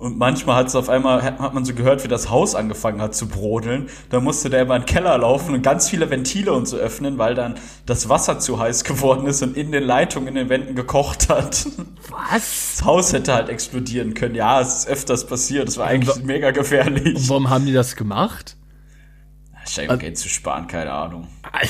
Und 0.00 0.16
manchmal 0.16 0.56
hat 0.56 0.68
es 0.68 0.76
auf 0.76 0.88
einmal, 0.88 1.22
hat 1.22 1.52
man 1.52 1.62
so 1.66 1.74
gehört, 1.74 2.04
wie 2.04 2.08
das 2.08 2.30
Haus 2.30 2.54
angefangen 2.54 3.02
hat 3.02 3.14
zu 3.14 3.28
brodeln. 3.28 3.90
Da 4.08 4.20
musste 4.20 4.48
der 4.48 4.62
immer 4.62 4.74
in 4.76 4.82
den 4.82 4.86
Keller 4.86 5.18
laufen 5.18 5.54
und 5.54 5.60
ganz 5.60 5.90
viele 5.90 6.08
Ventile 6.08 6.54
und 6.54 6.66
so 6.66 6.78
öffnen, 6.78 7.18
weil 7.18 7.34
dann 7.34 7.56
das 7.84 8.08
Wasser 8.08 8.38
zu 8.38 8.58
heiß 8.58 8.84
geworden 8.84 9.26
ist 9.26 9.42
und 9.42 9.58
in 9.58 9.72
den 9.72 9.84
Leitungen, 9.84 10.28
in 10.28 10.34
den 10.36 10.48
Wänden 10.48 10.74
gekocht 10.74 11.28
hat. 11.28 11.66
Was? 12.08 12.76
Das 12.78 12.84
Haus 12.86 13.12
hätte 13.12 13.34
halt 13.34 13.50
explodieren 13.50 14.14
können. 14.14 14.34
Ja, 14.34 14.62
es 14.62 14.74
ist 14.74 14.88
öfters 14.88 15.26
passiert. 15.26 15.68
Das 15.68 15.76
war 15.76 15.86
eigentlich 15.86 16.24
mega 16.24 16.50
gefährlich. 16.50 17.28
Warum 17.28 17.50
haben 17.50 17.66
die 17.66 17.74
das 17.74 17.94
gemacht? 17.94 18.56
Wahrscheinlich 19.70 19.92
um 19.92 19.98
Geld 20.00 20.18
zu 20.18 20.28
sparen, 20.28 20.66
keine 20.66 20.92
Ahnung. 20.92 21.28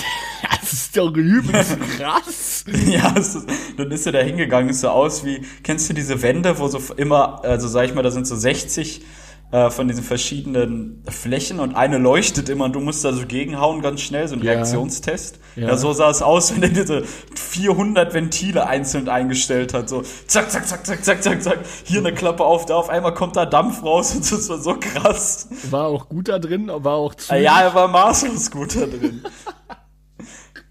Das 0.60 0.72
ist 0.74 0.96
doch 0.96 1.12
übelst 1.16 1.78
krass. 1.96 2.64
Ja, 2.86 3.10
ist, 3.16 3.38
dann 3.76 3.90
ist 3.90 4.06
er 4.06 4.12
da 4.12 4.20
hingegangen, 4.20 4.70
ist 4.70 4.80
so 4.82 4.88
aus 4.88 5.24
wie, 5.24 5.42
kennst 5.64 5.88
du 5.88 5.94
diese 5.94 6.22
Wände, 6.22 6.58
wo 6.58 6.68
so 6.68 6.80
immer, 6.94 7.42
also 7.44 7.66
sag 7.66 7.86
ich 7.86 7.94
mal, 7.94 8.02
da 8.02 8.10
sind 8.12 8.26
so 8.26 8.36
60 8.36 9.02
äh, 9.50 9.70
von 9.70 9.88
diesen 9.88 10.04
verschiedenen 10.04 11.02
Flächen 11.08 11.58
und 11.58 11.74
eine 11.74 11.98
leuchtet 11.98 12.48
immer 12.48 12.66
und 12.66 12.74
du 12.74 12.80
musst 12.80 13.04
da 13.04 13.12
so 13.12 13.26
gegenhauen 13.26 13.82
ganz 13.82 14.00
schnell, 14.02 14.28
so 14.28 14.36
ein 14.36 14.42
Ja. 14.42 14.52
Reaktionstest. 14.52 15.40
Ja. 15.56 15.68
Ja. 15.68 15.76
so 15.76 15.92
sah 15.92 16.10
es 16.10 16.22
aus, 16.22 16.54
wenn 16.54 16.62
er 16.62 16.68
diese 16.68 17.02
400 17.50 18.14
Ventile 18.14 18.66
einzeln 18.66 19.08
eingestellt 19.08 19.74
hat, 19.74 19.88
so 19.88 20.02
zack, 20.26 20.50
zack, 20.50 20.66
zack, 20.68 20.86
zack, 20.86 21.04
zack, 21.04 21.22
zack, 21.22 21.42
zack, 21.42 21.58
hier 21.84 21.98
eine 21.98 22.14
Klappe 22.14 22.44
auf, 22.44 22.66
da 22.66 22.76
auf 22.76 22.88
einmal 22.88 23.12
kommt 23.12 23.36
da 23.36 23.44
Dampf 23.44 23.82
raus 23.82 24.14
und 24.14 24.30
das 24.30 24.48
war 24.48 24.58
so 24.58 24.76
krass. 24.78 25.48
War 25.70 25.86
auch 25.86 26.08
gut 26.08 26.28
da 26.28 26.38
drin, 26.38 26.70
war 26.72 26.94
auch 26.94 27.14
zu. 27.14 27.34
Ja, 27.34 27.60
er 27.62 27.74
war 27.74 27.88
maßlos 27.88 28.50
gut 28.50 28.76
da 28.76 28.86
drin. 28.86 29.22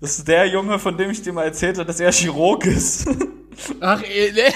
Das 0.01 0.17
ist 0.17 0.27
der 0.29 0.45
Junge, 0.45 0.79
von 0.79 0.97
dem 0.97 1.09
ich 1.09 1.21
dir 1.21 1.33
mal 1.33 1.43
erzählt 1.43 1.77
habe, 1.77 1.85
dass 1.85 1.99
er 1.99 2.13
Chirurg 2.13 2.65
ist. 2.65 3.09
Ach, 3.81 4.01
eh, 4.03 4.31
ne. 4.31 4.53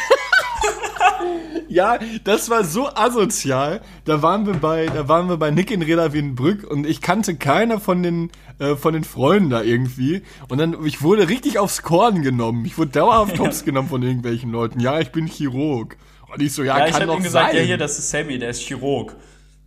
Ja, 1.74 1.98
das 2.24 2.52
war 2.52 2.64
so 2.64 2.88
asozial. 2.88 3.82
Da 4.06 4.22
waren 4.22 4.46
wir 4.46 4.54
bei, 4.54 4.86
da 4.86 5.08
waren 5.08 5.28
wir 5.28 5.38
bei 5.38 5.50
Nick 5.50 5.72
in 5.72 5.82
Reda 5.82 6.14
Wienbrück 6.14 6.64
und 6.70 6.86
ich 6.86 7.02
kannte 7.02 7.36
keiner 7.36 7.80
von 7.80 8.04
den, 8.04 8.30
äh, 8.60 8.76
von 8.76 8.94
den 8.94 9.04
Freunden 9.04 9.50
da 9.50 9.64
irgendwie. 9.64 10.22
Und 10.50 10.60
dann, 10.60 10.86
ich 10.86 11.02
wurde 11.02 11.30
richtig 11.30 11.58
aufs 11.58 11.82
Korn 11.82 12.22
genommen. 12.22 12.64
Ich 12.66 12.78
wurde 12.78 12.92
dauerhaft 12.92 13.40
hops 13.40 13.66
genommen 13.66 13.90
von 13.90 14.04
irgendwelchen 14.04 14.52
Leuten. 14.52 14.80
Ja, 14.80 15.00
ich 15.00 15.12
bin 15.12 15.26
Chirurg. 15.26 15.98
Und 16.32 16.44
ich 16.44 16.54
so, 16.54 16.62
ja, 16.62 16.78
Ja, 16.78 16.86
ich 16.86 16.92
kann 16.92 17.02
habe 17.02 17.12
doch 17.14 17.18
ihm 17.18 17.24
gesagt, 17.24 17.48
sein. 17.52 17.58
ja 17.58 17.64
hier, 17.64 17.78
das 17.78 17.98
ist 17.98 18.10
Sammy, 18.12 18.38
der 18.38 18.50
ist 18.50 18.62
Chirurg. 18.62 19.16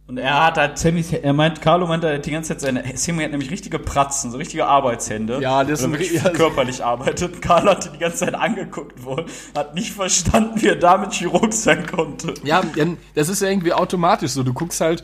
Und 0.09 0.19
er 0.19 0.45
hat 0.45 0.57
halt 0.57 0.79
Sammy, 0.79 1.05
er 1.21 1.33
meint, 1.33 1.61
Carlo 1.61 1.89
meint 1.89 2.05
halt 2.05 2.25
die 2.27 2.31
ganze 2.31 2.51
Zeit, 2.51 2.61
seine, 2.61 2.97
Sammy 2.97 3.25
hat 3.25 3.33
nämlich 3.33 3.51
richtige 3.51 3.81
Pratzen, 3.81 4.31
so 4.31 4.39
richtige 4.39 4.67
Arbeitshände. 4.67 5.41
Ja, 5.41 5.65
das 5.65 5.81
sind 5.81 5.91
wirklich 5.91 6.13
ja. 6.13 6.31
körperlich 6.31 6.85
arbeitet. 6.85 7.35
Und 7.35 7.43
Carlo 7.43 7.73
hat 7.73 7.87
ihn 7.87 7.93
die 7.95 7.99
ganze 7.99 8.19
Zeit 8.19 8.35
angeguckt 8.35 9.03
wohl, 9.05 9.27
hat 9.57 9.75
nicht 9.75 9.93
verstanden, 9.93 10.63
wie 10.63 10.69
er 10.69 10.77
damit 10.77 11.13
Chirurg 11.13 11.53
sein 11.53 11.87
konnte. 11.87 12.35
Ja, 12.45 12.63
denn 12.63 12.99
das 13.17 13.29
ist 13.29 13.43
ja 13.43 13.49
irgendwie 13.49 13.73
automatisch 13.73 14.31
so. 14.31 14.45
Du 14.45 14.55
guckst 14.55 14.81
halt, 14.81 15.03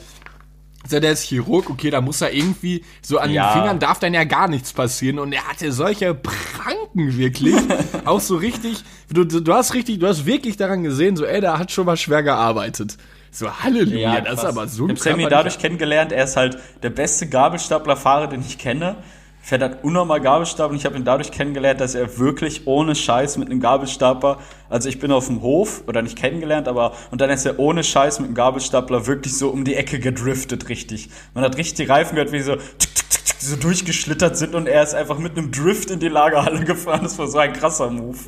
so, 0.88 1.00
der 1.00 1.12
ist 1.12 1.22
Chirurg, 1.22 1.68
okay, 1.70 1.90
da 1.90 2.00
muss 2.00 2.20
er 2.20 2.32
irgendwie, 2.32 2.84
so 3.02 3.18
an 3.18 3.30
Ja. 3.30 3.52
den 3.52 3.60
Fingern 3.60 3.78
darf 3.80 3.98
dann 3.98 4.14
ja 4.14 4.22
gar 4.22 4.46
nichts 4.46 4.72
passieren. 4.72 5.18
Und 5.18 5.32
er 5.32 5.48
hatte 5.48 5.72
solche 5.72 6.14
Pranken 6.14 7.16
wirklich. 7.16 7.56
auch 8.04 8.20
so 8.20 8.36
richtig, 8.36 8.84
du, 9.10 9.24
du, 9.24 9.40
du 9.40 9.52
hast 9.52 9.74
richtig, 9.74 9.98
du 9.98 10.06
hast 10.06 10.26
wirklich 10.26 10.56
daran 10.56 10.84
gesehen, 10.84 11.16
so, 11.16 11.24
ey, 11.24 11.40
der 11.40 11.58
hat 11.58 11.72
schon 11.72 11.86
mal 11.86 11.96
schwer 11.96 12.22
gearbeitet. 12.22 12.98
So, 13.34 13.50
Halleluja, 13.50 14.20
das 14.20 14.40
ist 14.40 14.44
aber 14.44 14.68
so 14.68 14.84
Ich 14.84 14.90
ein 14.90 14.96
hab 14.96 14.98
Sammy 15.02 15.22
körperlicher- 15.24 15.30
dadurch 15.30 15.58
kennengelernt, 15.58 16.12
er 16.12 16.24
ist 16.24 16.36
halt 16.36 16.58
der 16.82 16.90
beste 16.90 17.26
Gabelstaplerfahrer, 17.28 18.26
den 18.26 18.42
ich 18.42 18.58
kenne. 18.58 18.96
Fährt 19.44 19.62
halt 19.62 19.82
unnormal 19.82 20.20
Gabelstapler 20.20 20.70
und 20.70 20.76
ich 20.76 20.84
habe 20.84 20.96
ihn 20.96 21.04
dadurch 21.04 21.32
kennengelernt, 21.32 21.80
dass 21.80 21.94
er 21.96 22.18
wirklich 22.18 22.66
ohne 22.66 22.94
Scheiß 22.94 23.38
mit 23.38 23.50
einem 23.50 23.58
Gabelstapler, 23.58 24.38
also 24.68 24.88
ich 24.88 25.00
bin 25.00 25.10
auf 25.10 25.26
dem 25.26 25.40
Hof, 25.42 25.82
oder 25.88 26.02
nicht 26.02 26.16
kennengelernt, 26.16 26.68
aber, 26.68 26.92
und 27.10 27.20
dann 27.22 27.30
ist 27.30 27.44
er 27.46 27.58
ohne 27.58 27.82
Scheiß 27.82 28.20
mit 28.20 28.26
einem 28.26 28.34
Gabelstapler 28.36 29.06
wirklich 29.08 29.36
so 29.36 29.48
um 29.48 29.64
die 29.64 29.74
Ecke 29.74 29.98
gedriftet, 29.98 30.68
richtig. 30.68 31.08
Man 31.34 31.42
hat 31.42 31.56
richtig 31.56 31.74
die 31.86 31.90
Reifen 31.90 32.14
gehört, 32.14 32.30
wie 32.32 32.40
so, 32.40 32.54
tick, 32.54 32.94
tick, 32.94 33.10
tick, 33.10 33.24
tick, 33.24 33.36
so 33.40 33.56
durchgeschlittert 33.56 34.36
sind 34.36 34.54
und 34.54 34.68
er 34.68 34.82
ist 34.84 34.94
einfach 34.94 35.18
mit 35.18 35.36
einem 35.36 35.50
Drift 35.50 35.90
in 35.90 35.98
die 35.98 36.08
Lagerhalle 36.08 36.60
gefahren. 36.64 37.00
Das 37.02 37.18
war 37.18 37.26
so 37.26 37.38
ein 37.38 37.52
krasser 37.54 37.90
Move. 37.90 38.18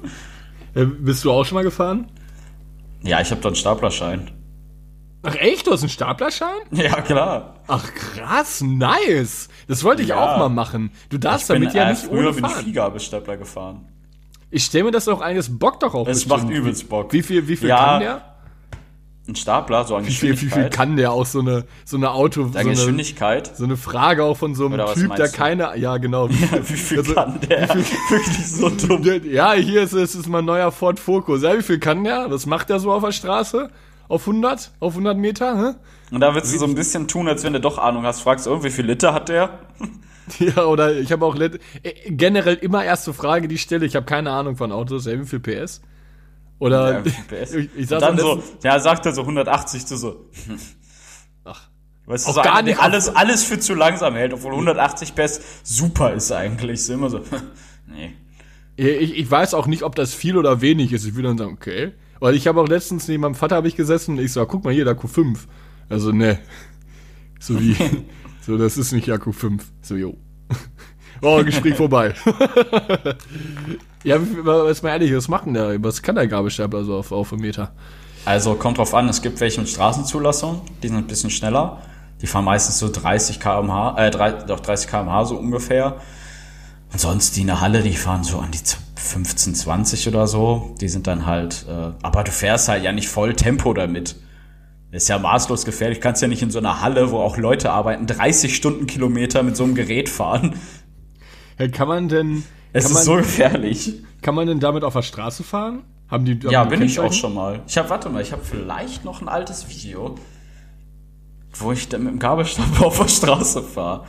Äh, 0.75 0.85
bist 0.87 1.23
du 1.25 1.31
auch 1.31 1.45
schon 1.45 1.55
mal 1.57 1.63
gefahren? 1.63 2.11
Ja, 3.03 3.21
ich 3.21 3.31
habe 3.31 3.41
da 3.41 3.51
einen 3.51 3.57
Staplerschein. 3.57 4.31
Ach 5.25 5.35
echt, 5.37 5.67
du 5.67 5.73
hast 5.73 5.81
einen 5.83 5.89
Staplerschein? 5.91 6.49
Ja, 6.71 7.01
klar. 7.01 7.55
Ach 7.67 7.85
krass, 7.95 8.61
nice. 8.63 9.49
Das 9.69 9.83
wollte 9.85 10.03
ich 10.03 10.09
Ja. 10.09 10.35
auch 10.35 10.39
mal 10.39 10.49
machen. 10.51 10.91
Du 11.09 11.19
darfst 11.19 11.49
Ich 11.49 11.55
bin, 11.55 11.63
damit 11.63 11.75
ja 11.75 11.85
äh, 11.89 11.91
nicht 11.93 12.05
früher 12.05 12.19
ohne 12.21 12.33
bin 12.33 12.45
ich 12.45 12.51
fahren. 12.53 12.65
Viehgabelstapler 12.65 13.37
gefahren. 13.37 13.87
Ich 14.51 14.65
stelle 14.65 14.85
mir 14.85 14.91
das 14.93 15.09
auch 15.09 15.21
ein, 15.21 15.37
das 15.37 15.59
bockt 15.59 15.83
doch 15.83 15.95
auch 15.95 16.07
Es 16.07 16.25
bestimmt. 16.25 16.45
macht 16.45 16.53
übelst 16.53 16.89
Bock. 16.89 17.13
Wie 17.13 17.23
viel, 17.23 17.49
wie 17.49 17.57
viel 17.57 17.69
Ja, 17.71 17.85
kann 17.85 18.01
der? 18.01 18.23
Ein 19.27 19.37
Stapler, 19.37 19.85
so 19.85 19.97
an 19.97 20.07
Wie 20.07 20.11
viel, 20.11 20.39
wie 20.39 20.51
viel 20.51 20.69
kann 20.69 20.97
der 20.97 21.11
auch 21.11 21.25
so 21.25 21.41
eine, 21.41 21.65
so 21.87 21.97
eine 21.97 22.11
Auto, 22.11 22.43
so 22.43 22.49
Der 22.51 22.61
eine, 22.61 22.71
Geschwindigkeit. 22.73 23.57
so 23.57 23.65
eine 23.65 23.79
Frage 23.79 24.23
auch 24.23 24.37
von 24.37 24.55
so 24.55 24.67
einem 24.67 24.75
Oder 24.75 24.93
Typ, 24.93 25.17
der 25.17 25.31
keine, 25.31 25.75
ja 25.79 25.97
genau. 25.97 26.29
Wie 26.31 26.35
viel 26.35 26.99
Also, 26.99 27.15
kann 27.15 27.41
der? 27.49 27.67
Wirklich 28.11 28.47
so 28.47 28.69
dumm. 28.69 29.03
Ja, 29.25 29.55
hier 29.55 29.81
ist 29.83 29.95
es 29.95 30.15
ist 30.15 30.29
mein 30.29 30.45
neuer 30.45 30.71
Ford 30.71 31.01
Focus. 31.01 31.41
Ja, 31.43 31.57
wie 31.57 31.63
viel 31.63 31.79
kann 31.79 32.05
der? 32.05 32.31
Was 32.31 32.45
macht 32.45 32.69
der 32.69 32.79
so 32.81 32.93
auf 32.93 33.03
der 33.03 33.13
Straße? 33.13 33.71
Auf 34.09 34.23
100, 34.27 34.73
auf 34.81 34.93
100 34.93 35.17
Meter, 35.17 35.57
hä? 35.59 35.75
Und 36.15 36.21
da 36.21 36.35
willst 36.35 36.53
du 36.55 36.59
so 36.59 36.67
ein 36.67 36.75
bisschen 36.75 37.09
tun, 37.09 37.29
als 37.29 37.43
wenn 37.45 37.53
du 37.53 37.61
doch 37.61 37.79
Ahnung 37.79 38.05
hast. 38.05 38.21
Fragst, 38.21 38.47
oh, 38.47 38.63
wie 38.63 38.71
viel 38.71 38.87
Liter 38.87 39.13
hat 39.15 39.29
der? 39.29 39.59
Ja, 40.39 40.65
oder 40.65 40.97
ich 40.99 41.13
habe 41.13 41.27
auch 41.27 41.37
äh, 41.37 41.51
generell 42.07 42.55
immer 42.55 42.83
erste 42.83 43.13
Frage, 43.13 43.47
die 43.47 43.57
ich 43.57 43.61
stelle. 43.61 43.85
Ich 43.85 43.95
habe 43.95 44.07
keine 44.07 44.31
Ahnung 44.31 44.57
von 44.57 44.73
Autos. 44.73 45.05
Wie 45.05 45.27
viel 45.27 45.39
PS? 45.41 45.83
Oder 46.59 46.93
Ja, 46.93 47.01
PS? 47.29 47.53
ich, 47.53 47.69
ich 47.77 47.89
saß 47.89 48.01
dann 48.01 48.17
so, 48.17 48.43
ja, 48.63 48.79
sagt 48.79 49.05
er 49.05 49.13
so 49.13 49.21
180 49.21 49.85
zu 49.85 49.99
so. 49.99 50.25
Ach. 51.45 51.69
Weißt 52.07 52.27
du, 52.27 52.31
Auch 52.31 52.35
so 52.37 52.43
gar 52.43 52.63
nicht 52.63 52.81
alles, 52.81 53.15
alles 53.15 53.45
für 53.45 53.59
zu 53.59 53.75
langsam 53.75 54.15
hält, 54.15 54.33
obwohl 54.33 54.53
180 54.53 55.15
PS 55.15 55.41
super 55.63 56.15
ist 56.15 56.33
eigentlich. 56.33 56.81
Ist 56.81 56.89
immer 56.89 57.11
so, 57.11 57.21
nee. 57.87 58.15
Ich, 58.77 59.17
ich 59.19 59.31
weiß 59.31 59.53
auch 59.53 59.67
nicht, 59.67 59.83
ob 59.83 59.95
das 59.95 60.15
viel 60.15 60.39
oder 60.39 60.63
wenig 60.63 60.93
ist. 60.93 61.05
Ich 61.05 61.15
würde 61.15 61.29
dann 61.29 61.39
sagen, 61.39 61.53
okay. 61.53 61.93
Weil 62.21 62.35
ich 62.35 62.47
habe 62.47 62.61
auch 62.61 62.69
letztens 62.69 63.09
neben 63.09 63.23
meinem 63.23 63.35
Vater 63.35 63.57
habe 63.57 63.69
ich 63.69 63.77
gesessen 63.77 64.19
und 64.19 64.25
ich 64.25 64.33
so, 64.33 64.45
guck 64.47 64.65
mal 64.65 64.73
hier, 64.73 64.85
der 64.85 64.97
Q5. 64.99 65.39
Also, 65.89 66.13
ne. 66.13 66.39
So 67.41 67.61
wie, 67.61 67.77
so, 68.41 68.57
das 68.57 68.77
ist 68.79 68.93
nicht 68.93 69.07
ja 69.07 69.17
Q5. 69.17 69.61
So, 69.83 69.97
jo. 69.97 70.17
Oh, 71.23 71.43
Gespräch 71.43 71.77
vorbei. 71.77 72.13
ja, 74.05 74.17
ist 74.69 74.83
mal 74.83 74.91
ehrlich, 74.91 75.15
was 75.15 75.29
macht 75.29 75.47
denn 75.47 75.55
der? 75.55 75.83
Was 75.83 76.03
kann 76.03 76.17
der 76.17 76.27
Gabelstapler 76.27 76.85
so 76.85 76.97
auf, 76.97 77.13
auf 77.13 77.33
einen 77.33 77.41
Meter? 77.41 77.73
Also 78.25 78.55
kommt 78.55 78.79
drauf 78.79 78.95
an, 78.95 79.09
es 79.09 79.23
gibt 79.23 79.41
welche 79.41 79.61
mit 79.61 79.71
Straßenzulassung, 79.71 80.63
die 80.83 80.89
sind 80.89 80.97
ein 80.97 81.07
bisschen 81.07 81.31
schneller. 81.31 81.83
Die 82.21 82.27
fahren 82.27 82.45
meistens 82.45 82.79
so 82.79 82.91
30 82.91 83.41
km/h, 83.41 83.97
äh, 83.99 84.11
drei- 84.11 84.33
doch 84.33 84.61
30 84.61 84.89
km/h 84.91 85.25
so 85.27 85.37
ungefähr. 85.37 85.97
Und 86.93 86.99
sonst 87.01 87.37
die 87.37 87.43
in 87.43 87.47
der 87.49 87.61
Halle, 87.61 87.83
die 87.83 87.95
fahren 87.95 88.25
so 88.25 88.39
an 88.39 88.51
die 88.51 88.63
15, 89.05 89.55
20 89.55 90.09
oder 90.09 90.27
so. 90.27 90.75
Die 90.81 90.89
sind 90.89 91.07
dann 91.07 91.27
halt, 91.27 91.67
äh, 91.69 91.93
aber 92.03 92.25
du 92.25 92.31
fährst 92.33 92.69
halt 92.69 92.83
ja 92.83 92.93
nicht 92.93 93.09
voll 93.09 93.35
Tempo 93.35 93.75
damit. 93.75 94.17
Ist 94.91 95.09
ja 95.09 95.19
maßlos 95.19 95.65
gefährlich. 95.65 95.99
Du 95.99 96.03
kannst 96.05 96.23
ja 96.23 96.29
nicht 96.29 96.43
in 96.43 96.51
so 96.51 96.61
einer 96.61 96.81
Halle, 96.81 97.11
wo 97.11 97.19
auch 97.19 97.37
Leute 97.37 97.73
arbeiten, 97.73 98.07
30 98.07 98.55
Stundenkilometer 98.55 99.43
mit 99.43 99.57
so 99.57 99.65
einem 99.65 99.75
Gerät 99.75 100.09
fahren. 100.09 100.55
Ja, 101.59 101.69
kann 101.69 101.89
man 101.89 102.09
denn, 102.09 102.45
Es 102.73 102.87
ist 102.87 102.95
man, 102.95 103.03
so 103.03 103.17
gefährlich. 103.17 104.03
kann 104.23 104.35
man 104.35 104.47
denn 104.47 104.61
damit 104.61 104.85
auf 104.85 104.95
der 104.95 105.03
Straße 105.03 105.43
fahren? 105.43 105.83
Haben 106.09 106.25
die, 106.25 106.35
haben 106.35 106.51
Ja, 106.51 106.65
die 106.65 106.71
bin 106.71 106.83
ich 106.83 107.01
auch 107.01 107.13
schon 107.13 107.35
mal. 107.35 107.63
Ich 107.67 107.77
habe, 107.77 107.91
warte 107.91 108.09
mal, 108.09 108.23
ich 108.23 108.33
habe 108.33 108.43
vielleicht 108.45 109.05
noch 109.05 109.21
ein 109.21 109.29
altes 109.29 109.69
Video, 109.69 110.15
wo 111.55 111.73
ich 111.73 111.89
dann 111.89 112.05
mit 112.05 112.13
dem 112.13 112.19
Gabelstapler 112.19 112.87
auf 112.87 112.99
der 112.99 113.09
Straße 113.09 113.63
fahre. 113.63 114.05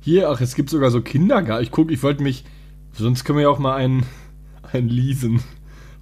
Hier, 0.00 0.30
ach, 0.30 0.40
es 0.40 0.54
gibt 0.54 0.70
sogar 0.70 0.90
so 0.90 1.02
Kindergarten. 1.02 1.62
Ich 1.62 1.70
guck, 1.70 1.90
ich 1.90 2.02
wollte 2.02 2.22
mich, 2.22 2.44
sonst 2.94 3.24
können 3.24 3.38
wir 3.38 3.44
ja 3.44 3.48
auch 3.48 3.58
mal 3.58 3.76
einen, 3.76 4.04
einen 4.72 4.88
leasen. 4.88 5.42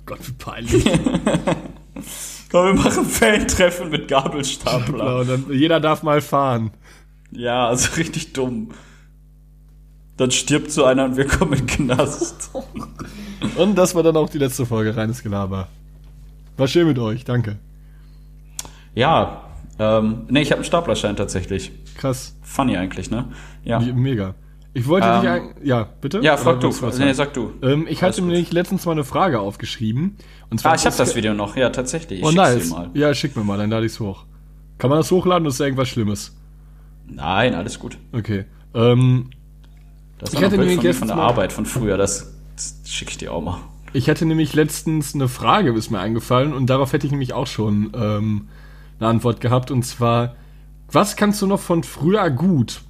Gott, 0.07 0.21
wie 0.27 0.33
peinlich. 0.33 0.85
Komm, 2.51 2.65
wir 2.67 2.75
machen 2.75 3.05
Fan-Treffen 3.05 3.91
mit 3.91 4.09
Gabelstapler. 4.09 5.19
und 5.21 5.29
dann, 5.29 5.45
jeder 5.53 5.81
darf 5.81 6.03
mal 6.03 6.21
fahren. 6.21 6.71
ja, 7.31 7.67
also 7.69 7.95
richtig 7.97 8.33
dumm. 8.33 8.71
Dann 10.17 10.31
stirbt 10.31 10.73
so 10.73 10.85
einer 10.85 11.05
und 11.05 11.17
wir 11.17 11.27
kommen 11.27 11.53
in 11.53 11.67
den 11.67 11.87
Knast. 11.87 12.51
Und 13.57 13.77
das 13.77 13.95
war 13.95 14.03
dann 14.03 14.17
auch 14.17 14.29
die 14.29 14.39
letzte 14.39 14.67
Folge 14.67 14.97
Reines 14.97 15.23
Gelaber. 15.23 15.69
War 16.57 16.67
schön 16.67 16.89
mit 16.89 16.99
euch, 16.99 17.25
danke. 17.25 17.59
ja, 18.95 19.45
ähm, 19.79 20.23
nee, 20.29 20.41
ich 20.41 20.51
habe 20.51 20.59
einen 20.59 20.65
Staplerschein 20.65 21.15
tatsächlich. 21.15 21.71
Krass, 21.97 22.37
Funny 22.43 22.77
eigentlich, 22.77 23.11
ne? 23.11 23.27
Ja. 23.63 23.79
mega. 23.79 24.35
Ich 24.79 24.87
wollte 24.89 25.07
Ähm, 25.07 25.21
dich 25.21 25.31
ein, 25.31 25.43
ja, 25.65 25.89
bitte? 26.01 26.21
Ja, 26.21 26.37
frag 26.37 26.61
du. 26.61 26.69
was 26.83 26.99
Nee, 26.99 27.13
sag 27.13 27.33
du. 27.35 27.53
ähm, 27.63 27.87
ich 27.89 28.03
Alles 28.03 28.17
hatte 28.17 28.23
mir 28.23 28.33
nämlich 28.33 28.53
letztens 28.53 28.85
mal 28.87 28.93
eine 28.93 29.05
Frage 29.05 29.41
aufgeschrieben. 29.41 30.17
Und 30.51 30.61
zwar 30.61 30.73
Ah, 30.73 30.75
ich 30.77 30.87
habe 30.87 30.97
das 30.97 31.17
Video 31.17 31.35
noch. 31.35 31.57
Ja, 31.57 31.71
tatsächlich. 31.71 32.21
Ich 32.21 32.25
Oh, 32.27 32.31
nice. 32.31 32.71
mal. 32.71 32.91
Ja, 32.95 33.13
schick 33.15 33.37
mir 33.37 33.45
mal, 33.45 33.59
dann 33.59 33.71
lade 33.71 33.87
ich's 33.87 33.99
hoch. 34.01 34.25
Kann 34.79 34.91
man 34.91 34.99
das 34.99 35.11
hochladen 35.11 35.43
oder 35.43 35.51
ist 35.51 35.61
da 35.61 35.65
irgendwas 35.65 35.89
Schlimmes? 35.89 36.37
Nein, 37.07 37.55
alles 37.55 37.79
gut. 37.79 37.99
Okay. 38.13 38.45
Ähm, 38.75 39.31
Das 40.19 40.33
Ich 40.33 40.43
hatte 40.43 40.55
ein 40.57 40.61
Bild 40.61 40.69
nämlich 40.77 40.97
von, 40.97 40.99
von 41.01 41.09
der 41.09 41.17
mal- 41.17 41.29
Arbeit 41.29 41.53
von 41.53 41.65
früher. 41.67 41.97
Das, 41.97 42.35
das 42.57 42.81
schicke 42.91 43.11
ich 43.13 43.19
dir 43.19 43.33
auch 43.33 43.41
mal. 43.43 43.59
Ich 43.93 44.09
hatte 44.11 44.27
nämlich 44.27 44.53
letztens 44.55 45.15
eine 45.15 45.29
Frage, 45.29 45.73
ist 45.73 45.91
mir 45.91 45.99
eingefallen, 46.01 46.53
und 46.53 46.67
darauf 46.67 46.93
hätte 46.93 47.07
ich 47.07 47.11
nämlich 47.13 47.33
auch 47.33 47.47
schon 47.47 47.91
ähm, 47.95 48.49
eine 49.01 49.09
Antwort 49.09 49.41
gehabt, 49.41 49.71
und 49.71 49.83
zwar, 49.85 50.35
was 50.93 51.17
kannst 51.17 51.41
du 51.41 51.47
noch 51.47 51.61
von 51.61 51.83
früher 51.85 52.29
gut? 52.31 52.83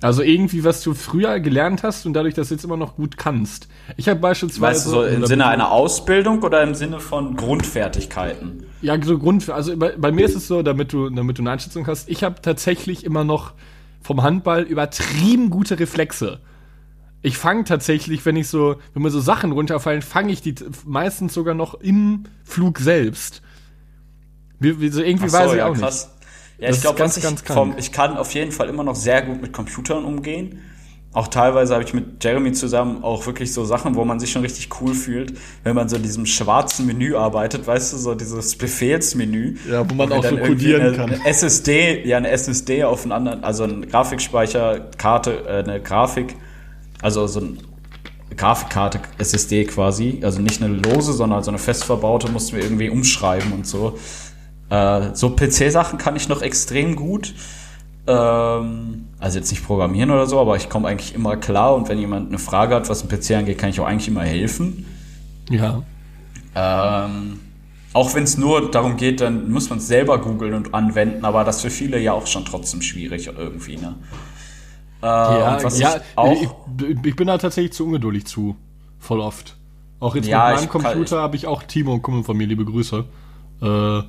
Also 0.00 0.22
irgendwie, 0.22 0.62
was 0.62 0.82
du 0.82 0.94
früher 0.94 1.40
gelernt 1.40 1.82
hast 1.82 2.06
und 2.06 2.12
dadurch 2.12 2.34
das 2.34 2.50
jetzt 2.50 2.64
immer 2.64 2.76
noch 2.76 2.94
gut 2.94 3.16
kannst. 3.16 3.66
Ich 3.96 4.08
habe 4.08 4.20
beispielsweise... 4.20 4.62
Weißt 4.62 4.86
du, 4.86 4.90
so 4.90 5.02
im 5.04 5.26
Sinne 5.26 5.46
einer 5.46 5.72
Ausbildung 5.72 6.42
oder 6.42 6.62
im 6.62 6.74
Sinne 6.74 7.00
von 7.00 7.36
Grundfertigkeiten? 7.36 8.64
Ja, 8.80 9.00
so 9.02 9.18
Grund, 9.18 9.48
also 9.50 9.76
bei, 9.76 9.96
bei 9.96 10.12
mir 10.12 10.26
ist 10.26 10.36
es 10.36 10.46
so, 10.46 10.62
damit 10.62 10.92
du, 10.92 11.10
damit 11.10 11.38
du 11.38 11.42
eine 11.42 11.50
Einschätzung 11.50 11.86
hast, 11.88 12.08
ich 12.08 12.22
habe 12.22 12.40
tatsächlich 12.40 13.04
immer 13.04 13.24
noch 13.24 13.54
vom 14.00 14.22
Handball 14.22 14.62
übertrieben 14.62 15.50
gute 15.50 15.80
Reflexe. 15.80 16.38
Ich 17.20 17.36
fange 17.36 17.64
tatsächlich, 17.64 18.24
wenn 18.24 18.36
ich 18.36 18.46
so, 18.46 18.76
wenn 18.94 19.02
mir 19.02 19.10
so 19.10 19.18
Sachen 19.20 19.50
runterfallen, 19.50 20.02
fange 20.02 20.32
ich 20.32 20.42
die 20.42 20.54
meistens 20.86 21.34
sogar 21.34 21.54
noch 21.54 21.74
im 21.74 22.24
Flug 22.44 22.78
selbst. 22.78 23.42
Wie, 24.60 24.80
wie 24.80 24.88
so 24.90 25.02
irgendwie 25.02 25.28
so, 25.28 25.36
weiß 25.36 25.50
ich 25.52 25.58
ja, 25.58 25.66
auch 25.66 25.74
krass. 25.74 26.14
Ja, 26.58 26.68
Das 26.68 26.76
ich 26.76 26.82
glaube, 26.82 26.98
ganz, 26.98 27.20
ganz 27.20 27.42
vom, 27.42 27.74
ich 27.78 27.92
kann 27.92 28.16
auf 28.16 28.34
jeden 28.34 28.52
Fall 28.52 28.68
immer 28.68 28.84
noch 28.84 28.96
sehr 28.96 29.22
gut 29.22 29.40
mit 29.40 29.52
Computern 29.52 30.04
umgehen. 30.04 30.60
Auch 31.12 31.28
teilweise 31.28 31.72
habe 31.72 31.84
ich 31.84 31.94
mit 31.94 32.22
Jeremy 32.22 32.52
zusammen 32.52 33.02
auch 33.02 33.24
wirklich 33.26 33.54
so 33.54 33.64
Sachen, 33.64 33.94
wo 33.94 34.04
man 34.04 34.20
sich 34.20 34.30
schon 34.30 34.42
richtig 34.42 34.68
cool 34.80 34.94
fühlt, 34.94 35.32
wenn 35.64 35.74
man 35.74 35.88
so 35.88 35.96
in 35.96 36.02
diesem 36.02 36.26
schwarzen 36.26 36.84
Menü 36.84 37.16
arbeitet, 37.16 37.66
weißt 37.66 37.94
du, 37.94 37.96
so 37.96 38.14
dieses 38.14 38.56
Befehlsmenü. 38.56 39.56
Ja, 39.70 39.88
wo 39.88 39.94
man 39.94 40.10
wir 40.10 40.16
auch 40.16 40.24
so 40.24 40.36
codieren 40.36 40.82
eine, 40.82 40.96
kann. 40.96 41.10
Eine 41.10 41.24
SSD, 41.24 42.06
ja, 42.06 42.18
eine 42.18 42.28
SSD 42.28 42.84
auf 42.84 43.04
einen 43.04 43.12
anderen, 43.12 43.42
also 43.42 43.64
eine 43.64 43.86
Grafikspeicherkarte, 43.86 45.44
äh, 45.46 45.64
eine 45.64 45.80
Grafik, 45.80 46.36
also 47.00 47.26
so 47.26 47.40
eine 47.40 47.56
Grafikkarte, 48.36 49.00
SSD 49.16 49.64
quasi, 49.64 50.20
also 50.22 50.42
nicht 50.42 50.62
eine 50.62 50.74
lose, 50.74 51.14
sondern 51.14 51.42
so 51.42 51.50
eine 51.50 51.58
fest 51.58 51.84
verbaute, 51.84 52.30
mussten 52.30 52.56
wir 52.56 52.62
irgendwie 52.62 52.90
umschreiben 52.90 53.52
und 53.52 53.66
so. 53.66 53.98
Äh, 54.70 55.14
so 55.14 55.30
PC-Sachen 55.30 55.98
kann 55.98 56.16
ich 56.16 56.28
noch 56.28 56.42
extrem 56.42 56.96
gut. 56.96 57.34
Ähm, 58.06 59.08
also 59.18 59.38
jetzt 59.38 59.50
nicht 59.50 59.64
programmieren 59.66 60.10
oder 60.10 60.26
so, 60.26 60.40
aber 60.40 60.56
ich 60.56 60.68
komme 60.68 60.88
eigentlich 60.88 61.14
immer 61.14 61.36
klar 61.36 61.74
und 61.74 61.88
wenn 61.88 61.98
jemand 61.98 62.28
eine 62.28 62.38
Frage 62.38 62.74
hat, 62.74 62.88
was 62.88 63.02
ein 63.02 63.08
PC 63.08 63.32
angeht, 63.32 63.58
kann 63.58 63.70
ich 63.70 63.80
auch 63.80 63.86
eigentlich 63.86 64.08
immer 64.08 64.22
helfen. 64.22 64.86
Ja. 65.50 65.82
Ähm, 66.54 67.40
auch 67.92 68.14
wenn 68.14 68.24
es 68.24 68.38
nur 68.38 68.70
darum 68.70 68.96
geht, 68.96 69.20
dann 69.20 69.50
muss 69.50 69.70
man 69.70 69.78
es 69.78 69.88
selber 69.88 70.18
googeln 70.18 70.54
und 70.54 70.74
anwenden, 70.74 71.24
aber 71.24 71.44
das 71.44 71.56
ist 71.56 71.62
für 71.62 71.70
viele 71.70 71.98
ja 71.98 72.12
auch 72.12 72.26
schon 72.26 72.44
trotzdem 72.44 72.82
schwierig 72.82 73.26
irgendwie, 73.26 73.76
ne? 73.76 73.94
Äh, 75.02 75.06
Ja, 75.06 75.58
ja 75.60 75.68
ich 75.68 75.86
auch, 76.16 76.32
ich, 76.32 76.48
ich 77.04 77.16
bin 77.16 77.26
da 77.26 77.38
tatsächlich 77.38 77.72
zu 77.72 77.86
ungeduldig 77.86 78.26
zu. 78.26 78.56
Voll 78.98 79.20
oft. 79.20 79.56
Auch 80.00 80.14
jetzt 80.14 80.28
Ja, 80.28 80.50
mit 80.50 80.60
meinem 80.60 80.68
Computer 80.68 81.20
habe 81.20 81.36
ich 81.36 81.46
auch 81.46 81.62
Timo 81.62 81.92
und 81.92 82.02
Kumpel 82.02 82.24
von 82.24 82.36
mir, 82.36 82.46
liebe 82.46 82.64
Grüße, 82.64 83.04
äh, 83.62 84.02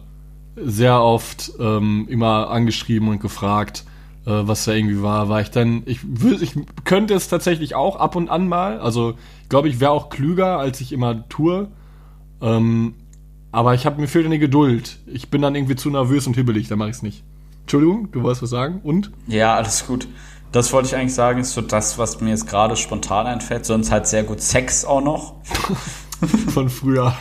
sehr 0.63 1.01
oft 1.01 1.53
ähm, 1.59 2.07
immer 2.09 2.49
angeschrieben 2.49 3.07
und 3.09 3.19
gefragt, 3.19 3.85
äh, 4.25 4.31
was 4.31 4.65
da 4.65 4.73
irgendwie 4.73 5.01
war. 5.01 5.29
War 5.29 5.41
ich 5.41 5.51
dann, 5.51 5.83
ich, 5.85 5.99
ich 6.41 6.53
könnte 6.83 7.13
es 7.13 7.27
tatsächlich 7.27 7.75
auch 7.75 7.95
ab 7.95 8.15
und 8.15 8.29
an 8.29 8.47
mal. 8.47 8.79
Also, 8.79 9.15
ich 9.43 9.49
glaube, 9.49 9.69
ich 9.69 9.79
wäre 9.79 9.91
auch 9.91 10.09
klüger, 10.09 10.59
als 10.59 10.81
ich 10.81 10.91
immer 10.91 11.27
tue. 11.29 11.67
Ähm, 12.41 12.95
aber 13.51 13.73
ich 13.73 13.85
habe 13.85 13.99
mir 13.99 14.07
fehlt 14.07 14.25
eine 14.25 14.39
Geduld. 14.39 14.99
Ich 15.07 15.29
bin 15.29 15.41
dann 15.41 15.55
irgendwie 15.55 15.75
zu 15.75 15.89
nervös 15.89 16.27
und 16.27 16.35
hibbelig, 16.35 16.67
da 16.67 16.75
mache 16.75 16.89
ich 16.89 16.97
es 16.97 17.01
nicht. 17.01 17.23
Entschuldigung, 17.61 18.11
du 18.11 18.23
wolltest 18.23 18.43
was 18.43 18.49
sagen? 18.49 18.81
Und? 18.83 19.11
ja, 19.27 19.55
alles 19.55 19.85
gut. 19.87 20.07
Das 20.51 20.73
wollte 20.73 20.87
ich 20.87 20.95
eigentlich 20.95 21.13
sagen, 21.13 21.39
ist 21.41 21.53
so 21.53 21.61
das, 21.61 21.99
was 21.99 22.21
mir 22.21 22.31
jetzt 22.31 22.47
gerade 22.47 22.75
spontan 22.75 23.27
einfällt. 23.27 23.65
Sonst 23.65 23.91
halt 23.91 24.07
sehr 24.07 24.23
gut 24.23 24.41
Sex 24.41 24.83
auch 24.83 25.01
noch. 25.01 25.35
Von 26.53 26.69
früher. 26.69 27.13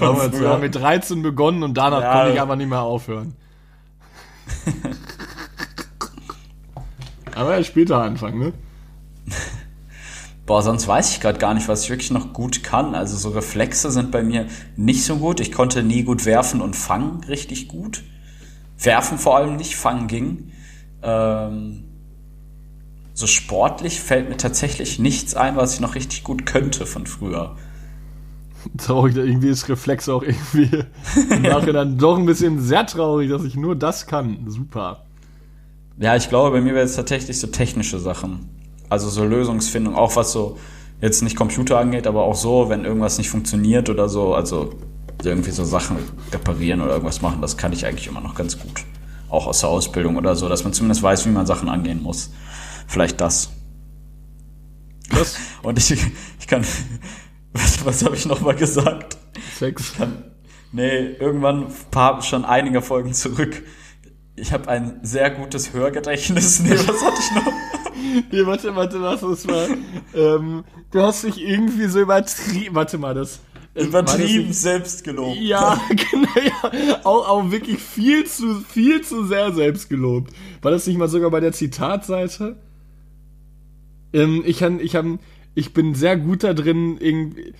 Von 0.00 0.08
Damals, 0.16 0.30
früher. 0.30 0.40
Wir 0.40 0.48
haben 0.48 0.60
mit 0.62 0.74
13 0.74 1.20
begonnen 1.22 1.62
und 1.62 1.74
danach 1.74 2.00
Ja. 2.00 2.12
konnte 2.14 2.32
ich 2.32 2.40
einfach 2.40 2.56
nicht 2.56 2.70
mehr 2.70 2.80
aufhören. 2.80 3.34
Aber 7.34 7.56
ja, 7.56 7.62
später 7.62 8.02
anfangen, 8.02 8.38
ne? 8.38 8.52
Boah, 10.46 10.62
sonst 10.62 10.88
weiß 10.88 11.12
ich 11.12 11.20
gerade 11.20 11.38
gar 11.38 11.54
nicht, 11.54 11.68
was 11.68 11.84
ich 11.84 11.90
wirklich 11.90 12.10
noch 12.10 12.32
gut 12.32 12.64
kann. 12.64 12.94
Also 12.94 13.16
so 13.16 13.28
Reflexe 13.28 13.90
sind 13.90 14.10
bei 14.10 14.22
mir 14.22 14.46
nicht 14.76 15.04
so 15.04 15.16
gut. 15.16 15.38
Ich 15.40 15.52
konnte 15.52 15.82
nie 15.82 16.02
gut 16.02 16.24
werfen 16.24 16.60
und 16.60 16.74
fangen 16.74 17.22
richtig 17.24 17.68
gut. 17.68 18.02
Werfen 18.78 19.18
vor 19.18 19.36
allem 19.36 19.56
nicht, 19.56 19.76
fangen 19.76 20.08
ging. 20.08 20.50
Ähm, 21.02 21.84
so 23.14 23.26
sportlich 23.26 24.00
fällt 24.00 24.28
mir 24.30 24.38
tatsächlich 24.38 24.98
nichts 24.98 25.34
ein, 25.34 25.56
was 25.56 25.74
ich 25.74 25.80
noch 25.80 25.94
richtig 25.94 26.24
gut 26.24 26.46
könnte 26.46 26.86
von 26.86 27.06
früher. 27.06 27.56
Traurig, 28.78 29.16
irgendwie 29.16 29.48
ist 29.48 29.68
Reflex 29.68 30.08
auch 30.08 30.22
irgendwie 30.22 30.84
im 31.30 31.42
Nachhinein 31.42 31.98
doch 31.98 32.18
ein 32.18 32.26
bisschen 32.26 32.60
sehr 32.60 32.86
traurig, 32.86 33.30
dass 33.30 33.44
ich 33.44 33.56
nur 33.56 33.76
das 33.76 34.06
kann. 34.06 34.44
Super. 34.46 35.04
Ja, 35.98 36.16
ich 36.16 36.28
glaube, 36.28 36.50
bei 36.50 36.60
mir 36.60 36.74
wäre 36.74 36.84
es 36.84 36.96
tatsächlich 36.96 37.38
so 37.38 37.46
technische 37.46 37.98
Sachen. 37.98 38.48
Also 38.88 39.08
so 39.08 39.24
Lösungsfindung, 39.24 39.94
auch 39.94 40.16
was 40.16 40.32
so 40.32 40.58
jetzt 41.00 41.22
nicht 41.22 41.36
Computer 41.36 41.78
angeht, 41.78 42.06
aber 42.06 42.24
auch 42.24 42.34
so, 42.34 42.68
wenn 42.68 42.84
irgendwas 42.84 43.18
nicht 43.18 43.30
funktioniert 43.30 43.88
oder 43.88 44.08
so. 44.08 44.34
Also 44.34 44.74
irgendwie 45.22 45.50
so 45.50 45.64
Sachen 45.64 45.98
reparieren 46.32 46.80
oder 46.80 46.92
irgendwas 46.92 47.20
machen, 47.20 47.40
das 47.40 47.56
kann 47.56 47.72
ich 47.72 47.86
eigentlich 47.86 48.06
immer 48.06 48.20
noch 48.20 48.34
ganz 48.34 48.58
gut. 48.58 48.84
Auch 49.28 49.46
aus 49.46 49.60
der 49.60 49.68
Ausbildung 49.68 50.16
oder 50.16 50.34
so, 50.34 50.48
dass 50.48 50.64
man 50.64 50.72
zumindest 50.72 51.02
weiß, 51.02 51.26
wie 51.26 51.30
man 51.30 51.46
Sachen 51.46 51.68
angehen 51.68 52.02
muss. 52.02 52.30
Vielleicht 52.86 53.20
das. 53.20 53.50
Was? 55.10 55.36
Und 55.62 55.78
ich, 55.78 55.92
ich 56.40 56.46
kann, 56.46 56.64
was, 57.52 57.84
was 57.84 58.04
habe 58.04 58.16
ich 58.16 58.26
noch 58.26 58.40
mal 58.40 58.54
gesagt? 58.54 59.16
Sex. 59.58 59.94
kann, 59.96 60.24
nee, 60.72 61.12
irgendwann 61.18 61.66
paar, 61.90 62.22
schon 62.22 62.44
einige 62.44 62.82
Folgen 62.82 63.12
zurück. 63.12 63.62
Ich 64.36 64.52
habe 64.52 64.68
ein 64.68 65.00
sehr 65.02 65.30
gutes 65.30 65.72
Hörgedächtnis. 65.72 66.60
Nee, 66.64 66.70
was 66.70 67.02
hatte 67.04 67.20
ich 67.20 67.34
noch? 67.34 67.52
Nee, 68.32 68.46
warte, 68.46 68.74
warte, 68.74 69.00
was 69.02 69.20
das 69.20 69.46
war. 69.46 69.68
ähm, 70.14 70.64
du 70.90 71.02
hast 71.02 71.22
dich 71.24 71.40
irgendwie 71.40 71.86
so 71.86 72.00
übertrieben. 72.00 72.74
Warte 72.74 72.96
mal, 72.98 73.14
das. 73.14 73.36
äh, 73.36 73.80
das 73.80 73.86
Übertrieben 73.86 74.52
selbst 74.52 75.04
gelobt. 75.04 75.38
Ja, 75.38 75.78
genau, 76.10 76.28
ja. 76.42 77.00
Auch, 77.04 77.28
auch 77.28 77.50
wirklich 77.50 77.78
viel 77.78 78.24
zu, 78.24 78.60
viel 78.60 79.02
zu 79.02 79.26
sehr 79.26 79.52
selbst 79.52 79.90
gelobt. 79.90 80.32
War 80.62 80.70
das 80.70 80.86
nicht 80.86 80.96
mal 80.96 81.08
sogar 81.08 81.30
bei 81.30 81.40
der 81.40 81.52
Zitatseite? 81.52 82.56
Ähm, 84.12 84.42
ich 84.46 84.58
kann, 84.58 84.80
ich 84.80 84.92
kann, 84.92 85.20
ich 85.54 85.72
bin 85.72 85.94
sehr 85.94 86.16
gut 86.16 86.44
da 86.44 86.54
drin, 86.54 86.98
irgendwie. 86.98 87.54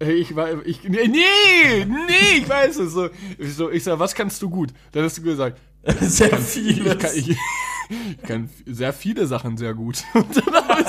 Ich 0.00 0.34
war, 0.34 0.64
ich, 0.64 0.82
nee, 0.84 1.08
nee, 1.08 2.38
ich 2.38 2.48
weiß 2.48 2.78
es 2.78 2.92
so. 2.92 3.10
Ich, 3.38 3.54
so, 3.54 3.70
ich 3.70 3.84
sag, 3.84 3.98
was 3.98 4.14
kannst 4.14 4.40
du 4.40 4.48
gut? 4.48 4.70
Dann 4.92 5.04
hast 5.04 5.18
du 5.18 5.22
gesagt, 5.22 5.60
Sehr 6.00 6.36
viel. 6.38 6.86
ich 6.86 6.98
kann, 6.98 7.10
ich, 7.14 7.30
ich 7.30 8.22
kann 8.22 8.50
sehr 8.66 8.92
viele 8.92 9.26
Sachen 9.26 9.56
sehr 9.56 9.74
gut. 9.74 10.04
Und 10.14 10.36
dann 10.36 10.54
hab 10.54 10.80
ich 10.80 10.86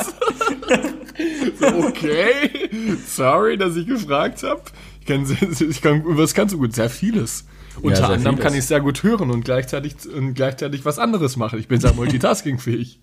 so, 1.60 1.66
so, 1.68 1.88
okay, 1.88 2.70
sorry, 3.08 3.58
dass 3.58 3.76
ich 3.76 3.88
gefragt 3.88 4.44
habe. 4.44 4.64
Ich 5.00 5.06
kann, 5.06 5.26
ich 5.70 5.82
kann, 5.82 6.04
was 6.06 6.34
kannst 6.34 6.54
du 6.54 6.58
gut? 6.58 6.76
Sehr 6.76 6.90
vieles. 6.90 7.46
Unter 7.82 7.96
sehr 7.96 8.10
anderem 8.10 8.36
vieles. 8.36 8.44
kann 8.44 8.54
ich 8.54 8.66
sehr 8.66 8.82
gut 8.82 9.02
hören 9.04 9.32
und 9.32 9.46
gleichzeitig, 9.46 9.96
und 10.14 10.34
gleichzeitig 10.34 10.84
was 10.84 11.00
anderes 11.00 11.38
machen. 11.38 11.58
Ich 11.58 11.70
bin 11.70 11.80
sehr 11.80 11.94
multitaskingfähig. 11.94 13.00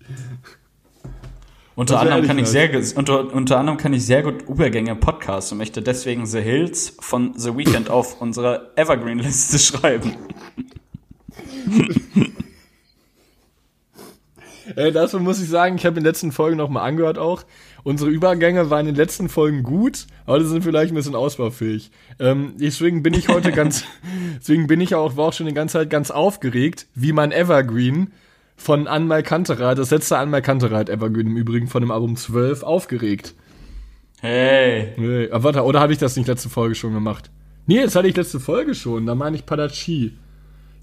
Unter 1.75 1.93
Das 1.93 2.03
anderem, 2.03 2.25
kann 2.25 2.37
ich 2.37 2.47
sehr, 2.47 2.69
unter, 2.95 3.33
unter 3.33 3.57
anderem 3.57 3.77
kann 3.77 3.93
ich 3.93 4.05
sehr 4.05 4.21
gut 4.23 4.41
Übergänge 4.49 4.91
im 4.91 4.99
Podcast 4.99 5.51
und 5.51 5.59
möchte 5.59 5.81
deswegen 5.81 6.25
The 6.25 6.41
Hills 6.41 6.97
von 6.99 7.33
The 7.37 7.55
Weeknd 7.55 7.89
auf 7.89 8.21
unsere 8.21 8.71
Evergreen-Liste 8.75 9.59
schreiben. 9.77 10.15
Äh, 14.75 14.91
dazu 14.91 15.19
muss 15.19 15.41
ich 15.41 15.49
sagen, 15.49 15.77
ich 15.77 15.85
habe 15.85 15.97
in 15.97 16.03
den 16.03 16.09
letzten 16.09 16.31
Folgen 16.31 16.57
noch 16.57 16.69
mal 16.69 16.83
angehört 16.83 17.17
auch. 17.17 17.43
Unsere 17.83 18.09
Übergänge 18.09 18.69
waren 18.69 18.81
in 18.81 18.93
den 18.93 18.95
letzten 18.95 19.29
Folgen 19.29 19.63
gut, 19.63 20.05
aber 20.25 20.39
die 20.39 20.45
sind 20.45 20.63
vielleicht 20.63 20.91
ein 20.91 20.95
bisschen 20.95 21.15
ausbaufähig. 21.15 21.91
Ähm, 22.19 22.53
deswegen 22.57 23.03
bin 23.03 23.13
ich 23.13 23.29
heute 23.29 23.51
ganz, 23.53 23.83
deswegen 24.39 24.67
bin 24.67 24.81
ich 24.81 24.95
auch, 24.95 25.17
war 25.17 25.27
auch 25.27 25.33
schon 25.33 25.47
die 25.47 25.53
ganze 25.53 25.79
Zeit 25.79 25.89
ganz 25.89 26.11
aufgeregt, 26.11 26.87
wie 26.93 27.13
mein 27.13 27.31
Evergreen 27.31 28.11
von 28.59 28.87
Anmal 28.87 29.23
Kantereit, 29.23 29.77
das 29.77 29.89
letzte 29.89 30.17
Anmal 30.17 30.41
Kantereit 30.41 30.89
Evergreen 30.89 31.27
im 31.27 31.37
Übrigen 31.37 31.67
von 31.67 31.81
dem 31.81 31.91
Album 31.91 32.17
12, 32.17 32.61
aufgeregt. 32.63 33.33
Hey. 34.19 34.93
Nee, 34.97 35.31
aber 35.31 35.45
warte, 35.45 35.63
oder 35.63 35.79
habe 35.79 35.93
ich 35.93 35.97
das 35.97 36.17
nicht 36.17 36.27
letzte 36.27 36.49
Folge 36.49 36.75
schon 36.75 36.93
gemacht? 36.93 37.31
Nee, 37.67 37.81
das 37.83 37.95
hatte 37.95 38.09
ich 38.09 38.17
letzte 38.17 38.39
Folge 38.39 38.75
schon, 38.75 39.05
da 39.05 39.15
meine 39.15 39.37
ich 39.37 39.45
Padachi. 39.45 40.13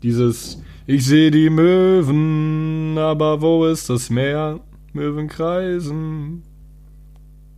Dieses, 0.02 0.62
ich 0.86 1.04
sehe 1.04 1.30
die 1.30 1.50
Möwen, 1.50 2.96
aber 2.96 3.42
wo 3.42 3.66
ist 3.66 3.90
das 3.90 4.08
Meer? 4.08 4.60
Möwen 4.94 5.28
kreisen. 5.28 6.42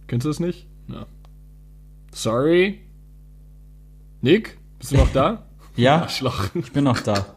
Kennst 0.09 0.25
du 0.25 0.31
das 0.31 0.41
nicht? 0.41 0.67
Ja. 0.89 1.07
Sorry? 2.11 2.81
Nick? 4.21 4.59
Bist 4.81 4.93
du 4.93 4.97
noch 4.97 5.13
da? 5.13 5.45
Ja, 5.77 6.01
Arschloch. 6.03 6.47
ich 6.57 6.73
bin 6.73 6.83
noch 6.83 7.01
da. 7.03 7.37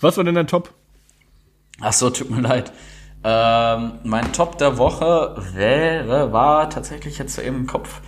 Was 0.00 0.16
war 0.16 0.24
denn 0.24 0.34
dein 0.34 0.48
Top? 0.48 0.74
Ach 1.80 1.92
so, 1.92 2.10
tut 2.10 2.30
mir 2.30 2.40
leid. 2.40 2.72
Ähm, 3.24 3.92
mein 4.04 4.32
Top 4.32 4.58
der 4.58 4.76
Woche 4.76 5.34
wäre, 5.54 6.32
war 6.32 6.68
tatsächlich 6.68 7.18
jetzt 7.18 7.34
so 7.34 7.42
eben 7.42 7.56
im 7.56 7.66
Kopf. 7.66 8.00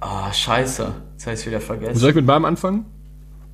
Ah, 0.00 0.32
scheiße. 0.32 0.94
Jetzt 1.12 1.26
habe 1.26 1.36
ich 1.36 1.46
wieder 1.46 1.60
vergessen. 1.60 1.98
Soll 1.98 2.10
ich 2.10 2.16
mit 2.16 2.24
meinem 2.24 2.46
anfangen? 2.46 2.86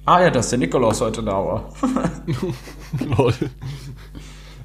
Ah 0.04 0.20
ja, 0.20 0.30
dass 0.30 0.50
der 0.50 0.60
Nikolaus 0.60 1.00
heute 1.00 1.24
da 1.24 1.32
war. 1.32 1.72
Lol. 3.18 3.34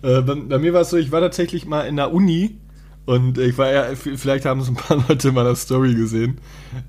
äh, 0.04 0.22
bei, 0.22 0.36
bei 0.36 0.60
mir 0.60 0.74
war 0.74 0.82
es 0.82 0.92
so, 0.92 0.98
ich 0.98 1.12
war 1.12 1.22
tatsächlich 1.22 1.66
mal 1.66 1.88
in 1.88 1.96
der 1.96 2.14
Uni 2.14 2.60
und 3.06 3.40
ich 3.40 3.58
war 3.58 3.72
ja, 3.72 3.96
vielleicht 3.96 4.46
haben 4.46 4.60
es 4.60 4.68
ein 4.68 4.76
paar 4.76 5.04
Leute 5.10 5.30
in 5.30 5.34
meiner 5.34 5.56
Story 5.56 5.96
gesehen. 5.96 6.40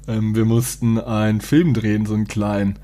Ähm, 0.07 0.37
wir 0.37 0.45
mussten 0.45 1.01
einen 1.01 1.41
Film 1.41 1.73
drehen, 1.73 2.05
so 2.05 2.13
einen 2.13 2.29
kleinen. 2.29 2.79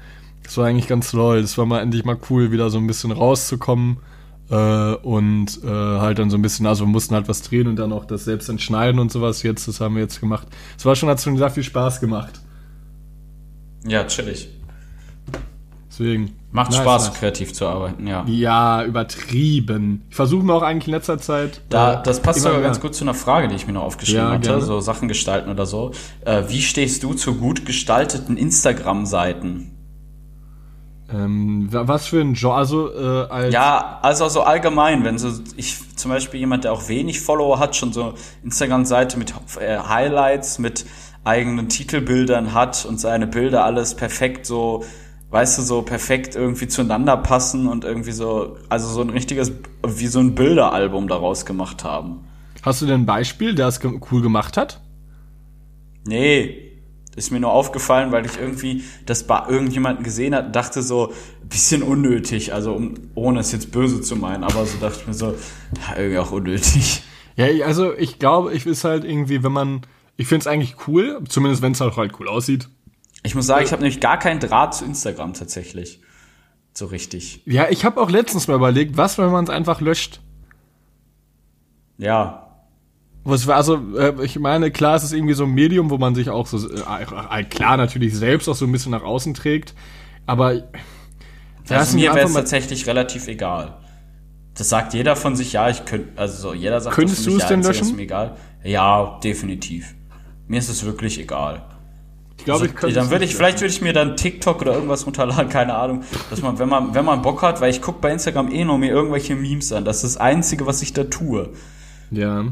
Das 0.44 0.56
war 0.56 0.64
eigentlich 0.64 0.88
ganz 0.88 1.12
lol. 1.12 1.42
Das 1.42 1.58
war 1.58 1.66
mal 1.66 1.82
endlich 1.82 2.06
mal 2.06 2.16
cool, 2.30 2.50
wieder 2.50 2.70
so 2.70 2.78
ein 2.78 2.86
bisschen 2.86 3.12
rauszukommen 3.12 3.98
äh, 4.50 4.94
und 4.94 5.60
äh, 5.64 5.66
halt 5.68 6.18
dann 6.18 6.30
so 6.30 6.36
ein 6.38 6.42
bisschen, 6.42 6.66
also 6.66 6.84
wir 6.84 6.90
mussten 6.90 7.14
halt 7.14 7.28
was 7.28 7.42
drehen 7.42 7.68
und 7.68 7.76
dann 7.76 7.92
auch 7.92 8.04
das 8.04 8.24
selbst 8.24 8.48
entschneiden 8.48 9.00
und 9.00 9.12
sowas 9.12 9.42
jetzt, 9.42 9.68
das 9.68 9.80
haben 9.80 9.94
wir 9.94 10.02
jetzt 10.02 10.20
gemacht. 10.20 10.46
Es 10.76 10.84
war 10.84 10.94
schon, 10.96 11.08
hat 11.08 11.20
schon 11.20 11.36
sehr 11.36 11.50
viel 11.50 11.62
Spaß 11.64 12.00
gemacht. 12.00 12.40
ja, 13.86 14.04
chillig. 14.04 14.48
Deswegen. 15.90 16.32
Macht 16.50 16.70
Nice, 16.70 16.80
Spaß, 16.80 17.08
nice. 17.08 17.18
kreativ 17.18 17.52
zu 17.52 17.66
arbeiten, 17.66 18.06
ja. 18.06 18.24
Ja, 18.26 18.82
übertrieben. 18.84 20.04
Ich 20.08 20.16
versuche 20.16 20.42
mir 20.46 20.54
auch 20.54 20.62
eigentlich 20.62 20.86
in 20.86 20.94
letzter 20.94 21.18
Zeit. 21.18 21.60
Da, 21.68 22.00
äh, 22.00 22.02
das 22.04 22.20
passt 22.20 22.40
sogar 22.40 22.62
ganz 22.62 22.80
gut 22.80 22.94
zu 22.94 23.04
einer 23.04 23.12
Frage, 23.12 23.48
die 23.48 23.54
ich 23.54 23.66
mir 23.66 23.74
noch 23.74 23.82
aufgeschrieben 23.82 24.22
Ja, 24.22 24.30
hatte, 24.30 24.48
gerne. 24.48 24.62
so 24.62 24.80
Sachen 24.80 25.08
gestalten 25.08 25.50
oder 25.50 25.66
so. 25.66 25.90
Äh, 26.24 26.44
wie 26.48 26.62
stehst 26.62 27.02
du 27.02 27.12
zu 27.12 27.34
gut 27.34 27.66
gestalteten 27.66 28.38
Instagram-Seiten? 28.38 29.72
Ähm, 31.10 31.72
wa- 31.72 31.88
was 31.88 32.06
für 32.08 32.20
ein 32.20 32.34
Genre, 32.34 32.54
also 32.56 32.92
äh, 32.94 33.26
als 33.30 33.54
Ja, 33.54 33.98
also 34.02 34.28
so 34.28 34.42
allgemein, 34.42 35.04
wenn 35.04 35.16
so 35.18 35.30
ich 35.56 35.76
zum 35.96 36.10
Beispiel 36.10 36.38
jemand, 36.40 36.64
der 36.64 36.72
auch 36.72 36.88
wenig 36.88 37.20
Follower 37.20 37.58
hat, 37.58 37.76
schon 37.76 37.92
so 37.92 38.14
Instagram-Seite 38.44 39.18
mit 39.18 39.32
äh, 39.58 39.78
Highlights, 39.78 40.58
mit 40.58 40.84
eigenen 41.24 41.68
Titelbildern 41.70 42.52
hat 42.52 42.84
und 42.84 43.00
seine 43.00 43.26
Bilder 43.26 43.64
alles 43.64 43.94
perfekt 43.94 44.44
so, 44.46 44.84
weißt 45.30 45.58
du, 45.58 45.62
so 45.62 45.82
perfekt 45.82 46.36
irgendwie 46.36 46.68
zueinander 46.68 47.16
passen 47.16 47.68
und 47.68 47.84
irgendwie 47.84 48.12
so, 48.12 48.56
also 48.68 48.88
so 48.88 49.00
ein 49.00 49.10
richtiges, 49.10 49.52
wie 49.86 50.06
so 50.08 50.20
ein 50.20 50.34
Bilderalbum 50.34 51.08
daraus 51.08 51.46
gemacht 51.46 51.84
haben. 51.84 52.24
hast 52.62 52.82
du 52.82 52.86
denn 52.86 53.02
ein 53.02 53.06
Beispiel, 53.06 53.54
der 53.54 53.68
es 53.68 53.80
cool 54.10 54.20
gemacht 54.22 54.56
hat? 54.58 54.80
Nee, 56.06 56.67
ist 57.18 57.30
mir 57.30 57.40
nur 57.40 57.52
aufgefallen, 57.52 58.12
weil 58.12 58.24
ich 58.24 58.38
irgendwie 58.38 58.84
das 59.04 59.26
bei 59.26 59.48
irgendjemanden 59.48 60.04
gesehen 60.04 60.34
hat, 60.34 60.54
dachte 60.56 60.82
so, 60.82 61.12
bisschen 61.48 61.82
unnötig, 61.82 62.54
also 62.54 62.74
um, 62.74 62.94
ohne 63.14 63.40
es 63.40 63.52
jetzt 63.52 63.72
böse 63.72 64.00
zu 64.00 64.16
meinen, 64.16 64.44
aber 64.44 64.64
so 64.64 64.78
dachte 64.78 65.00
ich 65.00 65.06
mir 65.06 65.14
so, 65.14 65.26
ja, 65.88 65.96
irgendwie 65.96 66.18
auch 66.18 66.30
unnötig. 66.30 67.02
Ja, 67.36 67.46
also 67.66 67.94
ich 67.96 68.18
glaube, 68.18 68.52
ich 68.52 68.66
ist 68.66 68.84
halt 68.84 69.04
irgendwie, 69.04 69.42
wenn 69.42 69.52
man, 69.52 69.82
ich 70.16 70.26
finde 70.26 70.40
es 70.40 70.46
eigentlich 70.46 70.88
cool, 70.88 71.22
zumindest 71.28 71.62
wenn 71.62 71.72
es 71.72 71.80
halt 71.80 71.96
halt 71.96 72.18
cool 72.18 72.28
aussieht. 72.28 72.68
Ich 73.22 73.34
muss 73.34 73.46
sagen, 73.46 73.64
ich 73.64 73.72
habe 73.72 73.82
nämlich 73.82 74.00
gar 74.00 74.18
keinen 74.18 74.40
Draht 74.40 74.74
zu 74.74 74.84
Instagram 74.84 75.34
tatsächlich. 75.34 76.00
So 76.72 76.86
richtig. 76.86 77.42
Ja, 77.44 77.68
ich 77.70 77.84
habe 77.84 78.00
auch 78.00 78.10
letztens 78.10 78.48
mal 78.48 78.54
überlegt, 78.54 78.96
was, 78.96 79.18
wenn 79.18 79.30
man 79.30 79.44
es 79.44 79.50
einfach 79.50 79.80
löscht. 79.80 80.20
Ja. 81.98 82.47
Was 83.24 83.46
war 83.46 83.56
also, 83.56 83.80
äh, 83.96 84.14
ich 84.22 84.38
meine, 84.38 84.70
klar, 84.70 84.96
es 84.96 85.04
ist 85.04 85.12
irgendwie 85.12 85.34
so 85.34 85.44
ein 85.44 85.50
Medium, 85.50 85.90
wo 85.90 85.98
man 85.98 86.14
sich 86.14 86.30
auch 86.30 86.46
so, 86.46 86.68
äh, 86.68 87.40
äh, 87.40 87.44
klar, 87.44 87.76
natürlich 87.76 88.16
selbst 88.16 88.48
auch 88.48 88.54
so 88.54 88.64
ein 88.64 88.72
bisschen 88.72 88.92
nach 88.92 89.02
außen 89.02 89.34
trägt, 89.34 89.74
aber 90.26 90.54
ja, 90.54 90.62
es 91.66 91.88
Also 91.88 91.96
mir 91.98 92.14
wäre 92.14 92.26
es 92.26 92.32
tatsächlich 92.32 92.86
relativ 92.86 93.28
egal. 93.28 93.76
Das 94.56 94.70
sagt 94.70 94.94
jeder 94.94 95.14
von 95.14 95.36
sich, 95.36 95.52
ja, 95.52 95.68
ich 95.68 95.84
könnte, 95.84 96.08
also 96.16 96.48
so, 96.48 96.54
jeder 96.54 96.80
sagt 96.80 96.96
Könntest 96.96 97.18
das 97.20 97.26
du 97.26 97.36
es 97.36 97.42
ja, 97.42 97.48
denn 97.48 97.62
löschen? 97.62 97.82
Ist 97.84 97.96
mir 97.96 98.02
egal. 98.02 98.36
Ja, 98.64 99.18
definitiv. 99.22 99.94
Mir 100.48 100.58
ist 100.58 100.68
es 100.68 100.84
wirklich 100.84 101.20
egal. 101.20 101.62
ich 102.38 102.44
glaube, 102.44 102.66
ich 102.66 102.72
Also, 102.72 102.80
könnte 102.80 102.94
dann 102.96 103.04
es 103.04 103.10
würde 103.10 103.24
ich, 103.24 103.36
vielleicht 103.36 103.60
würde 103.60 103.72
ich 103.72 103.82
mir 103.82 103.92
dann 103.92 104.16
TikTok 104.16 104.60
oder 104.62 104.74
irgendwas 104.74 105.06
runterladen, 105.06 105.48
keine 105.50 105.74
Ahnung. 105.74 106.02
Dass 106.30 106.42
man, 106.42 106.58
wenn 106.58 106.68
man, 106.68 106.94
wenn 106.94 107.04
man 107.04 107.22
Bock 107.22 107.42
hat, 107.42 107.60
weil 107.60 107.70
ich 107.70 107.80
gucke 107.80 108.00
bei 108.00 108.10
Instagram 108.10 108.50
eh 108.50 108.64
nur 108.64 108.78
mir 108.78 108.90
irgendwelche 108.90 109.36
Memes 109.36 109.72
an. 109.72 109.84
Das 109.84 110.02
ist 110.02 110.16
das 110.16 110.16
Einzige, 110.16 110.66
was 110.66 110.82
ich 110.82 110.92
da 110.92 111.04
tue. 111.04 111.50
Ja. 112.10 112.46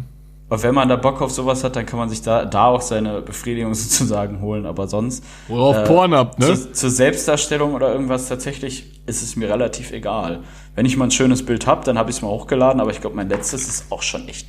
Aber 0.48 0.62
wenn 0.62 0.74
man 0.74 0.88
da 0.88 0.94
Bock 0.96 1.20
auf 1.22 1.32
sowas 1.32 1.64
hat, 1.64 1.74
dann 1.74 1.86
kann 1.86 1.98
man 1.98 2.08
sich 2.08 2.22
da, 2.22 2.44
da 2.44 2.66
auch 2.66 2.80
seine 2.80 3.20
Befriedigung 3.20 3.74
sozusagen 3.74 4.40
holen. 4.40 4.64
Aber 4.66 4.86
sonst. 4.86 5.24
Oder 5.48 5.62
auf 5.62 5.76
äh, 5.76 5.84
Pornhub, 5.84 6.38
ne? 6.38 6.54
Zu, 6.54 6.72
zur 6.72 6.90
Selbstdarstellung 6.90 7.74
oder 7.74 7.92
irgendwas 7.92 8.28
tatsächlich 8.28 9.00
ist 9.06 9.22
es 9.22 9.36
mir 9.36 9.48
relativ 9.48 9.92
egal. 9.92 10.42
Wenn 10.74 10.86
ich 10.86 10.96
mal 10.96 11.06
ein 11.06 11.10
schönes 11.10 11.44
Bild 11.44 11.66
habe, 11.66 11.84
dann 11.84 11.98
habe 11.98 12.10
ich 12.10 12.16
es 12.16 12.22
mal 12.22 12.28
hochgeladen, 12.28 12.80
aber 12.80 12.90
ich 12.90 13.00
glaube, 13.00 13.16
mein 13.16 13.28
letztes 13.28 13.66
ist 13.66 13.90
auch 13.90 14.02
schon 14.02 14.28
echt 14.28 14.48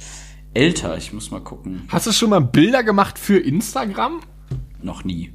älter. 0.53 0.97
Ich 0.97 1.13
muss 1.13 1.31
mal 1.31 1.41
gucken. 1.41 1.83
Hast 1.89 2.07
du 2.07 2.11
schon 2.11 2.29
mal 2.29 2.41
Bilder 2.41 2.83
gemacht 2.83 3.17
für 3.17 3.37
Instagram? 3.37 4.21
Noch 4.81 5.03
nie. 5.03 5.31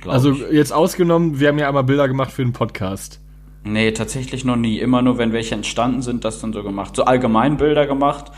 Glaub 0.00 0.14
Also 0.14 0.32
ich. 0.32 0.52
jetzt 0.52 0.72
ausgenommen, 0.72 1.40
wir 1.40 1.48
haben 1.48 1.58
ja 1.58 1.68
einmal 1.68 1.84
Bilder 1.84 2.08
gemacht 2.08 2.32
für 2.32 2.42
den 2.42 2.52
Podcast. 2.52 3.20
Nee, 3.64 3.92
tatsächlich 3.92 4.44
noch 4.44 4.56
nie. 4.56 4.78
Immer 4.78 5.02
nur, 5.02 5.18
wenn 5.18 5.32
welche 5.32 5.54
entstanden 5.54 6.02
sind, 6.02 6.24
das 6.24 6.40
dann 6.40 6.52
so 6.52 6.62
gemacht. 6.62 6.96
So 6.96 7.04
allgemein 7.04 7.56
Bilder 7.56 7.86
gemacht. 7.86 8.32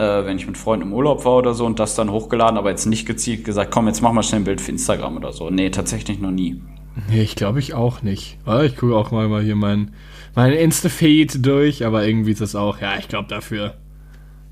Äh, 0.00 0.24
wenn 0.24 0.38
ich 0.38 0.46
mit 0.46 0.56
Freunden 0.56 0.86
im 0.86 0.94
Urlaub 0.94 1.24
war 1.24 1.36
oder 1.36 1.52
so 1.52 1.66
und 1.66 1.78
das 1.78 1.94
dann 1.94 2.10
hochgeladen, 2.10 2.56
aber 2.56 2.70
jetzt 2.70 2.86
nicht 2.86 3.06
gezielt 3.06 3.44
gesagt, 3.44 3.70
komm, 3.70 3.86
jetzt 3.86 4.00
mach 4.00 4.12
mal 4.12 4.22
schnell 4.22 4.40
ein 4.40 4.44
Bild 4.44 4.60
für 4.60 4.70
Instagram 4.70 5.16
oder 5.16 5.32
so. 5.32 5.50
Nee, 5.50 5.70
tatsächlich 5.70 6.18
noch 6.20 6.30
nie. 6.30 6.62
Nee, 7.08 7.22
ich 7.22 7.36
glaube 7.36 7.58
ich 7.58 7.74
auch 7.74 8.02
nicht. 8.02 8.38
Ich 8.64 8.76
gucke 8.76 8.96
auch 8.96 9.10
mal, 9.10 9.28
mal 9.28 9.42
hier 9.42 9.56
mein, 9.56 9.92
mein 10.34 10.52
Insta-Feed 10.52 11.44
durch, 11.44 11.84
aber 11.84 12.06
irgendwie 12.06 12.32
ist 12.32 12.40
das 12.40 12.56
auch, 12.56 12.80
ja, 12.80 12.96
ich 12.98 13.08
glaube 13.08 13.28
dafür, 13.28 13.74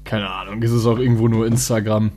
keine 0.05 0.31
Ahnung, 0.31 0.63
ist 0.63 0.73
es 0.73 0.87
auch 0.87 0.99
irgendwo 0.99 1.29
nur 1.29 1.47
Instagram. 1.47 2.13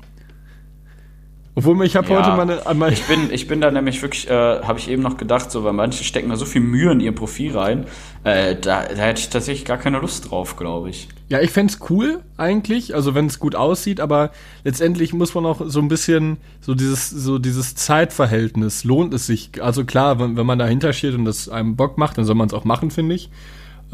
Obwohl 1.53 1.75
mir, 1.75 1.83
ich 1.83 1.97
habe 1.97 2.09
Ja, 2.09 2.19
heute 2.19 2.37
meine, 2.37 2.65
an 2.65 2.77
mein, 2.77 2.93
Ich 2.93 3.03
bin, 3.03 3.29
ich 3.31 3.47
bin 3.47 3.59
da 3.59 3.71
nämlich 3.71 4.01
wirklich, 4.01 4.29
äh, 4.29 4.31
habe 4.61 4.79
ich 4.79 4.89
eben 4.89 5.01
noch 5.01 5.17
gedacht, 5.17 5.51
so, 5.51 5.63
weil 5.65 5.73
manche 5.73 6.03
stecken 6.03 6.29
da 6.29 6.37
so 6.37 6.45
viel 6.45 6.61
Mühe 6.61 6.91
in 6.91 7.01
ihr 7.01 7.13
Profil 7.13 7.57
rein, 7.57 7.85
äh, 8.23 8.55
da, 8.55 8.83
da 8.83 8.95
hätte 8.95 9.19
ich 9.19 9.29
tatsächlich 9.29 9.65
gar 9.65 9.77
keine 9.77 9.99
Lust 9.99 10.31
drauf, 10.31 10.55
glaube 10.55 10.89
ich. 10.89 11.09
Ja, 11.27 11.41
ich 11.41 11.51
fänd's 11.51 11.79
cool 11.89 12.21
eigentlich, 12.37 12.95
also 12.95 13.15
wenn 13.15 13.25
es 13.25 13.39
gut 13.39 13.55
aussieht, 13.55 13.99
aber 13.99 14.31
letztendlich 14.63 15.13
muss 15.13 15.33
man 15.33 15.45
auch 15.45 15.61
so 15.65 15.79
ein 15.79 15.87
bisschen 15.89 16.37
so 16.61 16.73
dieses 16.73 17.09
so 17.09 17.37
dieses 17.39 17.75
Zeitverhältnis 17.75 18.83
lohnt 18.83 19.13
es 19.13 19.27
sich. 19.27 19.61
Also 19.61 19.83
klar, 19.85 20.19
wenn, 20.19 20.37
wenn 20.37 20.45
man 20.45 20.59
dahinter 20.59 20.93
steht 20.93 21.15
und 21.15 21.25
das 21.25 21.49
einem 21.49 21.75
Bock 21.75 21.97
macht, 21.97 22.17
dann 22.17 22.25
soll 22.25 22.35
man 22.35 22.47
es 22.47 22.53
auch 22.53 22.63
machen, 22.65 22.91
finde 22.91 23.15
ich. 23.15 23.29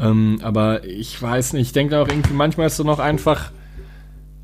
Ähm, 0.00 0.38
aber 0.42 0.84
ich 0.84 1.20
weiß 1.20 1.54
nicht, 1.54 1.62
ich 1.68 1.72
denke 1.72 1.98
auch 1.98 2.08
irgendwie 2.08 2.34
manchmal 2.34 2.68
ist 2.68 2.78
es 2.78 2.84
noch 2.84 2.98
einfach 3.00 3.50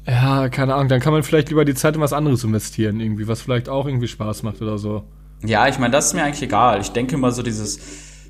ja, 0.07 0.49
keine 0.49 0.75
Ahnung, 0.75 0.89
dann 0.89 1.01
kann 1.01 1.13
man 1.13 1.23
vielleicht 1.23 1.49
lieber 1.49 1.65
die 1.65 1.75
Zeit 1.75 1.95
in 1.95 2.01
was 2.01 2.13
anderes 2.13 2.45
investieren, 2.45 3.01
irgendwie, 3.01 3.27
was 3.29 3.41
vielleicht 3.41 3.69
auch 3.69 3.87
irgendwie 3.87 4.09
Spaß 4.09 4.43
macht 4.43 4.61
oder 4.61 4.79
so. 4.79 5.05
Ja, 5.45 5.69
ich 5.69 5.79
meine, 5.79 5.93
das 5.93 6.07
ist 6.07 6.15
mir 6.15 6.25
eigentlich 6.25 6.43
egal. 6.43 6.81
Ich 6.81 6.91
denke 6.93 7.15
immer 7.15 7.31
so 7.31 7.43
dieses, 7.43 7.79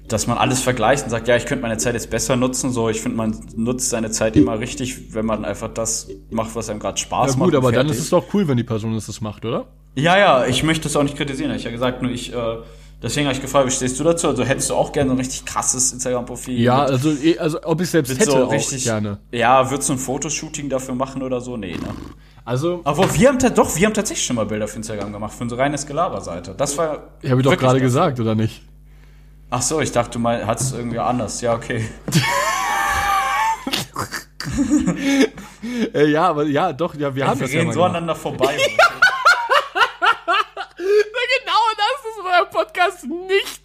dass 0.09 0.27
man 0.27 0.37
alles 0.39 0.61
vergleicht 0.61 1.05
und 1.05 1.11
sagt, 1.11 1.29
ja, 1.29 1.37
ich 1.37 1.47
könnte 1.47 1.63
meine 1.63 1.79
Zeit 1.79 1.95
jetzt 1.95 2.11
besser 2.11 2.37
nutzen. 2.37 2.71
So, 2.71 2.89
ich 2.89 3.01
finde, 3.01 3.17
man 3.17 3.37
nutzt 3.57 3.91
seine 3.91 4.11
Zeit 4.11 4.37
immer 4.37 4.59
richtig, 4.59 5.15
wenn 5.15 5.27
man 5.27 5.45
einfach 5.45 5.69
das 5.73 6.09
macht, 6.31 6.55
was 6.55 6.69
einem 6.69 6.81
gerade 6.81 6.99
Spaß 6.99 7.33
Ja 7.33 7.37
macht. 7.39 7.47
gut, 7.47 7.55
und 7.55 7.59
aber 7.59 7.73
dann 7.73 7.87
fertig. 7.87 7.99
ist 7.99 8.05
es 8.05 8.11
doch 8.11 8.25
cool, 8.35 8.47
wenn 8.49 8.57
die 8.57 8.65
Person 8.65 8.95
das 8.95 9.21
macht, 9.21 9.45
oder? 9.45 9.67
Ja, 9.97 10.19
ja, 10.19 10.47
ich 10.47 10.63
möchte 10.65 10.89
es 10.89 10.97
auch 10.97 11.03
nicht 11.05 11.17
kritisieren. 11.17 11.51
Ich 11.53 11.63
habe 11.63 11.71
ja 11.71 11.77
gesagt, 11.77 12.03
nur 12.03 12.11
ich, 12.11 12.33
äh, 12.35 12.57
deswegen 13.05 13.27
habe 13.27 13.37
ich 13.37 13.41
gefragt, 13.43 13.67
wie 13.67 13.71
stehst 13.71 14.01
du 14.01 14.05
dazu? 14.05 14.29
Also 14.29 14.45
hättest 14.45 14.71
du 14.71 14.75
auch 14.75 14.91
gerne 14.91 15.11
so 15.11 15.15
ein 15.15 15.19
richtig 15.19 15.45
krasses 15.45 15.93
Instagram-Profil? 15.93 16.61
Ja, 16.61 16.83
also, 16.83 17.11
eh- 17.13 17.39
also 17.39 17.59
ob 17.63 17.81
ich 17.81 17.91
selbst 17.91 18.19
hätte, 18.19 18.31
so 18.33 18.45
auch 18.47 18.53
richtig, 18.53 18.83
gerne. 18.83 19.19
Ja, 19.31 19.71
würdest 19.71 19.89
du 19.89 19.93
ein 19.93 19.99
Fotoshooting 19.99 20.69
dafür 20.69 20.95
machen 20.95 21.23
oder 21.23 21.41
so? 21.41 21.57
Nee, 21.57 21.75
ne? 21.77 21.89
Also, 22.45 22.81
Aber 22.85 23.15
wir 23.15 23.29
haben 23.29 23.39
doch, 23.39 23.77
wir 23.77 23.87
haben 23.87 23.95
tatsächlich 23.95 24.27
schon 24.27 24.37
mal 24.37 24.45
Bilder 24.47 24.67
für 24.69 24.77
Instagram 24.77 25.13
gemacht, 25.13 25.33
für 25.35 25.45
unsere 25.45 25.61
reines 25.61 25.87
Gelaber-Seite. 25.87 26.55
Das 26.57 26.77
war. 26.77 27.05
ich 27.23 27.31
habe 27.31 27.43
doch 27.43 27.57
gerade 27.57 27.81
gesagt, 27.81 28.19
oder 28.21 28.35
nicht? 28.35 28.63
Ach 29.51 29.63
so, 29.63 29.81
ich 29.81 29.93
dachte, 29.93 30.11
du 30.13 30.19
mal, 30.19 30.47
hattest 30.47 30.73
es 30.73 30.79
irgendwie 30.79 30.99
anders. 30.99 31.41
Ja, 31.41 31.55
okay. 31.55 31.85
Äh, 35.95 36.11
ja, 36.11 36.29
aber 36.29 36.45
ja, 36.45 36.73
doch, 36.73 36.95
ja, 36.95 37.15
wir 37.15 37.27
haben 37.27 37.41
wir 37.41 37.47
das 37.47 37.53
ja 37.55 37.61
reden 37.61 37.69
mal 37.69 37.73
so 37.73 37.81
gemacht. 37.81 37.91
aneinander 37.93 38.15
vorbei. 38.15 38.57
euer 42.25 42.47
Podcast 42.47 43.05
nicht 43.05 43.63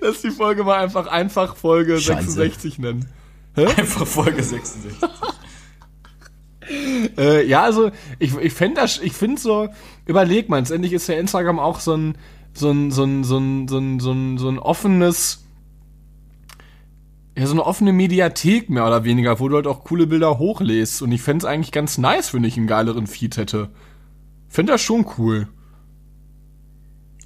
Dass 0.00 0.20
die 0.22 0.30
Folge 0.30 0.64
mal 0.64 0.82
einfach 0.82 1.06
einfach 1.06 1.56
Folge 1.56 2.00
Scheiße. 2.00 2.30
66 2.30 2.78
nennen. 2.78 3.08
Einfach 3.56 4.06
Folge 4.06 4.42
66. 4.42 4.92
Äh, 7.16 7.46
ja, 7.46 7.62
also 7.62 7.92
ich, 8.18 8.36
ich 8.36 8.52
fände 8.52 8.80
das, 8.80 8.98
ich 9.00 9.12
finde 9.12 9.40
so, 9.40 9.68
überleg 10.04 10.48
mal, 10.48 10.58
letztendlich 10.58 10.92
ist 10.92 11.06
ja 11.06 11.14
Instagram 11.14 11.60
auch 11.60 11.78
so 11.78 11.94
ein, 11.94 12.18
so 12.54 12.70
ein, 12.70 12.90
so 12.90 13.04
ein, 13.04 13.22
so 13.22 13.38
ein, 13.38 13.68
so 13.68 13.78
ein, 13.78 14.00
so 14.00 14.12
ein, 14.12 14.36
so 14.36 14.48
ein 14.48 14.58
offenes, 14.58 15.44
ja, 17.38 17.46
so 17.46 17.52
eine 17.52 17.64
offene 17.64 17.92
Mediathek 17.92 18.68
mehr 18.68 18.86
oder 18.86 19.04
weniger, 19.04 19.38
wo 19.38 19.48
du 19.48 19.56
halt 19.56 19.66
auch 19.66 19.84
coole 19.84 20.06
Bilder 20.06 20.38
hochlässt. 20.38 21.02
Und 21.02 21.12
ich 21.12 21.22
fände 21.22 21.44
es 21.44 21.50
eigentlich 21.50 21.70
ganz 21.70 21.98
nice, 21.98 22.34
wenn 22.34 22.44
ich 22.44 22.56
einen 22.56 22.66
geileren 22.66 23.06
Feed 23.06 23.36
hätte. 23.36 23.70
Fände 24.56 24.72
das 24.72 24.80
schon 24.80 25.04
cool. 25.18 25.48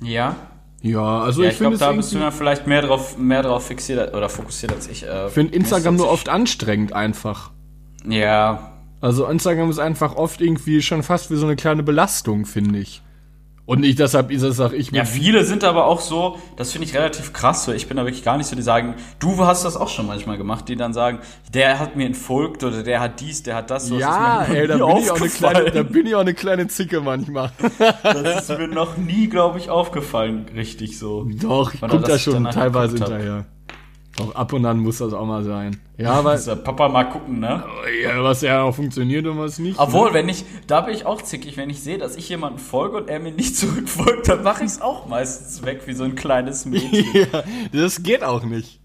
Ja. 0.02 0.34
Ja, 0.82 1.20
also 1.20 1.42
Ja, 1.42 1.46
ich 1.48 1.52
ich 1.52 1.58
glaube, 1.60 1.76
finde 1.78 1.92
da 1.92 1.96
bist 1.96 2.12
du 2.12 2.18
ja 2.18 2.32
vielleicht 2.32 2.66
mehr 2.66 2.82
drauf, 2.82 3.16
mehr 3.18 3.44
drauf 3.44 3.68
fixiert 3.68 4.12
oder 4.16 4.28
fokussiert 4.28 4.72
als 4.72 4.88
ich. 4.88 5.06
Äh, 5.06 5.28
Ich 5.28 5.32
finde 5.34 5.54
Instagram 5.54 5.94
nur 5.94 6.10
oft 6.10 6.28
anstrengend 6.28 6.92
einfach. 6.92 7.52
Ja. 8.04 8.72
Also 9.00 9.26
Instagram 9.28 9.70
ist 9.70 9.78
einfach 9.78 10.16
oft 10.16 10.40
irgendwie 10.40 10.82
schon 10.82 11.04
fast 11.04 11.30
wie 11.30 11.36
so 11.36 11.46
eine 11.46 11.54
kleine 11.54 11.84
Belastung, 11.84 12.46
finde 12.46 12.80
ich. 12.80 13.00
Und 13.70 13.82
nicht 13.82 14.00
deshalb 14.00 14.32
ist 14.32 14.42
es 14.42 14.58
auch 14.58 14.72
ich 14.72 14.90
Ja, 14.90 15.04
viele 15.04 15.44
sind 15.44 15.62
aber 15.62 15.86
auch 15.86 16.00
so, 16.00 16.38
das 16.56 16.72
finde 16.72 16.88
ich 16.88 16.94
relativ 16.96 17.32
krass, 17.32 17.68
weil 17.68 17.76
ich 17.76 17.86
bin 17.86 17.98
da 17.98 18.04
wirklich 18.04 18.24
gar 18.24 18.36
nicht 18.36 18.48
so, 18.48 18.56
die 18.56 18.62
sagen, 18.62 18.96
du 19.20 19.38
hast 19.46 19.64
das 19.64 19.76
auch 19.76 19.88
schon 19.88 20.08
manchmal 20.08 20.36
gemacht, 20.36 20.68
die 20.68 20.74
dann 20.74 20.92
sagen, 20.92 21.20
der 21.54 21.78
hat 21.78 21.94
mir 21.94 22.04
entfolgt 22.04 22.64
oder 22.64 22.82
der 22.82 22.98
hat 22.98 23.20
dies, 23.20 23.44
der 23.44 23.54
hat 23.54 23.70
das. 23.70 23.86
so. 23.86 23.96
Ja, 23.96 24.42
ey, 24.42 24.66
da 24.66 24.76
bin, 24.76 24.96
ich 24.96 25.12
auch 25.12 25.20
eine 25.20 25.28
kleine, 25.28 25.70
da 25.70 25.82
bin 25.84 26.04
ich 26.04 26.16
auch 26.16 26.20
eine 26.22 26.34
kleine 26.34 26.66
Zicke 26.66 27.00
manchmal. 27.00 27.52
Das 28.02 28.50
ist 28.50 28.58
mir 28.58 28.66
noch 28.66 28.96
nie, 28.96 29.28
glaube 29.28 29.58
ich, 29.58 29.70
aufgefallen, 29.70 30.46
richtig 30.52 30.98
so. 30.98 31.28
Doch, 31.40 31.72
ich 31.72 31.80
Wann 31.80 31.90
guck 31.90 32.02
er 32.02 32.08
da 32.08 32.18
schon 32.18 32.50
teilweise 32.50 32.94
geguckt 32.94 33.12
hat. 33.12 33.44
Doch, 34.16 34.34
ab 34.34 34.52
und 34.52 34.66
an 34.66 34.78
muss 34.78 34.98
das 34.98 35.12
auch 35.12 35.24
mal 35.24 35.44
sein. 35.44 35.80
Ja, 35.96 36.24
weil, 36.24 36.36
Dieser 36.36 36.56
Papa 36.56 36.88
mal 36.88 37.04
gucken, 37.04 37.40
ne? 37.40 37.62
ja, 38.02 38.22
was 38.22 38.42
ja 38.42 38.62
auch 38.62 38.74
funktioniert 38.74 39.26
und 39.26 39.38
was 39.38 39.58
nicht. 39.58 39.78
Obwohl, 39.78 40.12
wenn 40.12 40.28
ich, 40.28 40.44
da 40.66 40.80
bin 40.80 40.94
ich 40.94 41.06
auch 41.06 41.22
zickig, 41.22 41.56
wenn 41.56 41.70
ich 41.70 41.80
sehe, 41.80 41.96
dass 41.96 42.16
ich 42.16 42.28
jemandem 42.28 42.58
folge 42.58 42.96
und 42.96 43.08
er 43.08 43.20
mir 43.20 43.32
nicht 43.32 43.56
zurückfolgt, 43.58 44.28
dann 44.28 44.42
mache 44.42 44.64
ich 44.64 44.70
es 44.70 44.80
auch 44.80 45.06
meistens 45.06 45.64
weg 45.64 45.82
wie 45.86 45.92
so 45.94 46.04
ein 46.04 46.16
kleines 46.16 46.66
Mädchen. 46.66 47.06
ja, 47.32 47.44
das 47.72 48.02
geht 48.02 48.24
auch 48.24 48.42
nicht. 48.42 48.80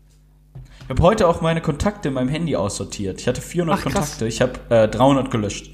Ich 0.83 0.89
habe 0.89 1.01
heute 1.01 1.27
auch 1.27 1.41
meine 1.41 1.61
Kontakte 1.61 2.09
in 2.09 2.13
meinem 2.13 2.29
Handy 2.29 2.55
aussortiert. 2.55 3.19
Ich 3.19 3.27
hatte 3.27 3.41
400 3.41 3.79
Ach. 3.79 3.83
Kontakte, 3.83 4.27
ich 4.27 4.41
habe 4.41 4.53
äh, 4.69 4.87
300 4.87 5.31
gelöscht. 5.31 5.71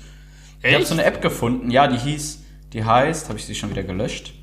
Ich 0.60 0.66
habe 0.66 0.78
Echt? 0.78 0.88
so 0.88 0.94
eine 0.94 1.04
App 1.04 1.22
gefunden, 1.22 1.70
ja, 1.70 1.88
die 1.88 1.98
hieß, 1.98 2.44
die 2.72 2.86
heißt, 2.86 3.28
habe 3.28 3.38
ich 3.38 3.46
sie 3.46 3.56
schon 3.56 3.72
wieder 3.72 3.84
gelöscht? 3.84 4.34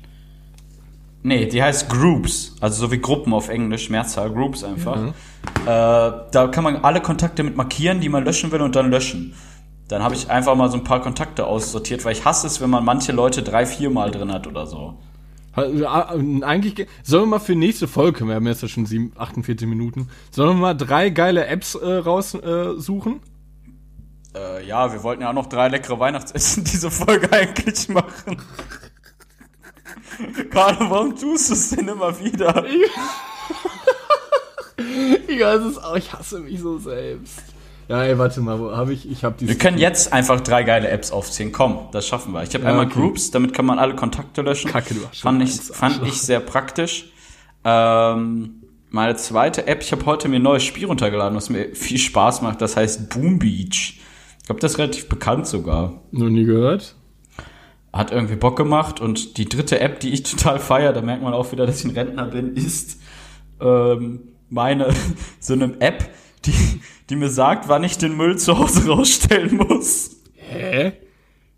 Nee, 1.21 1.45
die 1.47 1.61
heißt 1.61 1.89
Groups, 1.89 2.55
also 2.61 2.85
so 2.85 2.91
wie 2.91 2.99
Gruppen 2.99 3.33
auf 3.33 3.49
Englisch, 3.49 3.89
Mehrzahl, 3.89 4.29
Groups 4.31 4.63
einfach. 4.63 4.97
Äh, 5.07 5.11
da 5.65 6.47
kann 6.51 6.63
man 6.63 6.77
alle 6.77 7.01
Kontakte 7.01 7.43
mit 7.43 7.57
markieren, 7.57 7.99
die 7.99 8.07
man 8.09 8.23
löschen 8.23 8.51
will 8.51 8.61
und 8.61 8.75
dann 8.75 8.89
löschen. 8.89 9.33
Dann 9.89 10.01
habe 10.01 10.15
ich 10.15 10.29
einfach 10.29 10.55
mal 10.55 10.69
so 10.69 10.77
ein 10.77 10.83
paar 10.83 11.01
Kontakte 11.01 11.45
aussortiert, 11.45 12.05
weil 12.05 12.13
ich 12.13 12.23
hasse 12.23 12.47
es, 12.47 12.61
wenn 12.61 12.69
man 12.69 12.85
manche 12.85 13.11
Leute 13.11 13.41
drei, 13.43 13.65
vier 13.65 13.89
Mal 13.89 14.11
drin 14.11 14.31
hat 14.31 14.47
oder 14.47 14.65
so. 14.65 14.97
Ah, 15.55 16.13
Eigentlich, 16.43 16.75
ge- 16.75 16.87
sollen 17.03 17.23
wir 17.23 17.27
mal 17.31 17.39
für 17.39 17.55
nächste 17.55 17.87
Folge, 17.87 18.25
wir 18.25 18.35
haben 18.35 18.47
jetzt 18.47 18.61
ja 18.61 18.67
schon 18.69 18.85
sieben, 18.85 19.11
48 19.17 19.67
Minuten, 19.67 20.07
sollen 20.31 20.49
wir 20.57 20.61
mal 20.61 20.73
drei 20.73 21.09
geile 21.09 21.47
Apps 21.47 21.75
äh, 21.75 21.85
raussuchen? 21.95 22.43
Äh, 22.77 22.79
suchen? 22.79 23.19
Äh, 24.35 24.65
ja, 24.67 24.93
wir 24.93 25.03
wollten 25.03 25.23
ja 25.23 25.29
auch 25.29 25.33
noch 25.33 25.47
drei 25.47 25.67
leckere 25.67 25.99
Weihnachtsessen 25.99 26.63
diese 26.71 26.91
Folge 26.91 27.29
eigentlich 27.33 27.89
machen. 27.89 28.37
Carlo, 30.49 30.89
warum 30.89 31.15
tust 31.15 31.49
du 31.49 31.53
es 31.53 31.69
denn 31.69 31.87
immer 31.87 32.17
wieder? 32.19 32.65
ja, 35.27 35.53
es 35.55 35.65
ist 35.65 35.83
auch, 35.83 35.95
ich 35.95 36.11
hasse 36.13 36.39
mich 36.39 36.59
so 36.59 36.77
selbst. 36.77 37.41
Ja, 37.87 38.03
ey, 38.03 38.17
warte 38.19 38.39
mal, 38.41 38.59
wo 38.59 38.75
habe 38.75 38.93
ich, 38.93 39.09
ich 39.09 39.23
habe 39.23 39.39
Wir 39.39 39.47
dieses... 39.47 39.61
können 39.61 39.79
jetzt 39.79 40.13
einfach 40.13 40.41
drei 40.41 40.61
geile 40.63 40.89
Apps 40.89 41.11
aufziehen. 41.11 41.51
Komm, 41.51 41.87
das 41.91 42.07
schaffen 42.07 42.33
wir. 42.33 42.43
Ich 42.43 42.53
habe 42.53 42.63
Ja, 42.63 42.69
einmal 42.69 42.85
okay. 42.85 42.99
Groups, 42.99 43.31
damit 43.31 43.53
kann 43.53 43.65
man 43.65 43.79
alle 43.79 43.95
Kontakte 43.95 44.43
löschen. 44.43 44.69
Kacke, 44.69 44.93
du 44.93 45.01
hast 45.07 45.21
fand 45.21 45.41
ich, 45.41 45.59
fand 45.59 46.05
ich 46.05 46.21
sehr 46.21 46.39
praktisch. 46.39 47.11
Ähm, 47.63 48.63
meine 48.91 49.15
zweite 49.15 49.65
App, 49.67 49.81
ich 49.81 49.91
habe 49.91 50.05
heute 50.05 50.27
mir 50.27 50.35
ein 50.35 50.43
neues 50.43 50.63
Spiel 50.63 50.85
runtergeladen, 50.85 51.35
was 51.35 51.49
mir 51.49 51.75
viel 51.75 51.97
Spaß 51.97 52.43
macht. 52.43 52.61
Das 52.61 52.77
heißt 52.77 53.09
Boom 53.09 53.39
Beach. 53.39 53.99
Ich 54.39 54.45
glaube, 54.45 54.61
das 54.61 54.73
ist 54.73 54.77
relativ 54.77 55.09
bekannt 55.09 55.47
sogar. 55.47 56.01
Noch 56.11 56.29
nie 56.29 56.45
gehört. 56.45 56.95
Hat 57.91 58.11
irgendwie 58.11 58.35
Bock 58.35 58.55
gemacht 58.55 58.99
und 58.99 59.37
die 59.37 59.45
dritte 59.45 59.79
App, 59.79 59.99
die 59.99 60.11
ich 60.11 60.23
total 60.31 60.59
feier, 60.59 60.93
da 60.93 61.01
merkt 61.01 61.23
man 61.23 61.33
auch 61.33 61.51
wieder, 61.51 61.65
dass 61.65 61.79
ich 61.79 61.85
ein 61.85 61.97
Rentner 61.97 62.25
bin, 62.25 62.55
ist 62.55 62.99
ähm, 63.59 64.21
meine 64.49 64.93
so 65.39 65.53
eine 65.53 65.79
App, 65.81 66.09
die, 66.45 66.81
die 67.09 67.15
mir 67.15 67.29
sagt, 67.29 67.67
wann 67.67 67.83
ich 67.83 67.97
den 67.97 68.15
Müll 68.15 68.37
zu 68.37 68.57
Hause 68.57 68.87
rausstellen 68.87 69.57
muss. 69.57 70.17
Hä? 70.33 70.93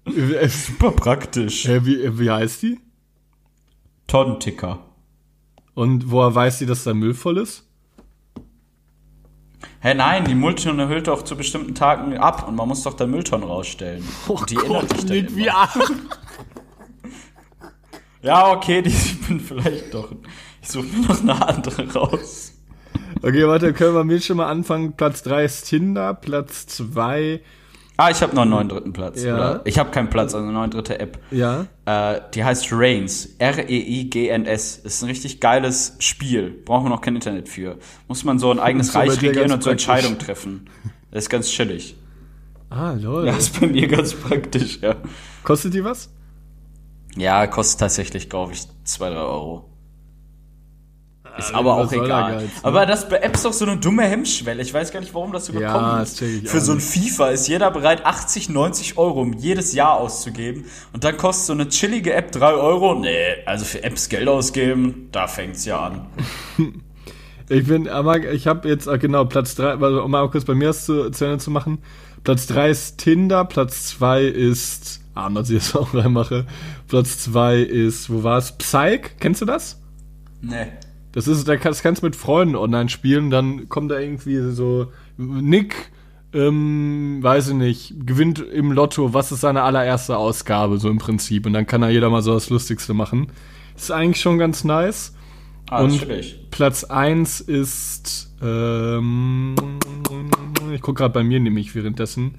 Äh, 0.06 0.48
Super 0.50 0.92
praktisch. 0.92 1.66
äh, 1.66 1.86
wie, 1.86 2.20
wie 2.20 2.32
heißt 2.32 2.64
die? 2.64 2.80
Tonnenticker. 4.08 4.80
Und 5.74 6.12
woher 6.12 6.36
weiß 6.36 6.60
sie, 6.60 6.66
dass 6.66 6.84
da 6.84 6.94
Müll 6.94 7.14
voll 7.14 7.38
ist? 7.38 7.71
Hä, 9.82 9.94
nein, 9.94 10.26
die 10.26 10.36
Mülltonne 10.36 10.88
hüllt 10.88 11.08
doch 11.08 11.24
zu 11.24 11.36
bestimmten 11.36 11.76
Tagen 11.76 12.18
ab 12.18 12.48
und 12.48 12.56
man 12.56 12.68
muss 12.68 12.84
doch 12.84 12.94
dann 12.94 13.12
Mülltonnen 13.12 13.48
rausstellen. 13.48 14.08
und 14.28 14.50
die 14.50 14.56
erinnert 14.56 14.92
dich 14.92 15.06
dann 15.06 15.18
nicht 15.18 15.38
immer. 15.38 15.70
Ja, 18.24 18.52
okay, 18.52 18.82
die, 18.84 18.90
ich 18.92 19.20
bin 19.28 19.40
vielleicht 19.40 19.94
doch. 19.94 20.12
Ich 20.62 20.70
suche 20.70 20.86
mir 20.86 21.08
noch 21.08 21.22
eine 21.22 21.48
andere 21.48 21.92
raus. 21.92 22.54
Okay, 23.24 23.48
warte, 23.48 23.74
können 23.74 23.96
wir 23.96 24.04
mit 24.04 24.24
schon 24.24 24.38
mal 24.38 24.48
anfangen. 24.48 24.94
Platz 24.94 25.24
3 25.24 25.46
ist 25.46 25.64
Tinder, 25.64 26.14
Platz 26.14 26.68
2, 26.68 27.42
Ah, 28.02 28.10
ich 28.10 28.24
habe 28.24 28.34
noch 28.34 28.42
einen 28.42 28.52
neuen 28.52 28.68
dritten 28.68 28.94
Platz. 28.94 29.22
Ja. 29.22 29.36
Oder? 29.36 29.62
Ich 29.66 29.78
habe 29.78 29.92
keinen 29.92 30.10
Platz, 30.10 30.34
also 30.34 30.44
eine 30.44 30.54
neue 30.54 30.70
dritte 30.70 31.00
App. 31.00 31.20
ja. 31.30 31.68
Äh, 31.86 32.22
die 32.34 32.44
heißt 32.44 32.70
Reigns. 32.72 33.36
R-E-I-G-N-S. 33.38 34.78
Ist 34.78 35.04
ein 35.04 35.10
richtig 35.10 35.40
geiles 35.40 35.98
Spiel. 36.00 36.50
Brauchen 36.66 36.86
wir 36.86 36.90
noch 36.90 37.02
kein 37.02 37.14
Internet 37.14 37.48
für. 37.48 37.78
Muss 38.08 38.24
man 38.24 38.40
so 38.40 38.50
ein 38.50 38.60
eigenes 38.60 38.90
aber 38.96 39.08
Reich 39.08 39.22
regieren 39.22 39.52
und 39.52 39.62
so. 39.62 39.70
Entscheidungen 39.70 40.18
treffen. 40.18 40.68
Das 41.12 41.26
ist 41.26 41.30
ganz 41.30 41.48
chillig. 41.50 41.96
Ah, 42.72 42.94
lol. 42.94 43.26
Das 43.26 43.38
ist 43.38 43.60
bei 43.60 43.68
mir 43.68 43.88
ganz 43.88 44.16
praktisch, 44.16 44.80
ja. 44.82 44.96
Kostet 45.44 45.76
die 45.76 45.84
was? 45.84 46.10
Ja, 47.18 47.46
kostet 47.46 47.82
tatsächlich, 47.82 48.30
glaube 48.30 48.54
ich, 48.54 48.64
2, 48.84 49.10
3 49.12 49.16
Euro. 49.18 49.70
Ist 51.38 51.54
aber 51.56 51.76
auch 51.76 51.92
egal. 51.92 52.34
Geiz, 52.34 52.42
ne? 52.44 52.50
Aber 52.64 52.86
das 52.86 53.08
bei 53.08 53.18
Apps 53.18 53.44
doch 53.44 53.54
so 53.54 53.66
eine 53.66 53.78
dumme 53.78 54.04
Hemmschwelle. 54.04 54.62
Ich 54.62 54.74
weiß 54.74 54.92
gar 54.92 55.00
nicht, 55.00 55.14
warum 55.14 55.32
das 55.32 55.46
so 55.46 55.54
Ja, 55.54 55.74
gekommen 55.74 56.00
das 56.00 56.22
ist. 56.22 56.50
Für 56.50 56.60
so 56.60 56.74
ein 56.74 56.78
nicht. 56.78 56.88
FIFA 56.88 57.30
ist 57.30 57.48
jeder 57.48 57.72
bereit, 57.72 58.06
80, 58.06 58.50
90 58.50 58.98
Euro 58.98 59.22
um 59.22 59.34
jedes 59.34 59.74
Jahr 59.74 59.96
auszugeben. 59.96 60.66
Und 60.94 61.04
dann 61.04 61.18
kostet 61.18 61.48
so 61.48 61.54
eine 61.54 61.70
chillige 61.70 62.14
App 62.14 62.32
3 62.32 62.54
Euro. 62.54 62.96
Nee, 62.96 63.16
also 63.46 63.66
für 63.66 63.84
Apps 63.84 64.10
Geld 64.10 64.28
ausgeben, 64.28 65.10
da 65.12 65.28
fängt's 65.28 65.66
ja 65.66 65.80
an. 65.80 66.08
Ich 67.50 67.68
bin, 67.68 67.90
aber 67.90 68.32
ich 68.32 68.48
habe 68.48 68.70
jetzt, 68.70 68.88
ah, 68.88 68.96
genau, 68.96 69.26
Platz 69.26 69.56
3, 69.56 69.72
also, 69.72 70.04
um 70.04 70.12
mal 70.12 70.30
kurz 70.30 70.46
bei 70.46 70.56
mir 70.56 70.68
das 70.68 70.86
zu, 70.86 71.10
zu 71.10 71.26
Ende 71.26 71.38
zu 71.40 71.52
machen. 71.52 71.80
Platz 72.24 72.48
3 72.48 72.70
ist 72.70 72.98
Tinder, 72.98 73.44
Platz 73.44 73.88
2 73.88 74.24
ist, 74.24 75.02
ah, 75.16 75.30
dass 75.30 75.50
ich 75.50 75.58
das 75.58 75.76
auch 75.76 75.94
reinmache. 75.94 76.46
Platz 76.88 77.20
2 77.20 77.58
ist, 77.58 78.10
wo 78.10 78.24
war's? 78.24 78.58
Psych, 78.58 79.18
kennst 79.20 79.42
du 79.42 79.46
das? 79.46 79.82
Nee. 80.42 80.68
Das 81.12 81.28
ist, 81.28 81.48
da 81.48 81.58
kannst, 81.58 81.84
kannst 81.84 82.04
mit 82.04 82.16
Freunden 82.16 82.56
online 82.56 82.90
spielen, 82.90 83.30
dann 83.30 83.68
kommt 83.68 83.92
da 83.92 84.00
irgendwie 84.00 84.52
so, 84.52 84.92
Nick, 85.18 85.92
ähm, 86.34 87.20
weiß 87.22 87.50
ich 87.50 87.54
nicht, 87.56 88.08
gewinnt 88.08 88.40
im 88.40 88.72
Lotto, 88.72 89.14
was 89.14 89.32
ist 89.32 89.42
seine 89.42 89.64
allererste 89.64 90.18
Ausgabe, 90.18 90.78
so 90.78 90.90
im 90.90 90.98
Prinzip. 90.98 91.46
Und 91.46 91.54
dann 91.54 91.68
kann 91.68 91.82
da 91.82 91.90
jeder 91.90 92.10
mal 92.10 92.22
so 92.22 92.34
das 92.34 92.50
Lustigste 92.50 92.94
machen. 92.94 93.28
Ist 93.76 93.92
eigentlich 93.92 94.22
schon 94.22 94.38
ganz 94.38 94.64
nice. 94.64 95.14
Ah, 95.70 95.84
Und-. 95.84 96.06
Platz 96.52 96.84
1 96.84 97.42
ist, 97.42 98.34
ähm, 98.42 99.56
ich 100.74 100.82
gucke 100.82 101.00
gerade 101.00 101.14
bei 101.14 101.24
mir 101.24 101.40
nämlich 101.40 101.74
währenddessen, 101.76 102.36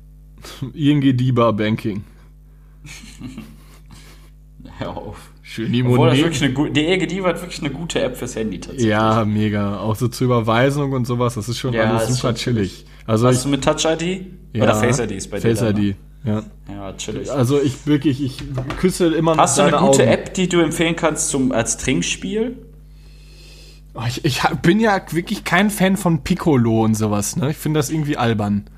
ING 0.72 1.00
DIBA 1.00 1.52
Banking. 1.52 2.04
Hör 4.78 4.96
auf. 4.96 5.27
Schön 5.50 5.72
die 5.72 5.82
Obwohl 5.82 6.10
das 6.10 6.18
wirklich 6.18 6.42
eine 6.44 6.70
die 6.72 6.86
EGD 6.86 7.22
war 7.22 7.34
wirklich 7.40 7.60
eine 7.60 7.70
gute 7.70 8.02
App 8.02 8.18
fürs 8.18 8.36
Handy 8.36 8.60
tatsächlich. 8.60 8.86
Ja, 8.90 9.24
mega. 9.24 9.78
Auch 9.80 9.96
so 9.96 10.08
zur 10.08 10.26
Überweisung 10.26 10.92
und 10.92 11.06
sowas, 11.06 11.36
das 11.36 11.48
ist 11.48 11.58
schon 11.58 11.72
Ja, 11.72 11.96
alles 11.96 12.16
super 12.18 12.34
chillig. 12.34 12.84
Also 13.06 13.28
Hast 13.28 13.36
ich, 13.38 13.42
du 13.44 13.48
mit 13.48 13.64
Touch 13.64 13.86
ID? 13.86 14.26
ja, 14.52 14.62
Oder 14.64 14.74
Face 14.74 14.98
ID 14.98 15.12
ist 15.12 15.30
bei 15.30 15.38
dir? 15.38 15.42
Face 15.42 15.60
dann, 15.60 15.74
ne? 15.74 15.88
ID, 15.88 15.96
ja. 16.24 16.42
Ja, 16.70 16.92
chillig. 16.98 17.32
Also 17.32 17.62
ich 17.62 17.86
wirklich, 17.86 18.22
ich 18.22 18.42
küsse 18.78 19.06
immer 19.14 19.36
noch 19.36 19.42
Hast 19.44 19.56
du 19.56 19.62
eine 19.62 19.78
gute 19.78 20.02
Augen. 20.02 20.12
App, 20.12 20.34
die 20.34 20.50
du 20.50 20.60
empfehlen 20.60 20.96
kannst 20.96 21.30
zum, 21.30 21.50
als 21.52 21.78
Trinkspiel? 21.78 22.58
Oh, 23.94 24.02
Ich, 24.06 24.22
ich 24.26 24.42
bin 24.62 24.80
ja 24.80 25.00
wirklich 25.12 25.44
kein 25.44 25.70
Fan 25.70 25.96
von 25.96 26.24
Piccolo 26.24 26.84
und 26.84 26.94
sowas, 26.94 27.36
ne? 27.36 27.50
Ich 27.52 27.56
finde 27.56 27.78
das 27.78 27.88
irgendwie 27.88 28.18
albern. 28.18 28.68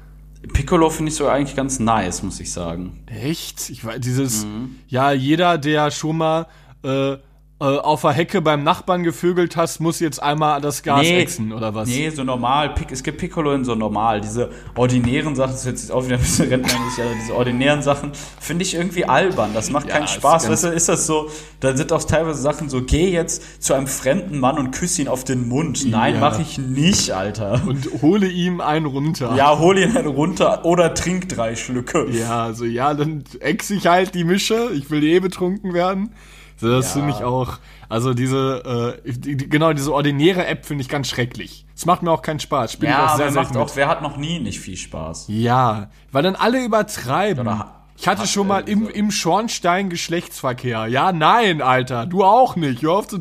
Piccolo 0.53 0.89
finde 0.91 1.11
ich 1.11 1.17
so 1.17 1.29
eigentlich 1.29 1.55
ganz 1.57 1.79
nice, 1.79 2.23
muss 2.23 2.41
ich 2.41 2.51
sagen. 2.53 3.05
Echt? 3.07 3.69
Ich 3.71 3.85
weiß, 3.85 4.01
dieses, 4.01 4.45
Mhm. 4.45 4.77
ja, 4.89 5.13
jeder, 5.13 5.59
der 5.59 5.91
schon 5.91 6.17
mal 6.19 6.47
äh, 6.83 7.17
auf 7.61 8.01
der 8.01 8.13
Hecke 8.13 8.41
beim 8.41 8.65
Nachbarn 8.65 9.03
gevögelt 9.03 9.55
hat, 9.55 9.79
muss 9.81 10.01
jetzt 10.01 10.23
einmal 10.23 10.61
das 10.63 10.83
Gas 10.83 11.07
exen, 11.07 11.53
oder 11.53 11.75
was? 11.75 11.89
Nee, 11.89 12.09
so 12.09 12.25
normal. 12.25 12.75
Es 12.91 13.03
gibt 13.03 13.19
Piccolo 13.19 13.53
in 13.53 13.65
so 13.67 13.75
normal. 13.75 14.23
Diese 14.23 14.51
ordinären 14.75 15.37
Sachen, 15.37 15.53
das 15.53 15.61
ist 15.61 15.67
jetzt 15.67 15.93
auch 15.93 16.05
wieder 16.07 16.15
ein 16.17 16.23
bisschen 16.23 16.49
rentnermäßig, 16.49 17.05
aber 17.05 17.15
diese 17.21 17.35
ordinären 17.35 17.83
Sachen 17.83 18.13
finde 18.41 18.63
ich 18.65 18.75
irgendwie 18.75 19.05
albern. 19.05 19.51
Das 19.53 19.71
macht 19.71 19.89
Ja, 19.89 19.97
keinen 19.97 20.09
Spaß. 20.09 20.49
Weißt 20.49 20.65
du, 20.65 20.69
ist 20.69 20.89
das 20.89 21.07
so, 21.07 21.29
da 21.61 21.77
sind 21.77 21.93
auch 21.93 22.03
teilweise 22.03 22.41
Sachen 22.41 22.71
so, 22.71 22.83
geh 22.83 23.11
jetzt 23.11 23.63
zu 23.63 23.75
einem 23.75 23.87
fremden 23.87 24.41
Mann 24.41 24.57
und 24.57 24.71
küsse 24.71 25.03
ihn 25.03 25.09
auf 25.09 25.25
den 25.25 25.47
Mund. 25.47 25.85
Nein, 25.87 26.15
Ja. 26.15 26.21
mach 26.21 26.39
ich 26.41 26.57
nicht, 26.57 27.11
Alter. 27.11 27.61
Und 27.67 27.89
hole 28.01 28.27
ihm 28.27 28.63
einen 28.63 28.87
runter. 28.87 29.35
Ja, 29.37 29.59
hol 29.59 29.77
ihn 29.79 29.93
halt 29.93 30.07
runter 30.07 30.65
oder 30.65 30.95
trink 30.95 31.29
drei 31.29 31.55
Schlücke. 31.57 32.07
Ja, 32.11 32.45
also 32.45 32.65
ja, 32.65 32.95
dann 32.95 33.25
ex 33.41 33.69
ich 33.69 33.87
halt 33.87 34.15
die 34.15 34.25
Mische. 34.25 34.71
Ich 34.73 34.91
will 34.91 35.05
eh 35.05 35.21
betrunken 35.21 35.75
werden. 35.75 36.15
Das 36.61 36.95
Ja. 36.95 37.01
finde 37.01 37.15
ich 37.17 37.25
auch. 37.25 37.59
Also 37.89 38.15
diese, 38.15 38.99
äh, 39.05 39.11
die, 39.13 39.37
die, 39.37 39.49
genau, 39.49 39.73
diese 39.73 39.93
ordinäre 39.93 40.47
App 40.47 40.65
finde 40.65 40.83
ich 40.83 40.89
ganz 40.89 41.09
schrecklich. 41.09 41.67
Es 41.75 41.87
macht 41.87 42.03
mir 42.03 42.11
auch 42.13 42.23
keinen 42.23 42.41
Spaß. 42.41 42.73
Spiele 42.75 42.93
ich 42.93 42.97
Ja, 42.97 43.07
auch 43.07 43.11
aber 43.11 43.31
sehr 43.31 43.43
macht 43.43 43.57
auch, 43.57 43.75
wer 43.77 43.89
hat 43.89 44.03
noch 44.03 44.17
nie 44.17 44.39
nicht 44.39 44.61
viel 44.61 44.77
Spaß? 44.77 45.27
Ja, 45.29 45.91
weil 46.13 46.23
dann 46.23 46.37
alle 46.37 46.65
übertreiben. 46.65 47.47
Oder 47.47 47.73
ich 47.97 48.07
hatte 48.09 48.23
hat 48.23 48.29
schon 48.29 48.47
mal 48.47 48.61
im, 48.69 48.89
im 48.89 49.11
Schornstein 49.11 49.91
Geschlechtsverkehr. 49.91 50.87
Ja, 50.87 51.13
nein, 51.13 51.61
Alter, 51.63 52.07
du 52.07 52.25
auch 52.25 52.57
nicht. 52.57 52.83
Hör 52.83 52.93
auf 52.93 53.09
zu, 53.09 53.21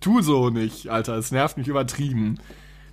tu 0.00 0.20
so 0.20 0.50
nicht, 0.50 0.88
Alter. 0.88 1.16
Es 1.16 1.30
nervt 1.30 1.56
mich 1.56 1.68
übertrieben. 1.68 2.38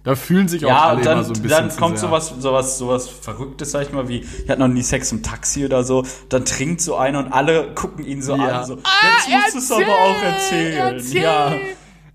Da 0.05 0.15
fühlen 0.15 0.47
sich 0.47 0.63
auch 0.65 0.69
Ja, 0.69 0.81
alle 0.83 0.97
und 0.97 1.05
dann, 1.05 1.13
immer 1.17 1.23
so 1.23 1.33
ein 1.33 1.41
bisschen 1.41 1.49
dann 1.49 1.71
zu 1.71 1.77
kommt 1.77 1.97
sehr. 1.99 2.07
sowas, 2.09 2.33
sowas, 2.39 2.77
sowas 2.77 3.09
Verrücktes, 3.09 3.71
sag 3.71 3.87
ich 3.87 3.91
mal, 3.91 4.07
wie, 4.07 4.19
ich 4.19 4.49
hatte 4.49 4.59
noch 4.59 4.67
nie 4.67 4.83
Sex 4.83 5.11
im 5.11 5.23
Taxi 5.23 5.65
oder 5.65 5.83
so, 5.83 6.05
dann 6.29 6.45
trinkt 6.45 6.79
so 6.81 6.95
einer 6.95 7.19
und 7.19 7.33
alle 7.33 7.73
gucken 7.73 8.05
ihn 8.05 8.21
so 8.21 8.35
Ja. 8.35 8.61
an, 8.61 8.65
so, 8.65 8.75
jetzt 8.75 9.55
musst 9.55 9.71
du 9.71 9.75
es 9.75 9.81
aber 9.81 9.93
auch 9.93 10.21
erzählen. 10.23 11.03
Ja. 11.11 11.55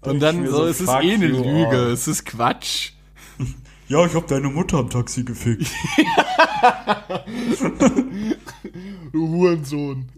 Und 0.03 0.15
ich 0.15 0.21
dann 0.21 0.41
mir 0.41 0.51
so, 0.51 0.65
es 0.67 0.81
ist 0.81 0.89
eh 0.89 0.93
eine 0.93 1.27
you, 1.27 1.43
Lüge, 1.43 1.87
oh. 1.89 1.93
es 1.93 2.09
ist 2.09 2.25
Quatsch. 2.25 2.93
Ja, 3.89 4.07
ich 4.07 4.15
hab 4.15 4.29
deine 4.29 4.49
Mutter 4.49 4.79
am 4.79 4.89
Taxi 4.89 5.25
gefickt. 5.25 5.67
Du 9.13 9.29
Hurensohn. 9.29 10.09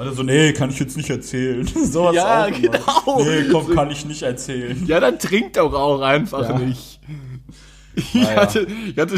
Also, 0.00 0.22
nee, 0.22 0.52
kann 0.54 0.70
ich 0.70 0.78
jetzt 0.78 0.96
nicht 0.96 1.10
erzählen. 1.10 1.66
Sowas 1.84 2.14
Ja, 2.14 2.44
auch 2.44 2.48
immer. 2.48 2.58
genau. 2.58 3.22
Nee, 3.24 3.44
komm, 3.52 3.74
kann 3.74 3.90
ich 3.90 4.06
nicht 4.06 4.22
erzählen. 4.22 4.82
Ja, 4.86 4.98
dann 4.98 5.18
trinkt 5.18 5.58
doch 5.58 5.74
auch 5.74 6.00
einfach 6.00 6.48
Ja. 6.48 6.58
nicht. 6.58 7.00
Ich 7.94 8.14
ja. 8.14 8.36
hatte, 8.36 8.66
ich 8.88 8.96
hatte, 8.96 9.16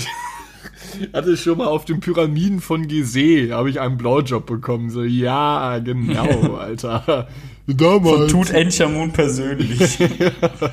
hatte 1.13 1.37
schon 1.37 1.59
mal 1.59 1.67
auf 1.69 1.85
den 1.85 2.01
Pyramiden 2.01 2.61
von 2.61 2.89
Gizeh, 2.89 3.53
habe 3.53 3.71
ich 3.71 3.79
einen 3.79 3.97
Blowjob 3.97 4.45
bekommen. 4.45 4.91
So, 4.91 5.05
ja, 5.05 5.79
genau, 5.79 6.57
Alter. 6.59 7.29
Damals. 7.69 8.33
Tut 8.33 8.51
Enchamun 8.51 9.13
persönlich. 9.13 9.99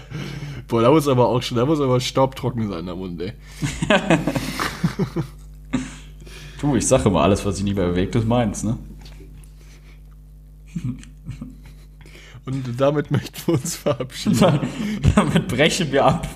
Boah, 0.68 0.82
da 0.82 0.90
muss 0.92 1.08
aber 1.08 1.28
auch 1.28 1.42
schon, 1.44 1.58
da 1.58 1.66
muss 1.68 1.82
aber 1.82 2.00
staubtrocken 2.00 2.68
sein, 2.70 2.86
der 2.88 2.96
Mund, 2.96 3.22
ey. 3.22 3.34
du, 6.62 6.76
ich 6.76 6.88
sag 6.88 7.06
immer, 7.06 7.22
alles, 7.22 7.46
was 7.46 7.56
sich 7.58 7.64
nie 7.66 7.74
bewegt, 7.74 8.16
ist 8.16 8.28
meins, 8.28 8.64
ne? 8.64 8.78
Und 12.46 12.64
damit 12.80 13.12
möchten 13.12 13.36
wir 13.46 13.54
uns 13.56 13.76
verabschieden. 13.76 14.40
Damit 15.16 15.48
brechen 15.48 15.92
wir 15.92 16.06
ab. 16.06 16.28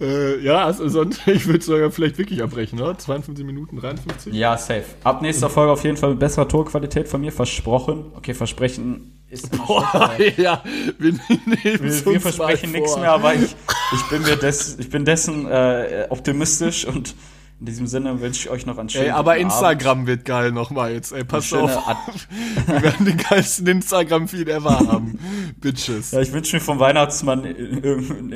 äh, 0.00 0.40
ja, 0.42 0.64
also 0.64 0.88
sonst, 0.88 1.20
ich 1.26 1.46
würde 1.46 1.62
sogar 1.62 1.90
vielleicht 1.90 2.16
wirklich 2.16 2.42
abbrechen, 2.42 2.80
oder? 2.80 2.96
52 2.96 3.44
Minuten, 3.44 3.76
53? 3.76 4.32
Ja, 4.32 4.56
safe. 4.56 4.84
Ab 5.04 5.20
nächster 5.20 5.50
Folge 5.50 5.72
auf 5.72 5.84
jeden 5.84 5.96
Fall 5.96 6.10
mit 6.10 6.20
besserer 6.20 6.48
Torqualität 6.48 7.08
von 7.08 7.20
mir 7.20 7.32
versprochen. 7.32 8.12
Okay, 8.14 8.34
Versprechen 8.34 9.20
ist 9.28 9.52
immer 9.52 9.66
Boah, 9.66 10.12
ja, 10.36 10.62
wir 10.98 11.14
Wir, 11.62 12.06
wir 12.06 12.20
versprechen 12.20 12.72
nichts 12.72 12.96
mehr, 12.96 13.12
aber 13.12 13.34
ich, 13.34 13.54
ich 13.94 14.02
bin 14.10 14.22
mir 14.22 14.36
des, 14.36 14.78
ich 14.78 14.90
bin 14.90 15.04
dessen 15.04 15.46
äh, 15.46 16.06
optimistisch 16.08 16.86
und 16.86 17.14
in 17.62 17.66
diesem 17.66 17.86
Sinne 17.86 18.20
wünsche 18.20 18.40
ich 18.40 18.50
euch 18.50 18.66
noch 18.66 18.76
einen 18.76 18.88
schönen 18.88 19.04
Ey, 19.04 19.10
aber 19.12 19.36
Instagram 19.36 20.08
wird 20.08 20.24
geil 20.24 20.50
nochmal 20.50 20.94
jetzt. 20.94 21.12
Ey, 21.12 21.22
passt 21.22 21.46
Schöne 21.46 21.62
auf. 21.78 22.26
Wir 22.66 22.82
werden 22.82 23.06
den 23.06 23.16
geilsten 23.16 23.68
Instagram-Feed 23.68 24.48
ever 24.48 24.80
haben. 24.80 25.16
Bitches. 25.60 26.10
Ja, 26.10 26.20
ich 26.22 26.32
wünsche 26.32 26.56
mir 26.56 26.60
vom 26.60 26.80
Weihnachtsmann 26.80 27.44
einen 27.44 28.32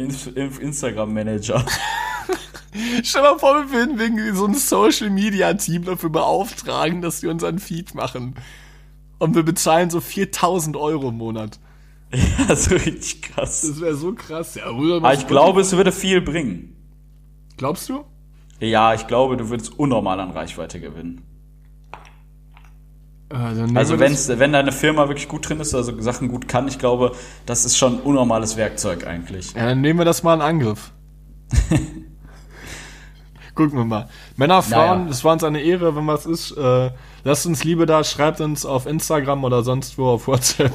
Instagram-Manager. 0.61 1.67
Stell 3.03 3.23
mal 3.23 3.37
vor, 3.41 3.57
wir 3.57 3.73
würden 3.73 3.99
irgendwie 3.99 4.31
so 4.31 4.47
ein 4.47 4.55
Social-Media-Team 4.55 5.87
dafür 5.87 6.11
beauftragen, 6.11 7.03
dass 7.03 7.19
die 7.19 7.27
unseren 7.27 7.59
Feed 7.59 7.97
machen. 7.97 8.37
Und 9.19 9.35
wir 9.35 9.43
bezahlen 9.43 9.91
so 9.91 10.01
4000 10.01 10.77
Euro 10.77 11.09
im 11.09 11.17
Monat. 11.17 11.59
Ja, 12.49 12.55
so 12.55 12.77
richtig 12.77 13.23
krass. 13.23 13.63
Das 13.63 13.81
wäre 13.81 13.97
so 13.97 14.15
krass. 14.15 14.55
Ja, 14.55 14.67
Aber 14.67 15.15
ich 15.15 15.27
glaube, 15.27 15.63
es 15.63 15.73
würde 15.73 15.91
viel 15.91 16.21
bringen. 16.21 16.77
Glaubst 17.57 17.89
du? 17.89 18.05
Ja, 18.61 18.95
ich 18.95 19.07
glaube, 19.07 19.37
du 19.37 19.49
würdest 19.51 19.79
unnormal 19.79 20.19
an 20.21 20.31
Reichweite 20.31 20.81
gewinnen. 20.81 21.23
Also, 23.29 23.63
nehmen 23.63 23.77
Also 23.77 23.95
wir 23.95 24.01
wenn's, 24.01 24.29
wenn 24.29 24.53
deine 24.53 24.71
Firma 24.73 25.09
wirklich 25.09 25.29
gut 25.29 25.49
drin 25.49 25.59
ist, 25.61 25.75
also 25.75 26.01
Sachen 26.01 26.29
gut 26.29 26.47
kann, 26.47 26.69
ich 26.69 26.79
glaube, 26.79 27.13
das 27.45 27.65
ist 27.65 27.77
schon 27.77 27.95
ein 27.95 28.01
unnormales 28.01 28.57
Werkzeug 28.57 29.07
eigentlich. 29.07 29.53
Ja, 29.55 29.67
dann 29.67 29.81
nehmen 29.81 29.99
wir 29.99 30.05
das 30.05 30.23
mal 30.23 30.35
in 30.35 30.41
Angriff. 30.43 30.93
Gucken 33.55 33.79
wir 33.79 33.85
mal. 33.85 34.09
Männer, 34.37 34.63
Frauen, 34.63 35.01
Naja. 35.05 35.11
es 35.11 35.25
war 35.25 35.33
uns 35.33 35.43
eine 35.43 35.61
Ehre, 35.61 35.97
wenn 35.97 36.07
was 36.07 36.27
ist. 36.27 36.53
Äh, 36.53 36.91
lasst 37.27 37.45
uns 37.47 37.65
Liebe 37.65 37.85
da, 37.85 38.03
schreibt 38.05 38.41
uns 38.41 38.65
auf 38.65 38.87
Instagram 38.87 39.45
oder 39.45 39.63
sonst 39.63 39.99
wo 39.99 40.07
auf 40.09 40.27
WhatsApp. 40.29 40.73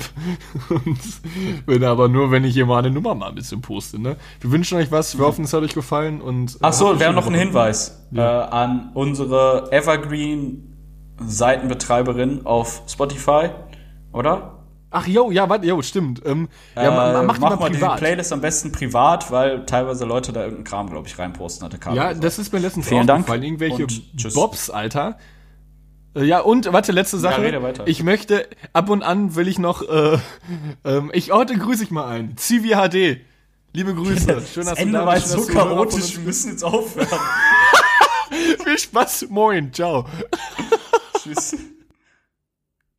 Und 0.70 1.00
wenn 1.66 1.84
aber 1.84 2.08
nur, 2.10 2.30
wenn 2.30 2.44
ich 2.44 2.54
hier 2.54 2.66
mal 2.66 2.80
eine 2.80 2.92
Nummer 2.92 3.16
mal 3.16 3.30
ein 3.30 3.36
bisschen 3.36 3.62
poste. 3.62 4.00
Ne? 4.00 4.18
Wir 4.42 4.52
wünschen 4.52 4.78
euch 4.78 4.92
was, 4.92 5.18
wir 5.18 5.26
hoffen, 5.26 5.46
es 5.46 5.54
hat 5.54 5.64
euch 5.64 5.74
gefallen. 5.74 6.22
und 6.22 6.56
äh, 6.56 6.58
Ach 6.62 6.74
so, 6.74 7.00
wir 7.00 7.08
haben 7.08 7.16
noch 7.16 7.26
einen. 7.28 7.36
Hinweis 7.36 8.06
äh, 8.14 8.20
an 8.22 8.92
unsere 8.94 9.72
Evergreen 9.72 10.68
Seitenbetreiberin 11.24 12.46
auf 12.46 12.84
Spotify, 12.88 13.50
oder? 14.12 14.58
Ach, 14.94 15.08
jo, 15.08 15.32
ja, 15.32 15.48
warte, 15.48 15.66
jo, 15.66 15.82
stimmt. 15.82 16.22
Ähm, 16.26 16.50
ja, 16.76 16.92
ma- 16.92 17.22
Äh, 17.22 17.26
mach 17.26 17.36
die 17.36 17.42
mach 17.42 17.50
mal 17.52 17.58
mal 17.58 17.70
die. 17.72 17.78
Playlist 17.98 18.34
am 18.34 18.42
besten 18.42 18.74
privat, 18.74 19.32
weil 19.32 19.66
teilweise 19.66 20.04
Leute 20.04 20.34
da 20.34 20.42
irgendeinen 20.42 20.66
Kram, 20.66 20.90
glaube 20.90 21.08
ich, 21.08 21.18
reinposten, 21.18 21.66
hatte 21.66 21.78
Carlo 21.78 21.96
Ja, 21.98 22.14
das 22.14 22.40
ist 22.40 22.52
mir 22.52 22.60
letztens 22.60 22.90
Vielen 22.90 23.08
Dank. 23.08 23.30
Irgendwelche. 23.30 23.88
Bobs, 24.34 24.70
Alter. 24.70 25.18
Äh, 26.16 26.24
Ja, 26.24 26.40
und, 26.40 26.72
warte, 26.72 26.92
letzte 26.92 27.18
Sache. 27.18 27.42
rede 27.42 27.62
weiter. 27.64 27.88
Ich 27.88 28.04
möchte, 28.04 28.48
ab 28.74 28.90
und 28.90 29.04
an 29.04 29.36
will 29.36 29.48
ich 29.48 29.60
noch, 29.60 29.82
äh, 29.88 30.18
ähm, 30.86 31.12
ich, 31.14 31.32
heute 31.32 31.58
grüße 31.58 31.84
ich 31.84 31.92
mal 31.92 32.08
ein. 32.08 32.36
Zivi 32.38 32.70
HD. 32.70 33.22
Liebe 33.74 33.96
Grüße. 33.96 34.26
Schön, 34.26 34.66
das 34.66 34.66
dass 34.66 34.80
Ende 34.80 35.00
da 35.00 35.06
war 35.06 35.20
so 35.20 35.38
dass 35.38 35.48
du 35.48 35.54
chaotisch, 35.54 36.18
wir 36.18 36.24
müssen 36.26 36.52
jetzt 36.52 36.64
aufhören. 36.64 37.08
Viel 38.64 38.78
Spaß. 38.80 39.28
Moin. 39.30 39.72
Ciao. 39.74 40.06
Tschüss. 41.24 41.56